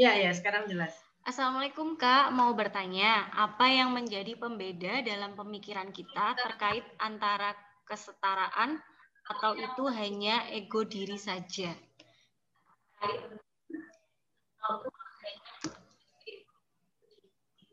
Iya, 0.00 0.10
iya, 0.16 0.30
sekarang 0.32 0.64
jelas. 0.64 0.96
Assalamualaikum 1.28 2.00
Kak, 2.00 2.32
mau 2.32 2.56
bertanya, 2.56 3.28
apa 3.36 3.68
yang 3.68 3.92
menjadi 3.92 4.32
pembeda 4.40 5.04
dalam 5.04 5.36
pemikiran 5.36 5.92
kita 5.92 6.40
terkait 6.40 6.88
antara 6.96 7.52
kesetaraan 7.86 8.82
atau 9.26 9.54
itu 9.54 9.84
hanya 9.90 10.46
ego 10.50 10.82
diri 10.82 11.18
saja? 11.18 11.70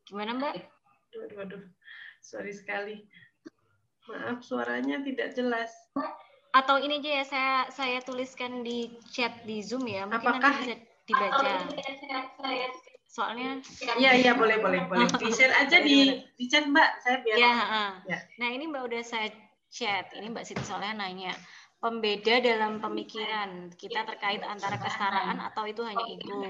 Gimana 0.05 0.37
Mbak? 0.37 0.53
Waduh, 1.17 1.35
waduh. 1.41 1.63
Sorry 2.21 2.53
sekali. 2.53 3.05
Maaf, 4.09 4.45
suaranya 4.45 5.01
tidak 5.01 5.33
jelas. 5.33 5.71
Atau 6.53 6.77
ini 6.77 7.01
aja 7.01 7.11
ya, 7.21 7.23
saya 7.25 7.55
saya 7.73 7.97
tuliskan 8.05 8.61
di 8.61 8.93
chat 9.09 9.41
di 9.41 9.65
Zoom 9.65 9.89
ya. 9.89 10.05
Mungkin 10.05 10.21
Apakah 10.21 10.53
nanti 10.53 10.85
bisa 11.09 11.25
dibaca. 11.33 11.51
Soalnya 13.13 13.61
Iya, 13.97 14.11
iya, 14.17 14.31
boleh, 14.33 14.57
boleh, 14.57 14.89
boleh. 14.89 15.05
Di-share 15.21 15.53
aja 15.53 15.81
di 15.81 16.25
di 16.37 16.45
chat, 16.49 16.65
Mbak. 16.69 16.89
Saya 17.01 17.17
biar 17.25 17.35
ya, 17.37 17.53
ya. 18.05 18.19
Nah, 18.37 18.49
ini 18.53 18.69
Mbak 18.69 18.83
udah 18.89 19.01
saya 19.01 19.29
chat. 19.73 20.13
Ini 20.13 20.29
Mbak 20.29 20.45
Siti 20.45 20.61
Soleh 20.61 20.93
nanya, 20.93 21.33
pembeda 21.81 22.37
dalam 22.37 22.77
pemikiran 22.77 23.73
kita 23.73 24.05
terkait 24.05 24.45
antara 24.45 24.77
kesetaraan 24.77 25.41
atau 25.41 25.65
itu 25.65 25.81
hanya 25.81 26.05
ego? 26.05 26.45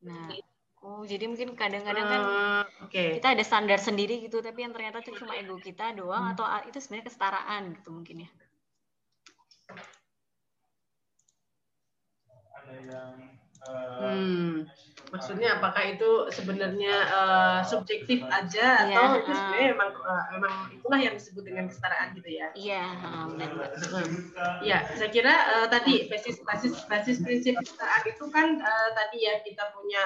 Nah, 0.00 0.28
oh 0.84 1.02
jadi 1.08 1.24
mungkin 1.28 1.56
kadang-kadang 1.56 2.06
kan 2.08 2.22
uh, 2.24 2.32
eh, 2.32 2.64
okay. 2.84 3.08
kita 3.20 3.32
ada 3.32 3.44
standar 3.44 3.80
sendiri 3.80 4.20
gitu, 4.20 4.44
tapi 4.44 4.68
yang 4.68 4.76
ternyata 4.76 5.00
itu 5.00 5.16
cuma 5.16 5.32
ego 5.36 5.56
kita 5.56 5.96
doang 5.96 6.28
hmm. 6.28 6.32
atau 6.36 6.44
itu 6.68 6.76
sebenarnya 6.76 7.08
kesetaraan 7.08 7.62
gitu 7.80 7.88
mungkin 7.88 8.28
ya? 8.28 8.30
Ada 12.60 12.74
yang 12.84 13.16
uh, 13.64 14.12
hmm 14.12 14.56
maksudnya 15.10 15.58
apakah 15.58 15.84
itu 15.84 16.10
sebenarnya 16.30 16.94
uh, 17.10 17.60
subjektif 17.66 18.22
aja 18.30 18.86
atau 18.86 19.18
yeah. 19.18 19.20
itu 19.22 19.30
sebenarnya 19.34 19.68
memang 19.74 19.90
uh, 19.98 20.24
memang 20.38 20.52
itulah 20.70 21.00
yang 21.02 21.14
disebut 21.18 21.42
dengan 21.46 21.66
kesetaraan 21.66 22.14
gitu 22.14 22.30
ya? 22.30 22.48
Iya, 22.54 22.84
yeah, 22.86 23.22
benar. 23.26 23.50
Iya, 24.62 24.78
saya 24.94 25.10
kira 25.10 25.34
uh, 25.34 25.66
tadi 25.66 26.06
basis 26.06 26.38
basis 26.46 26.74
basis 26.86 27.18
prinsip 27.20 27.58
kesetaraan 27.58 28.04
itu 28.06 28.24
kan 28.30 28.48
uh, 28.62 28.90
tadi 28.94 29.18
ya 29.26 29.42
kita 29.42 29.74
punya 29.74 30.02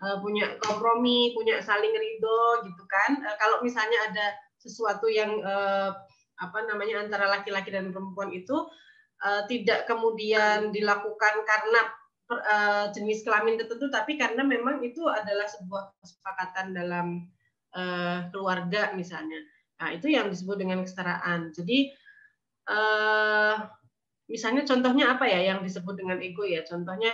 uh, 0.00 0.16
punya 0.24 0.56
kompromi, 0.64 1.36
punya 1.36 1.60
saling 1.60 1.92
ridho 1.92 2.64
gitu 2.64 2.82
kan. 2.88 3.20
Uh, 3.20 3.36
kalau 3.36 3.60
misalnya 3.60 4.08
ada 4.08 4.26
sesuatu 4.56 5.06
yang 5.06 5.36
uh, 5.44 5.92
apa 6.36 6.58
namanya 6.68 7.04
antara 7.04 7.28
laki-laki 7.28 7.72
dan 7.72 7.92
perempuan 7.92 8.32
itu 8.32 8.56
uh, 9.24 9.42
tidak 9.48 9.88
kemudian 9.88 10.72
dilakukan 10.72 11.34
karena 11.44 11.80
uh, 12.30 12.90
jenis 12.90 13.22
kelamin 13.22 13.58
tertentu, 13.58 13.86
tapi 13.90 14.18
karena 14.18 14.42
memang 14.42 14.82
itu 14.82 15.06
adalah 15.06 15.46
sebuah 15.46 15.94
kesepakatan 16.02 16.74
dalam 16.74 17.06
uh, 17.74 18.26
keluarga 18.34 18.90
misalnya. 18.94 19.38
Nah, 19.76 19.92
itu 19.92 20.08
yang 20.08 20.32
disebut 20.32 20.56
dengan 20.56 20.82
kesetaraan. 20.82 21.52
Jadi 21.52 21.92
uh, 22.70 23.56
misalnya 24.26 24.66
contohnya 24.66 25.14
apa 25.14 25.28
ya 25.28 25.54
yang 25.54 25.60
disebut 25.62 25.94
dengan 25.94 26.18
ego 26.18 26.42
ya? 26.42 26.64
Contohnya 26.66 27.12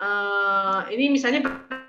uh, 0.00 0.86
ini 0.88 1.12
misalnya 1.12 1.44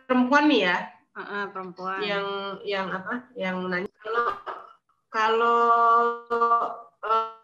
perempuan 0.10 0.50
nih 0.50 0.62
ya, 0.68 0.78
uh, 1.16 1.22
uh, 1.22 1.44
perempuan 1.54 2.02
yang 2.04 2.28
yang 2.66 2.88
apa? 2.90 3.30
Yang 3.38 3.56
nanya 3.70 3.94
kalau 4.02 4.28
kalau 5.10 5.62
uh, 7.02 7.39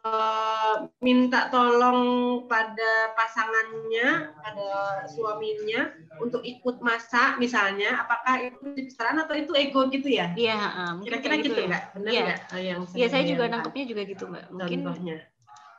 minta 1.02 1.50
tolong 1.50 2.02
pada 2.46 3.16
pasangannya, 3.18 4.38
pada 4.38 4.70
suaminya 5.10 5.94
untuk 6.22 6.46
ikut 6.46 6.78
masak 6.82 7.42
misalnya, 7.42 8.06
apakah 8.06 8.54
itu 8.54 8.78
kesetaraan 8.78 9.26
atau 9.26 9.34
itu 9.34 9.52
ego 9.58 9.90
gitu 9.90 10.06
ya? 10.06 10.30
Iya, 10.38 10.58
uh, 10.58 10.94
kira-kira 11.02 11.36
gitu, 11.42 11.58
gitu 11.58 11.62
ya, 11.66 11.80
Benar 11.98 12.12
ya. 12.14 12.36
Iya, 12.54 12.76
ya, 12.94 13.08
saya 13.10 13.24
juga 13.26 13.50
nangkepnya 13.50 13.86
juga 13.90 14.02
gitu, 14.06 14.24
Mbak. 14.30 14.44
Mungkin 14.54 14.80
Contohnya. 14.86 15.18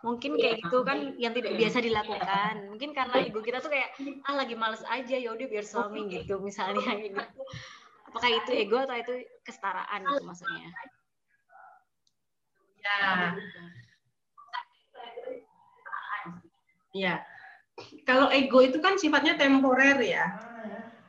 mungkin 0.06 0.38
kayak 0.38 0.62
gitu 0.62 0.78
kan 0.86 0.98
yang 1.18 1.34
tidak 1.34 1.52
biasa 1.58 1.82
dilakukan. 1.82 2.54
Mungkin 2.70 2.94
karena 2.94 3.26
ibu 3.26 3.42
kita 3.42 3.58
tuh 3.58 3.74
kayak 3.74 3.90
ah 4.22 4.38
lagi 4.38 4.54
males 4.54 4.86
aja 4.86 5.16
ya 5.18 5.34
udah 5.34 5.46
biar 5.50 5.66
suami 5.66 6.06
gitu 6.14 6.38
misalnya 6.38 6.94
gitu. 7.02 7.18
Apakah 8.06 8.30
itu 8.30 8.50
ego 8.54 8.78
atau 8.78 8.94
itu 8.94 9.26
kesetaraan 9.42 10.06
gitu 10.06 10.22
maksudnya? 10.22 10.70
Ya 12.78 13.34
ya 16.96 17.20
kalau 18.08 18.32
ego 18.32 18.64
itu 18.64 18.80
kan 18.80 18.96
sifatnya 18.96 19.36
temporer 19.36 20.00
ya 20.00 20.24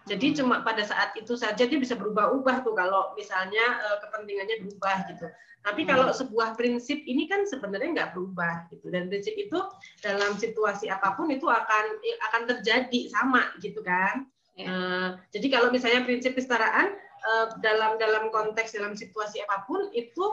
jadi 0.07 0.27
hmm. 0.31 0.35
cuma 0.39 0.55
pada 0.63 0.81
saat 0.87 1.13
itu 1.19 1.35
saja 1.35 1.67
dia 1.67 1.77
bisa 1.77 1.93
berubah-ubah 1.99 2.63
tuh 2.63 2.73
kalau 2.73 3.11
misalnya 3.19 3.83
uh, 3.83 3.97
kepentingannya 4.07 4.63
berubah 4.63 4.97
gitu. 5.11 5.27
Tapi 5.67 5.83
hmm. 5.83 5.89
kalau 5.91 6.07
sebuah 6.15 6.55
prinsip 6.55 7.03
ini 7.03 7.27
kan 7.27 7.43
sebenarnya 7.43 7.91
nggak 7.91 8.11
berubah 8.15 8.71
gitu. 8.71 8.87
Dan 8.87 9.11
prinsip 9.11 9.35
itu 9.35 9.59
dalam 9.99 10.39
situasi 10.39 10.87
apa 10.87 11.13
pun 11.19 11.27
itu 11.27 11.45
akan 11.45 11.99
akan 12.31 12.41
terjadi 12.55 13.11
sama 13.11 13.51
gitu 13.59 13.83
kan. 13.83 14.25
Ya. 14.55 14.67
Uh, 14.71 15.09
jadi 15.35 15.59
kalau 15.59 15.69
misalnya 15.69 16.07
prinsip 16.07 16.33
kesetaraan 16.33 16.95
uh, 17.27 17.45
dalam 17.59 17.99
dalam 17.99 18.33
konteks 18.33 18.73
dalam 18.73 18.95
situasi 18.97 19.43
apa 19.43 19.67
pun 19.67 19.91
itu 19.93 20.23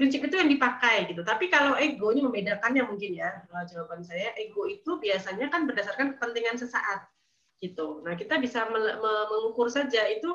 prinsip 0.00 0.24
itu 0.24 0.40
yang 0.40 0.48
dipakai 0.48 1.12
gitu. 1.12 1.20
Tapi 1.20 1.52
kalau 1.52 1.76
ego 1.76 2.08
ini 2.08 2.24
membedakannya 2.24 2.88
mungkin 2.88 3.12
ya 3.20 3.44
jawaban 3.68 4.00
saya 4.00 4.32
ego 4.40 4.64
itu 4.64 4.96
biasanya 4.96 5.52
kan 5.52 5.68
berdasarkan 5.68 6.16
kepentingan 6.16 6.56
sesaat 6.56 7.04
gitu. 7.60 8.00
Nah, 8.00 8.16
kita 8.16 8.40
bisa 8.40 8.64
mengukur 8.72 9.68
saja 9.68 10.08
itu 10.08 10.32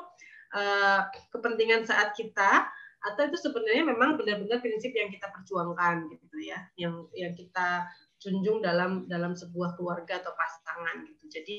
uh, 0.54 1.02
kepentingan 1.34 1.82
saat 1.82 2.14
kita 2.14 2.70
atau 3.02 3.22
itu 3.26 3.38
sebenarnya 3.38 3.82
memang 3.82 4.14
benar-benar 4.14 4.62
prinsip 4.62 4.94
yang 4.94 5.10
kita 5.10 5.26
perjuangkan 5.34 6.14
gitu 6.14 6.38
ya, 6.38 6.62
yang 6.78 7.10
yang 7.18 7.34
kita 7.34 7.90
junjung 8.22 8.62
dalam 8.62 9.10
dalam 9.10 9.34
sebuah 9.34 9.74
keluarga 9.74 10.22
atau 10.22 10.30
pasangan 10.38 11.02
gitu. 11.10 11.26
Jadi 11.26 11.58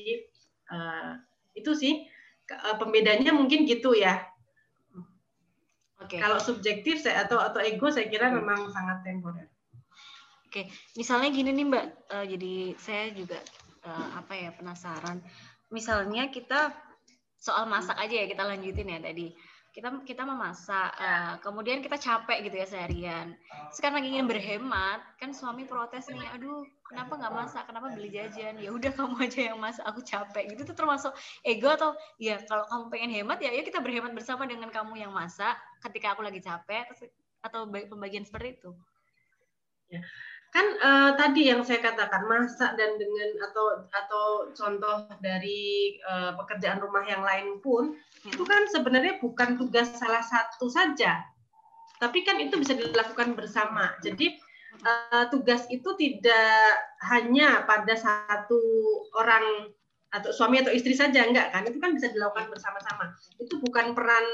uh, 0.72 1.20
itu 1.52 1.76
sih 1.76 2.08
uh, 2.48 2.76
pembedanya 2.80 3.36
mungkin 3.36 3.68
gitu 3.68 3.92
ya. 3.92 4.24
Oke. 5.98 6.14
Okay. 6.14 6.18
Kalau 6.22 6.38
subjektif 6.38 7.02
saya 7.02 7.26
atau 7.26 7.42
atau 7.42 7.58
ego 7.58 7.90
saya 7.90 8.06
kira 8.06 8.30
memang 8.30 8.70
sangat 8.70 9.02
temporer. 9.02 9.50
Oke, 10.48 10.64
misalnya 10.96 11.28
gini 11.28 11.52
nih 11.52 11.66
Mbak, 11.68 11.86
uh, 12.08 12.24
jadi 12.24 12.54
saya 12.80 13.12
juga 13.12 13.36
uh, 13.84 14.08
apa 14.16 14.32
ya 14.32 14.50
penasaran. 14.56 15.20
Misalnya 15.68 16.32
kita 16.32 16.72
soal 17.36 17.68
masak 17.68 18.00
aja 18.00 18.24
ya 18.24 18.26
kita 18.26 18.48
lanjutin 18.48 18.88
ya 18.88 18.96
tadi. 18.96 19.28
Kita 19.68 19.92
kita 20.08 20.24
memasak 20.24 20.90
uh, 20.96 21.34
kemudian 21.44 21.84
kita 21.84 22.00
capek 22.00 22.48
gitu 22.48 22.56
ya 22.56 22.66
seharian. 22.66 23.36
Sekarang 23.68 24.00
lagi 24.00 24.16
ingin 24.16 24.24
berhemat 24.24 25.04
kan 25.20 25.36
suami 25.36 25.68
protes 25.68 26.08
nih 26.08 26.24
aduh 26.32 26.64
kenapa 26.88 27.20
nggak 27.20 27.34
masak? 27.36 27.62
Kenapa 27.68 27.92
beli 27.92 28.08
jajan? 28.08 28.56
Ya 28.56 28.72
udah 28.72 28.88
kamu 28.96 29.20
aja 29.20 29.52
yang 29.52 29.60
masak 29.60 29.84
aku 29.84 30.00
capek 30.00 30.48
gitu. 30.56 30.64
Tuh 30.64 30.72
termasuk 30.80 31.12
ego 31.44 31.68
atau 31.68 31.92
ya 32.16 32.40
kalau 32.48 32.64
kamu 32.72 32.84
pengen 32.88 33.10
hemat 33.20 33.38
ya 33.44 33.52
ya 33.52 33.60
kita 33.60 33.84
berhemat 33.84 34.16
bersama 34.16 34.48
dengan 34.48 34.72
kamu 34.72 34.96
yang 34.96 35.12
masak 35.12 35.60
ketika 35.84 36.14
aku 36.14 36.22
lagi 36.26 36.40
capek 36.42 36.90
atau 37.42 37.70
pembagian 37.70 38.26
seperti 38.26 38.58
itu. 38.58 38.70
Ya. 39.88 40.02
Kan 40.48 40.64
uh, 40.80 41.12
tadi 41.20 41.52
yang 41.52 41.60
saya 41.60 41.84
katakan 41.84 42.24
masak 42.24 42.72
dan 42.80 42.96
dengan 42.96 43.28
atau 43.44 43.84
atau 43.92 44.24
contoh 44.56 45.04
dari 45.20 46.00
uh, 46.08 46.32
pekerjaan 46.40 46.80
rumah 46.80 47.04
yang 47.04 47.20
lain 47.20 47.60
pun 47.60 47.92
hmm. 47.92 48.32
itu 48.32 48.48
kan 48.48 48.64
sebenarnya 48.72 49.20
bukan 49.20 49.60
tugas 49.60 49.92
salah 50.00 50.24
satu 50.24 50.72
saja. 50.72 51.20
Tapi 52.00 52.24
kan 52.24 52.40
itu 52.40 52.56
bisa 52.56 52.72
dilakukan 52.72 53.36
bersama. 53.36 53.92
Jadi 54.00 54.40
uh, 54.80 55.28
tugas 55.28 55.68
itu 55.68 55.92
tidak 56.00 56.80
hanya 57.12 57.68
pada 57.68 57.92
satu 57.92 58.60
orang 59.20 59.68
atau 60.08 60.32
suami 60.32 60.64
atau 60.64 60.72
istri 60.72 60.96
saja 60.96 61.28
enggak 61.28 61.52
kan? 61.52 61.68
Itu 61.68 61.76
kan 61.76 61.92
bisa 61.92 62.08
dilakukan 62.08 62.48
bersama-sama. 62.48 63.12
Itu 63.36 63.60
bukan 63.60 63.92
peran 63.92 64.24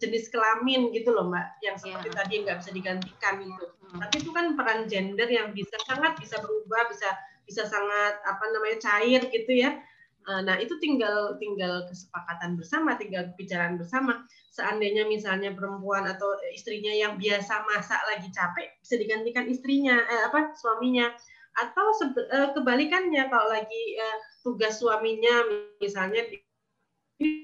jenis 0.00 0.32
kelamin 0.32 0.88
gitu 0.94 1.12
loh 1.12 1.28
mbak 1.28 1.60
yang 1.60 1.76
seperti 1.76 2.08
yeah. 2.08 2.16
tadi 2.16 2.34
nggak 2.46 2.56
bisa 2.64 2.70
digantikan 2.72 3.34
itu 3.44 3.64
hmm. 3.66 3.98
tapi 4.00 4.14
itu 4.22 4.30
kan 4.32 4.46
peran 4.56 4.88
gender 4.88 5.28
yang 5.28 5.52
bisa 5.52 5.76
sangat 5.84 6.16
bisa 6.16 6.40
berubah 6.40 6.88
bisa 6.88 7.08
bisa 7.50 7.66
sangat 7.66 8.22
apa 8.22 8.44
namanya 8.54 8.78
cair 8.78 9.26
gitu 9.26 9.52
ya. 9.58 9.82
Eh, 10.30 10.40
nah 10.46 10.54
itu 10.62 10.78
tinggal 10.78 11.34
tinggal 11.42 11.82
kesepakatan 11.90 12.54
bersama 12.54 12.94
tinggal 12.94 13.26
pembicaraan 13.34 13.74
bersama. 13.74 14.22
Seandainya 14.54 15.10
misalnya 15.10 15.50
perempuan 15.50 16.06
atau 16.06 16.38
istrinya 16.54 16.94
yang 16.94 17.18
biasa 17.18 17.66
masak 17.66 17.98
lagi 18.06 18.30
capek 18.30 18.78
bisa 18.78 18.94
digantikan 18.94 19.50
istrinya 19.50 19.98
eh, 19.98 20.22
apa 20.30 20.54
suaminya. 20.54 21.10
Atau 21.58 21.90
eh, 22.30 22.48
kebalikannya 22.54 23.26
kalau 23.26 23.50
lagi 23.50 23.98
eh, 23.98 24.18
tugas 24.46 24.78
suaminya 24.78 25.42
misalnya 25.82 26.22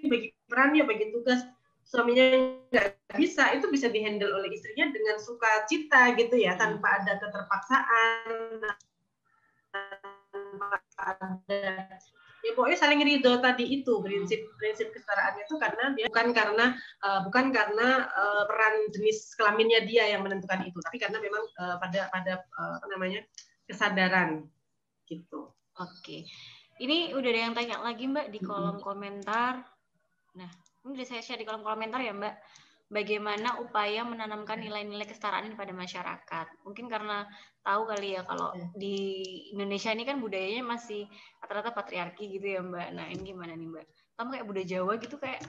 bagi 0.07 0.31
peran 0.47 0.79
ya 0.79 0.87
bagi 0.87 1.11
tugas 1.11 1.43
suaminya 1.87 2.26
nggak 2.74 3.14
bisa 3.14 3.55
itu 3.55 3.70
bisa 3.70 3.87
dihandle 3.87 4.34
oleh 4.34 4.51
istrinya 4.51 4.91
dengan 4.91 5.22
sukacita 5.22 6.18
gitu 6.18 6.34
ya 6.34 6.59
tanpa 6.59 6.99
ada 6.99 7.14
keterpaksaan 7.22 8.59
tanpa 9.70 10.78
ada 10.99 11.62
ya 12.43 12.53
pokoknya 12.59 12.78
saling 12.78 13.03
ridho 13.07 13.39
tadi 13.39 13.64
itu 13.70 14.03
prinsip 14.03 14.39
prinsip 14.59 14.91
kesetaraan 14.91 15.39
itu 15.39 15.55
karena 15.62 15.95
dia 15.95 16.07
bukan 16.11 16.34
karena 16.34 16.74
uh, 17.07 17.20
bukan 17.22 17.55
karena 17.55 18.11
uh, 18.11 18.43
peran 18.51 18.74
jenis 18.91 19.34
kelaminnya 19.39 19.87
dia 19.87 20.11
yang 20.11 20.26
menentukan 20.26 20.66
itu 20.66 20.78
tapi 20.82 20.99
karena 20.99 21.22
memang 21.22 21.43
uh, 21.62 21.78
pada 21.78 22.11
pada 22.11 22.43
uh, 22.59 22.82
apa 22.82 22.87
namanya 22.91 23.20
kesadaran 23.66 24.47
gitu. 25.07 25.55
Oke. 25.78 26.26
Ini 26.76 27.14
udah 27.14 27.30
ada 27.30 27.41
yang 27.51 27.55
tanya 27.57 27.78
lagi 27.82 28.05
mbak 28.11 28.30
di 28.30 28.39
kolom 28.43 28.78
komentar. 28.78 29.64
Nah 30.37 30.51
ini 30.95 31.03
saya 31.03 31.22
share 31.24 31.41
di 31.41 31.47
kolom 31.49 31.66
komentar 31.66 31.99
ya 31.99 32.14
Mbak, 32.14 32.34
bagaimana 32.87 33.59
upaya 33.59 34.07
menanamkan 34.07 34.62
nilai-nilai 34.62 35.07
kesetaraan 35.09 35.59
pada 35.59 35.74
masyarakat. 35.74 36.47
Mungkin 36.62 36.87
karena 36.87 37.26
tahu 37.66 37.82
kali 37.91 38.14
ya 38.14 38.22
kalau 38.22 38.55
iya. 38.55 38.66
di 38.78 38.97
Indonesia 39.51 39.91
ini 39.91 40.07
kan 40.07 40.22
budayanya 40.22 40.62
masih 40.62 41.11
rata-rata 41.43 41.74
patriarki 41.74 42.30
gitu 42.39 42.47
ya 42.47 42.61
Mbak. 42.62 42.89
Nah 42.95 43.07
ini 43.11 43.22
gimana 43.26 43.59
nih 43.59 43.66
Mbak? 43.66 43.87
Kamu 44.16 44.28
kayak 44.30 44.47
budaya 44.47 44.66
Jawa 44.66 44.93
gitu 45.03 45.16
kayak 45.18 45.43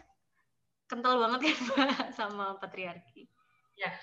kental 0.90 1.14
banget 1.22 1.54
ya 1.54 1.56
Mbak 1.70 2.06
sama 2.18 2.46
patriarki. 2.58 3.30
Ya. 3.78 3.94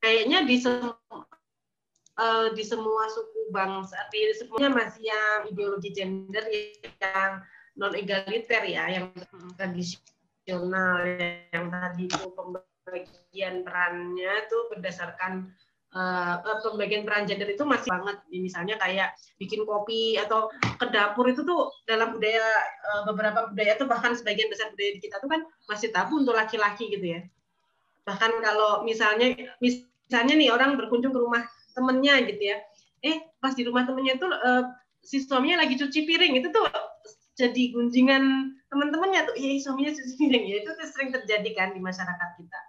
Kayaknya 0.00 0.48
di 0.48 0.56
semua 0.56 0.96
uh, 2.20 2.46
di 2.52 2.60
semua 2.60 3.08
suku 3.08 3.48
bangsa, 3.48 3.96
di 4.12 4.36
semuanya 4.36 4.70
masih 4.70 5.08
yang 5.08 5.38
ideologi 5.48 5.90
gender 5.96 6.44
yang 6.52 7.40
non 7.80 7.96
egaliter 7.96 8.62
ya, 8.68 8.84
yang 8.92 9.08
tradisional, 9.56 11.00
yang 11.50 11.66
tadi 11.72 12.04
itu 12.04 12.26
pembagian 12.36 13.64
perannya 13.64 14.32
itu 14.44 14.58
berdasarkan 14.68 15.48
uh, 15.96 16.44
pembagian 16.60 17.08
peran 17.08 17.24
gender 17.24 17.48
itu 17.48 17.64
masih 17.64 17.88
banget. 17.88 18.16
Misalnya 18.30 18.76
kayak 18.76 19.16
bikin 19.40 19.64
kopi 19.64 20.20
atau 20.20 20.52
ke 20.76 20.86
dapur 20.92 21.26
itu 21.30 21.42
tuh 21.42 21.72
dalam 21.88 22.18
budaya 22.18 22.44
uh, 22.94 23.02
beberapa 23.08 23.48
budaya 23.50 23.80
tuh 23.80 23.88
bahkan 23.88 24.12
sebagian 24.12 24.50
besar 24.52 24.70
budaya 24.74 24.90
di 24.98 25.00
kita 25.00 25.16
tuh 25.22 25.30
kan 25.30 25.40
masih 25.70 25.88
tabu 25.94 26.20
untuk 26.20 26.36
laki-laki 26.36 26.90
gitu 26.92 27.18
ya. 27.18 27.20
Bahkan 28.04 28.42
kalau 28.42 28.82
misalnya 28.82 29.56
misalnya 29.62 30.34
nih 30.34 30.50
orang 30.50 30.74
berkunjung 30.74 31.14
ke 31.14 31.20
rumah 31.20 31.46
temennya 31.72 32.20
gitu 32.26 32.42
ya. 32.42 32.58
Eh 33.00 33.16
pas 33.40 33.52
di 33.56 33.62
rumah 33.64 33.86
temennya 33.88 34.18
itu 34.20 34.26
uh, 34.28 34.64
si 35.00 35.22
suaminya 35.22 35.64
lagi 35.64 35.80
cuci 35.80 36.06
piring. 36.06 36.38
Itu 36.40 36.48
tuh 36.52 36.66
jadi 37.36 37.62
gunjingan 37.72 38.22
teman-temannya 38.68 39.32
tuh. 39.32 39.36
Iya 39.36 39.60
suaminya 39.62 39.92
cuci 39.94 40.14
piring. 40.18 40.44
Ya 40.46 40.56
itu 40.64 40.70
tuh 40.74 40.86
sering 40.88 41.10
terjadi 41.14 41.50
kan 41.56 41.68
di 41.72 41.80
masyarakat 41.80 42.30
kita. 42.36 42.60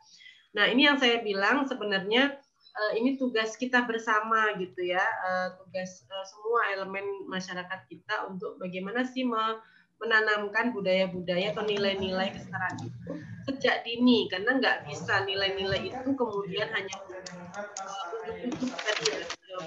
Nah 0.56 0.66
ini 0.72 0.88
yang 0.88 0.98
saya 1.00 1.24
bilang 1.24 1.68
sebenarnya 1.68 2.40
uh, 2.76 2.92
ini 2.96 3.20
tugas 3.20 3.56
kita 3.60 3.84
bersama 3.84 4.56
gitu 4.60 4.82
ya. 4.84 5.04
Uh, 5.24 5.48
tugas 5.64 6.04
uh, 6.08 6.26
semua 6.28 6.62
elemen 6.76 7.06
masyarakat 7.28 7.80
kita 7.88 8.28
untuk 8.32 8.60
bagaimana 8.60 9.04
sih 9.08 9.28
me 9.28 9.60
menanamkan 10.02 10.74
budaya-budaya 10.74 11.54
atau 11.54 11.62
nilai-nilai 11.62 12.34
kesetaraan. 12.34 12.90
itu 12.90 13.14
sejak 13.48 13.82
dini 13.86 14.30
karena 14.30 14.58
nggak 14.58 14.90
bisa. 14.90 15.26
Nilai-nilai 15.26 15.90
itu 15.90 16.10
kemudian 16.14 16.70
hanya 16.70 16.96
untuk 18.42 18.70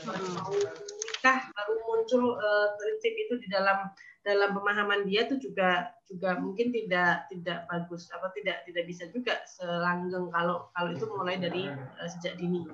tadi 0.05 0.27
mau 0.35 0.53
nikah 0.55 1.41
baru 1.53 1.75
muncul 1.89 2.25
uh, 2.37 2.69
prinsip 2.77 3.13
itu 3.17 3.35
di 3.41 3.49
dalam 3.49 3.89
dalam 4.25 4.57
pemahaman 4.57 5.05
dia 5.05 5.29
itu 5.29 5.37
juga 5.37 5.93
juga 6.09 6.37
mungkin 6.41 6.73
tidak 6.73 7.29
tidak 7.29 7.69
bagus 7.69 8.09
apa 8.13 8.33
tidak 8.33 8.65
tidak 8.65 8.85
bisa 8.89 9.05
juga 9.13 9.41
selanggeng 9.45 10.33
kalau 10.33 10.69
kalau 10.73 10.91
itu 10.93 11.05
mulai 11.13 11.37
dari 11.37 11.69
uh, 11.69 12.09
sejak 12.09 12.37
dini. 12.41 12.65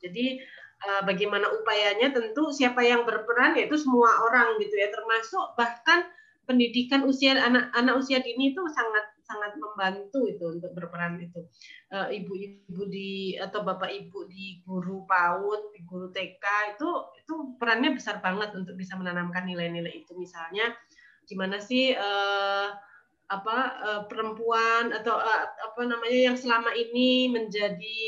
Jadi 0.00 0.40
uh, 0.84 1.02
bagaimana 1.08 1.48
upayanya? 1.60 2.12
Tentu 2.12 2.52
siapa 2.52 2.84
yang 2.84 3.08
berperan 3.08 3.56
yaitu 3.56 3.76
semua 3.80 4.12
orang 4.28 4.60
gitu 4.60 4.76
ya 4.76 4.92
termasuk 4.92 5.56
bahkan 5.56 6.04
pendidikan 6.44 7.08
usia 7.08 7.40
anak-anak 7.40 7.94
usia 7.96 8.20
dini 8.20 8.52
itu 8.52 8.60
sangat 8.68 9.13
sangat 9.24 9.56
membantu 9.56 10.28
itu 10.28 10.44
untuk 10.44 10.70
berperan 10.76 11.16
itu. 11.18 11.48
Eh, 11.90 12.20
ibu-ibu 12.20 12.82
di 12.86 13.34
atau 13.40 13.64
bapak 13.64 13.88
ibu 13.88 14.28
di 14.28 14.60
guru 14.62 15.08
PAUD 15.08 15.72
di 15.72 15.80
guru 15.88 16.12
TK 16.12 16.44
itu 16.76 16.88
itu 17.18 17.34
perannya 17.56 17.96
besar 17.96 18.20
banget 18.20 18.52
untuk 18.52 18.76
bisa 18.76 18.94
menanamkan 19.00 19.48
nilai-nilai 19.48 20.04
itu. 20.04 20.12
Misalnya 20.14 20.76
gimana 21.24 21.56
sih 21.56 21.96
uh, 21.96 22.68
apa 23.24 23.56
uh, 23.80 24.02
perempuan 24.04 24.92
atau 24.92 25.16
uh, 25.16 25.44
apa 25.48 25.82
namanya 25.88 26.32
yang 26.32 26.36
selama 26.36 26.76
ini 26.76 27.32
menjadi 27.32 28.00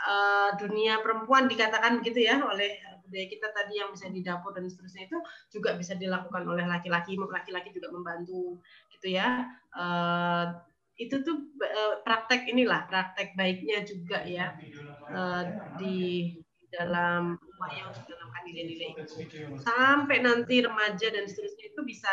uh, 0.00 0.56
dunia 0.56 1.04
perempuan 1.04 1.44
dikatakan 1.52 2.00
begitu 2.00 2.24
ya 2.24 2.40
oleh 2.40 2.80
budaya 3.06 3.26
kita 3.30 3.48
tadi 3.54 3.78
yang 3.78 3.90
bisa 3.94 4.10
di 4.10 4.20
dapur 4.20 4.52
dan 4.52 4.66
seterusnya 4.66 5.06
itu 5.06 5.18
juga 5.48 5.78
bisa 5.78 5.94
dilakukan 5.94 6.42
oleh 6.44 6.66
laki-laki 6.66 7.14
laki-laki 7.16 7.70
juga 7.70 7.94
membantu 7.94 8.58
gitu 8.92 9.14
ya. 9.14 9.46
Uh, 9.72 10.58
itu 10.96 11.20
tuh 11.22 11.52
uh, 11.60 12.00
praktek 12.02 12.48
inilah 12.48 12.88
praktek 12.88 13.36
baiknya 13.36 13.84
juga 13.84 14.24
ya 14.24 14.56
uh, 15.12 15.44
di 15.76 16.32
dalam 16.72 17.36
upaya 17.36 17.88
untuk 17.88 18.08
menanamkan 18.08 18.42
nilai-nilai 18.48 18.90
sampai 19.60 20.24
nanti 20.24 20.64
remaja 20.64 21.06
dan 21.12 21.24
seterusnya 21.28 21.72
itu 21.72 21.80
bisa 21.84 22.12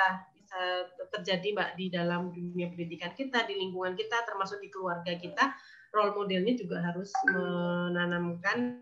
bisa 0.54 0.86
terjadi 1.10 1.48
mbak 1.56 1.70
di 1.80 1.89
dalam 1.89 2.30
dunia 2.30 2.70
pendidikan 2.70 3.10
kita 3.18 3.41
di 3.50 3.58
lingkungan 3.58 3.98
kita 3.98 4.22
termasuk 4.22 4.62
di 4.62 4.70
keluarga 4.70 5.18
kita. 5.18 5.50
Role 5.94 6.14
modelnya 6.18 6.58
juga 6.58 6.82
harus 6.82 7.14
menanamkan 7.30 8.82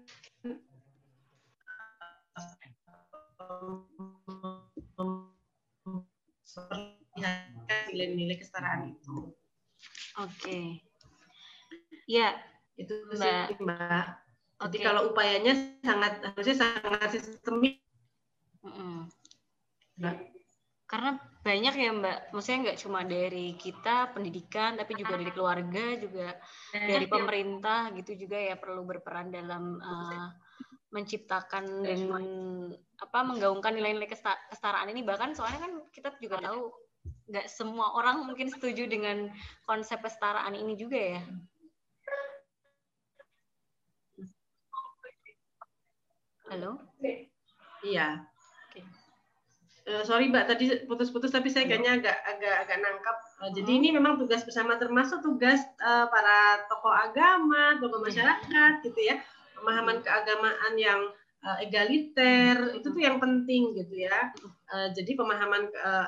nilai-nilai 7.92 8.38
kesetaraan 8.40 8.96
itu. 8.96 9.36
Oke. 10.20 10.32
Okay. 10.40 10.66
Ya, 12.08 12.36
itu 12.80 12.94
Mbak. 13.16 13.46
Sih, 13.52 13.58
Mbak. 13.60 14.08
Jadi 14.62 14.78
okay. 14.78 14.86
kalau 14.86 15.02
upayanya 15.10 15.54
sangat 15.82 16.22
harusnya 16.22 16.56
sangat 16.58 17.10
sistemik. 17.14 17.82
Mm 18.62 18.72
-hmm. 18.72 18.98
Mbak. 19.98 20.16
Karena 20.92 21.12
banyak 21.42 21.74
ya 21.74 21.90
Mbak, 21.96 22.20
maksudnya 22.36 22.60
nggak 22.68 22.80
cuma 22.84 23.00
dari 23.08 23.56
kita 23.56 24.12
pendidikan, 24.12 24.76
tapi 24.76 24.92
juga 25.00 25.16
dari 25.16 25.32
keluarga, 25.32 25.86
juga 25.96 26.28
dari 26.76 27.08
pemerintah 27.08 27.96
gitu 27.96 28.28
juga 28.28 28.38
ya 28.38 28.56
perlu 28.60 28.84
berperan 28.84 29.32
dalam 29.32 29.80
uh, 29.80 30.28
menciptakan 30.92 31.88
dan 31.88 32.00
apa 33.00 33.20
menggaungkan 33.24 33.74
nilai-nilai 33.74 34.12
kesetaraan 34.12 34.92
ini 34.92 35.02
bahkan 35.08 35.32
soalnya 35.32 35.64
kan 35.64 35.74
kita 35.90 36.12
juga 36.20 36.44
tahu 36.44 36.70
nggak 37.32 37.48
semua 37.48 37.96
orang 37.96 38.28
mungkin 38.28 38.52
setuju 38.52 38.86
dengan 38.92 39.32
konsep 39.64 40.04
kesetaraan 40.04 40.54
ini 40.54 40.76
juga 40.76 41.00
ya. 41.00 41.22
Halo? 46.52 46.84
Iya. 47.80 48.28
Okay. 48.68 48.84
Uh, 49.88 49.96
eh, 49.96 50.04
sorry 50.04 50.28
Mbak, 50.28 50.46
tadi 50.52 50.84
putus-putus 50.84 51.32
tapi 51.32 51.48
saya 51.48 51.64
kayaknya 51.64 52.04
agak 52.04 52.18
agak 52.28 52.56
agak 52.68 52.78
nangkap. 52.84 53.18
Uh, 53.40 53.50
jadi 53.56 53.72
ini 53.72 53.96
memang 53.96 54.20
tugas 54.20 54.44
bersama 54.44 54.76
termasuk 54.76 55.24
tugas 55.24 55.64
uh, 55.80 56.12
para 56.12 56.68
tokoh 56.68 56.92
agama, 56.92 57.80
tokoh 57.80 58.04
masyarakat 58.04 58.84
gitu 58.84 59.00
ya 59.00 59.24
pemahaman 59.62 60.02
keagamaan 60.02 60.74
yang 60.76 61.02
uh, 61.46 61.58
egaliter 61.62 62.74
itu 62.74 62.88
tuh 62.90 63.02
yang 63.02 63.22
penting 63.22 63.78
gitu 63.78 64.10
ya. 64.10 64.34
Uh, 64.74 64.90
jadi 64.98 65.14
pemahaman 65.14 65.70
uh, 65.78 66.08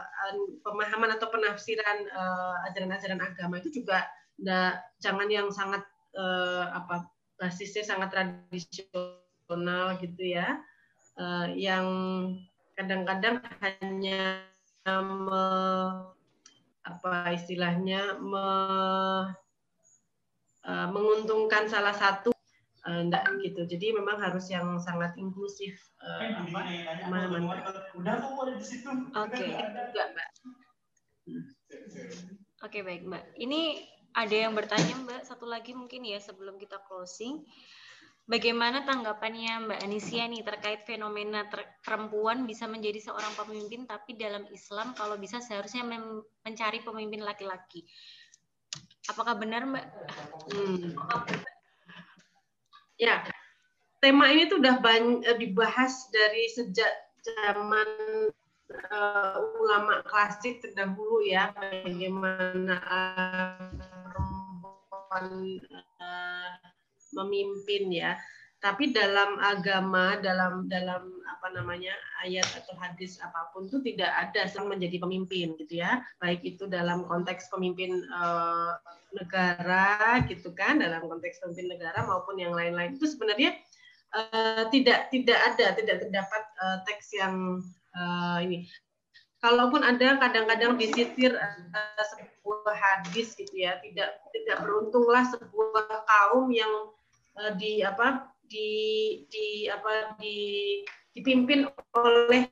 pemahaman 0.65 1.13
atau 1.13 1.29
penafsiran 1.29 2.09
ajaran-ajaran 2.73 3.21
uh, 3.21 3.27
agama 3.29 3.61
itu 3.61 3.83
juga 3.83 4.09
da, 4.41 4.81
jangan 4.97 5.29
yang 5.29 5.53
sangat 5.53 5.85
uh, 6.17 6.73
apa 6.73 7.05
basisnya 7.37 7.85
sangat 7.85 8.09
tradisional 8.13 9.97
gitu 10.01 10.23
ya. 10.23 10.61
Uh, 11.13 11.45
yang 11.53 11.85
kadang-kadang 12.73 13.37
hanya 13.61 14.41
me, 14.83 15.45
apa 16.81 17.13
istilahnya 17.37 18.17
me, 18.17 18.45
uh, 20.65 20.87
menguntungkan 20.89 21.69
salah 21.69 21.93
satu 21.93 22.32
enggak 22.83 23.23
gitu. 23.39 23.63
Jadi 23.63 23.95
memang 23.95 24.19
harus 24.19 24.51
yang 24.51 24.75
sangat 24.83 25.15
inklusif. 25.15 25.79
Uh, 26.03 26.43
Udah 27.95 28.19
di 28.59 28.65
situ. 28.65 28.89
Oke. 29.15 29.45
Enggak, 29.55 30.07
Mbak. 30.11 30.29
Oke, 32.63 32.79
baik, 32.83 33.03
Mbak. 33.07 33.23
Ini 33.39 33.61
ada 34.13 34.35
yang 34.35 34.53
bertanya, 34.55 34.93
Mbak, 34.99 35.21
satu 35.23 35.47
lagi 35.47 35.71
mungkin 35.71 36.03
ya 36.03 36.19
sebelum 36.19 36.59
kita 36.59 36.83
closing. 36.83 37.47
Bagaimana 38.23 38.87
tanggapannya 38.87 39.67
Mbak 39.67 39.79
Anisia 39.83 40.23
nih 40.31 40.47
terkait 40.47 40.87
fenomena 40.87 41.43
ter 41.51 41.59
perempuan 41.83 42.47
bisa 42.47 42.71
menjadi 42.71 43.11
seorang 43.11 43.35
pemimpin 43.35 43.83
tapi 43.83 44.15
dalam 44.15 44.47
Islam 44.47 44.95
kalau 44.95 45.19
bisa 45.19 45.43
seharusnya 45.43 45.83
mencari 46.39 46.79
pemimpin 46.87 47.19
laki-laki. 47.19 47.83
Apakah 49.11 49.35
benar 49.35 49.67
Mbak? 49.67 49.85
Hmm. 50.55 50.95
Ya, 53.01 53.25
tema 54.03 54.29
ini 54.29 54.45
tuh 54.45 54.61
udah 54.61 54.77
banyak 54.77 55.25
eh, 55.25 55.37
dibahas 55.39 56.11
dari 56.13 56.45
sejak 56.53 56.93
zaman 57.23 57.89
uh, 58.91 59.37
ulama 59.57 60.03
klasik 60.05 60.61
terdahulu 60.61 61.23
ya, 61.25 61.49
bagaimana 61.55 62.77
perempuan 64.11 65.27
uh, 66.01 66.53
memimpin 67.17 67.83
ya. 67.89 68.13
Tapi 68.63 68.95
dalam 68.95 69.43
agama, 69.43 70.15
dalam 70.23 70.71
dalam 70.71 71.03
apa 71.27 71.51
namanya 71.51 71.91
ayat 72.23 72.47
atau 72.55 72.71
hadis 72.79 73.19
apa 73.19 73.51
pun 73.51 73.67
itu 73.67 73.83
tidak 73.83 74.07
ada 74.07 74.47
sang 74.47 74.71
menjadi 74.71 75.03
pemimpin 75.03 75.51
gitu 75.59 75.83
ya. 75.83 75.99
Baik 76.23 76.39
itu 76.47 76.71
dalam 76.71 77.03
konteks 77.03 77.51
pemimpin 77.51 77.99
uh, 78.15 78.79
negara 79.11 80.23
gitu 80.31 80.55
kan, 80.55 80.79
dalam 80.79 81.03
konteks 81.03 81.43
pemimpin 81.43 81.75
negara 81.75 82.07
maupun 82.07 82.39
yang 82.39 82.55
lain-lain 82.55 82.95
itu 82.95 83.03
sebenarnya 83.03 83.51
uh, 84.15 84.71
tidak 84.71 85.11
tidak 85.11 85.35
ada, 85.43 85.75
tidak 85.75 86.07
terdapat 86.07 86.43
uh, 86.63 86.77
teks 86.87 87.11
yang 87.19 87.59
uh, 87.99 88.39
ini. 88.39 88.63
Kalaupun 89.43 89.83
ada 89.83 90.23
kadang-kadang 90.23 90.79
disitir 90.79 91.35
uh, 91.35 92.03
sebuah 92.15 92.71
hadis 92.79 93.35
gitu 93.35 93.67
ya, 93.67 93.75
tidak 93.83 94.23
tidak 94.31 94.63
beruntunglah 94.63 95.27
sebuah 95.27 96.07
kaum 96.07 96.47
yang 96.47 96.71
di 97.59 97.83
apa 97.83 98.32
di 98.47 98.71
di 99.29 99.67
apa 99.71 100.17
di 100.19 100.35
dipimpin 101.13 101.69
oleh 101.95 102.49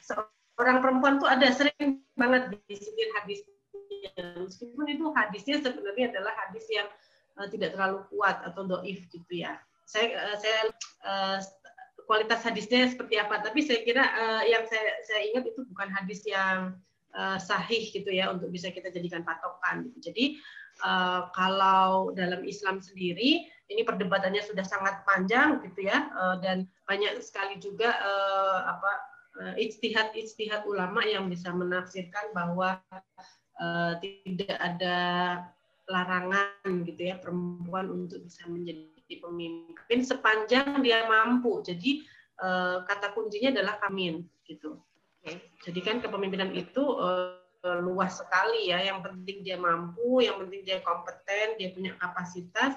seorang 0.00 0.80
perempuan 0.80 1.20
tuh 1.20 1.28
ada 1.28 1.50
sering 1.52 2.00
banget 2.16 2.54
di 2.66 2.74
sini 2.76 3.02
hadis 3.18 3.40
meskipun 4.38 4.86
itu 4.86 5.04
hadisnya 5.16 5.56
sebenarnya 5.64 6.12
adalah 6.12 6.32
hadis 6.46 6.64
yang 6.68 6.88
uh, 7.40 7.48
tidak 7.48 7.72
terlalu 7.74 8.04
kuat 8.12 8.40
atau 8.44 8.68
doif 8.68 9.04
gitu 9.08 9.32
ya. 9.32 9.58
Saya 9.88 10.12
uh, 10.12 10.36
saya 10.36 10.60
uh, 11.04 11.38
kualitas 12.04 12.44
hadisnya 12.44 12.92
seperti 12.92 13.16
apa. 13.16 13.40
Tapi 13.40 13.64
saya 13.64 13.80
kira 13.82 14.04
uh, 14.04 14.42
yang 14.44 14.68
saya 14.68 15.00
saya 15.08 15.20
ingat 15.32 15.48
itu 15.48 15.60
bukan 15.72 15.88
hadis 15.88 16.20
yang 16.28 16.76
uh, 17.14 17.38
sahih 17.40 17.88
gitu 17.90 18.10
ya 18.10 18.28
untuk 18.30 18.50
bisa 18.50 18.68
kita 18.68 18.90
jadikan 18.90 19.22
patokan 19.22 19.88
gitu. 19.88 20.10
jadi 20.10 20.24
uh, 20.82 21.30
kalau 21.32 22.12
dalam 22.12 22.42
Islam 22.44 22.82
sendiri 22.82 23.46
ini 23.72 23.82
perdebatannya 23.84 24.44
sudah 24.44 24.64
sangat 24.64 25.04
panjang 25.08 25.62
gitu 25.64 25.88
ya 25.88 26.12
uh, 26.12 26.36
dan 26.44 26.68
banyak 26.84 27.16
sekali 27.24 27.56
juga 27.56 27.96
uh, 27.96 28.60
apa 28.76 28.92
uh, 29.40 29.54
ijtihad 29.56 30.12
ijtihad 30.12 30.68
ulama 30.68 31.00
yang 31.04 31.28
bisa 31.32 31.52
menafsirkan 31.52 32.32
bahwa 32.36 32.80
tidak 34.02 34.58
ada 34.58 34.98
larangan 35.86 36.82
gitu 36.90 37.06
ya 37.06 37.22
perempuan 37.22 37.86
untuk 37.86 38.26
bisa 38.26 38.42
menjadi 38.50 39.14
pemimpin 39.22 40.02
sepanjang 40.02 40.82
dia 40.82 41.06
mampu. 41.06 41.62
Jadi 41.62 42.02
kata 42.82 43.14
kuncinya 43.14 43.54
adalah 43.54 43.78
kamin 43.78 44.26
gitu. 44.50 44.82
Jadi 45.62 45.80
kan 45.86 46.02
kepemimpinan 46.02 46.50
itu 46.50 46.82
luas 47.62 48.18
sekali 48.18 48.74
ya. 48.74 48.82
Yang 48.90 49.06
penting 49.06 49.46
dia 49.46 49.54
mampu, 49.54 50.18
yang 50.26 50.42
penting 50.42 50.66
dia 50.66 50.82
kompeten, 50.82 51.54
dia 51.54 51.70
punya 51.70 51.94
kapasitas, 51.94 52.74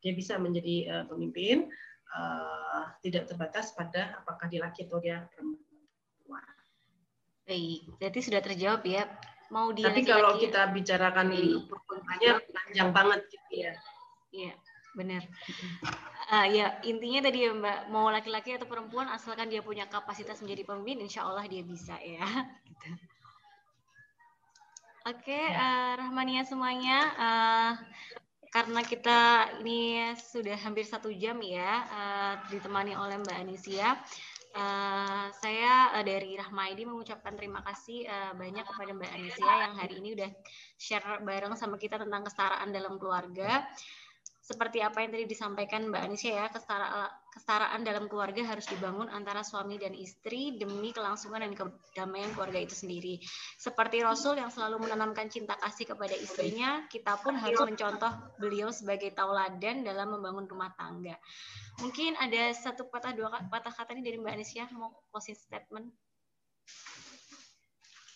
dia 0.00 0.12
bisa 0.16 0.36
menjadi 0.40 0.76
uh, 0.90 1.04
pemimpin. 1.08 1.68
Uh, 2.10 2.90
tidak 3.06 3.30
terbatas 3.30 3.70
pada 3.70 4.18
apakah 4.18 4.50
dia 4.50 4.58
laki 4.66 4.82
atau 4.90 4.98
dia 4.98 5.30
perempuan. 5.30 6.42
Baik, 7.46 7.86
berarti 8.02 8.20
sudah 8.26 8.42
terjawab 8.42 8.82
ya. 8.82 9.06
Mau 9.50 9.70
dia 9.70 9.86
Tapi 9.86 10.02
kalau 10.06 10.38
kita 10.38 10.70
bicarakan 10.74 11.30
perempuannya 11.70 12.32
panjang 12.50 12.90
banget 12.90 13.20
gitu 13.30 13.52
ya. 13.66 13.72
Iya, 14.30 14.52
benar. 14.94 15.22
Uh, 16.30 16.46
ya 16.46 16.78
intinya 16.86 17.26
tadi 17.26 17.46
ya 17.46 17.50
Mbak, 17.50 17.78
mau 17.90 18.06
laki-laki 18.06 18.54
atau 18.54 18.70
perempuan 18.70 19.10
asalkan 19.10 19.50
dia 19.50 19.62
punya 19.62 19.90
kapasitas 19.90 20.38
menjadi 20.38 20.62
pemimpin, 20.70 21.02
insya 21.02 21.26
Allah 21.26 21.46
dia 21.50 21.66
bisa 21.66 21.98
ya. 21.98 22.26
Gitu. 22.70 22.90
Oke, 25.10 25.32
okay, 25.32 25.44
ya. 25.50 25.58
uh, 25.58 25.92
Rahmania 25.96 26.44
semuanya, 26.44 26.98
uh, 27.16 27.72
karena 28.50 28.82
kita 28.82 29.18
ini 29.62 30.10
sudah 30.18 30.58
hampir 30.58 30.82
satu 30.82 31.08
jam 31.14 31.38
ya, 31.38 31.86
uh, 31.86 32.34
ditemani 32.50 32.98
oleh 32.98 33.22
Mbak 33.22 33.38
Anisia. 33.46 33.94
Uh, 34.50 35.30
saya 35.38 35.94
uh, 35.94 36.02
dari 36.02 36.34
Rahmaidi 36.34 36.82
mengucapkan 36.82 37.38
terima 37.38 37.62
kasih 37.62 38.10
uh, 38.10 38.34
banyak 38.34 38.66
kepada 38.66 38.90
Mbak 38.90 39.12
Anisia 39.14 39.52
yang 39.62 39.78
hari 39.78 40.02
ini 40.02 40.18
udah 40.18 40.30
share 40.74 41.22
bareng 41.22 41.54
sama 41.54 41.78
kita 41.78 42.02
tentang 42.02 42.26
kesetaraan 42.26 42.74
dalam 42.74 42.98
keluarga 42.98 43.62
seperti 44.50 44.82
apa 44.82 45.06
yang 45.06 45.14
tadi 45.14 45.30
disampaikan 45.30 45.86
Mbak 45.86 46.02
Anisya 46.10 46.32
ya, 46.34 46.46
kesetara, 46.50 47.06
kesetaraan 47.30 47.86
dalam 47.86 48.10
keluarga 48.10 48.42
harus 48.42 48.66
dibangun 48.66 49.06
antara 49.10 49.46
suami 49.46 49.78
dan 49.78 49.94
istri 49.94 50.58
demi 50.58 50.90
kelangsungan 50.90 51.46
dan 51.46 51.54
kedamaian 51.54 52.30
keluarga 52.34 52.58
itu 52.58 52.74
sendiri. 52.74 53.22
Seperti 53.56 54.02
Rasul 54.02 54.42
yang 54.42 54.50
selalu 54.50 54.82
menanamkan 54.86 55.30
cinta 55.30 55.54
kasih 55.58 55.94
kepada 55.94 56.14
istrinya, 56.18 56.84
kita 56.90 57.18
pun 57.22 57.38
harus 57.38 57.62
mencontoh 57.62 58.10
beliau 58.42 58.74
sebagai 58.74 59.14
tauladan 59.14 59.86
dalam 59.86 60.10
membangun 60.18 60.50
rumah 60.50 60.74
tangga. 60.74 61.14
Mungkin 61.78 62.18
ada 62.18 62.50
satu 62.52 62.90
patah 62.90 63.14
dua 63.14 63.30
patah 63.46 63.72
kata 63.72 63.94
ini 63.94 64.02
dari 64.02 64.18
Mbak 64.18 64.34
Anisya 64.34 64.64
mau 64.74 64.90
closing 65.14 65.38
statement. 65.38 65.88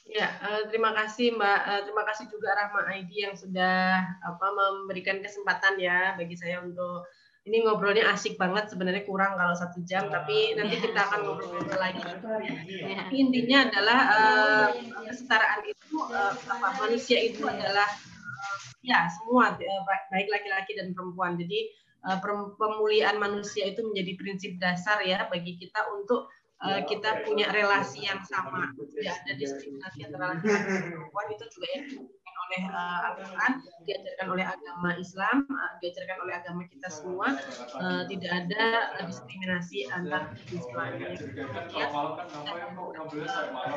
Ya, 0.04 0.28
uh, 0.44 0.68
terima 0.68 0.92
kasih 0.92 1.32
Mbak. 1.32 1.60
Uh, 1.64 1.80
terima 1.88 2.04
kasih 2.04 2.28
juga 2.28 2.52
Rahma 2.52 2.92
ID 2.92 3.24
yang 3.24 3.34
sudah 3.34 4.04
apa 4.20 4.46
memberikan 4.52 5.24
kesempatan 5.24 5.80
ya 5.80 6.12
bagi 6.20 6.36
saya 6.36 6.60
untuk 6.60 7.08
ini 7.44 7.60
ngobrolnya 7.60 8.08
asik 8.08 8.40
banget 8.40 8.72
sebenarnya 8.72 9.04
kurang 9.04 9.36
kalau 9.36 9.52
satu 9.52 9.84
jam 9.84 10.08
tapi 10.08 10.56
nanti 10.56 10.80
kita 10.80 10.96
akan 10.96 11.20
ngobrol 11.28 11.60
lagi. 11.76 12.00
Ya. 12.72 13.04
intinya 13.12 13.68
adalah 13.68 13.98
uh, 14.16 14.68
kesetaraan 15.04 15.60
itu 15.68 15.96
uh, 16.08 16.32
apa 16.32 16.68
manusia 16.80 17.20
itu 17.20 17.44
adalah 17.44 17.84
uh, 17.84 18.56
ya 18.80 19.12
semua 19.12 19.60
baik 20.08 20.28
laki-laki 20.32 20.72
dan 20.72 20.96
perempuan. 20.96 21.36
Jadi 21.36 21.68
uh, 22.08 22.16
pemulihan 22.56 23.20
manusia 23.20 23.68
itu 23.68 23.84
menjadi 23.84 24.12
prinsip 24.16 24.52
dasar 24.56 25.04
ya 25.04 25.28
bagi 25.28 25.60
kita 25.60 25.84
untuk 25.92 26.32
uh, 26.64 26.80
kita 26.88 27.28
punya 27.28 27.52
relasi 27.52 28.08
yang 28.08 28.24
sama. 28.24 28.72
Tidak 28.72 29.04
ada 29.04 29.32
diskriminasi 29.36 30.08
antara 30.08 30.32
laki 30.32 30.48
dan 30.48 30.64
perempuan 30.96 31.26
itu 31.28 31.44
juga 31.52 31.66
diajarkan 31.76 32.13
oleh 32.34 32.62
uh, 32.70 32.98
Al-Quran 33.12 33.52
diajarkan 33.86 34.26
oleh 34.30 34.46
agama 34.46 34.90
Islam 34.98 35.36
uh, 35.48 35.72
diajarkan 35.80 36.18
oleh 36.22 36.34
agama 36.38 36.62
kita 36.68 36.88
semua 36.90 37.38
uh, 37.78 38.02
tidak 38.10 38.32
ada 38.32 38.64
diskriminasi 39.06 39.88
antar 39.90 40.34
jenis 40.46 40.66
ya, 41.74 41.86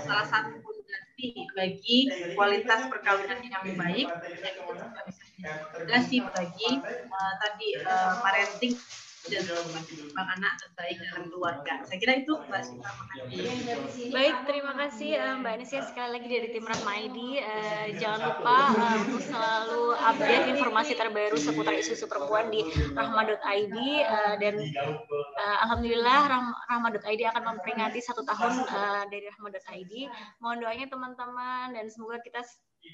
salah 0.03 0.27
satu 0.27 0.57
fondasi 0.61 1.27
bagi 1.57 1.97
kualitas 2.33 2.89
perkawinan 2.89 3.39
yang 3.41 3.63
baik 3.77 4.07
juga 4.09 4.97
bisa 5.05 6.27
bagi 6.33 6.69
uh, 7.13 7.33
tadi 7.41 7.67
uh, 7.85 8.13
parenting 8.21 8.75
dan 9.27 9.43
kembang 9.47 10.29
anak 10.39 10.53
terbaik 10.63 10.97
dalam 11.03 11.23
keluarga. 11.29 11.73
Saya 11.83 11.97
kira 11.99 12.13
itu 12.23 12.33
Mbak 12.47 12.61
Sita 12.63 12.89
Baik, 14.11 14.35
terima 14.47 14.73
kasih 14.75 15.09
uh, 15.19 15.35
Mbak 15.43 15.53
Nesia 15.59 15.81
sekali 15.83 16.09
lagi 16.15 16.27
dari 16.27 16.47
tim 16.55 16.65
Rahma 16.65 16.93
ID. 17.07 17.17
Uh, 17.43 17.85
jangan 17.99 18.19
lupa 18.23 18.57
uh, 18.71 18.95
untuk 19.03 19.21
selalu 19.23 19.83
update 19.99 20.45
informasi 20.55 20.91
terbaru 20.95 21.37
seputar 21.37 21.73
isu-isu 21.75 22.07
perempuan 22.07 22.47
di 22.47 22.63
rahma.id 22.95 23.77
uh, 24.07 24.35
dan 24.39 24.55
alhamdulillah 25.67 26.19
rahma.id 26.71 27.21
akan 27.27 27.43
memperingati 27.55 27.99
satu 27.99 28.23
tahun 28.23 28.63
uh, 28.67 29.03
dari 29.11 29.27
rahma.id. 29.27 29.93
Mohon 30.39 30.57
doanya 30.63 30.85
teman-teman 30.87 31.75
dan 31.75 31.85
semoga 31.91 32.23
kita 32.23 32.41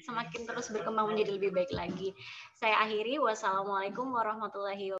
semakin 0.02 0.42
terus 0.48 0.66
berkembang 0.74 1.12
menjadi 1.14 1.38
lebih 1.38 1.54
baik 1.54 1.70
lagi. 1.70 2.10
Saya 2.58 2.82
akhiri 2.82 3.22
wassalamualaikum 3.22 4.10
warahmatullahi 4.10 4.90
wabarakatuh. 4.90 4.92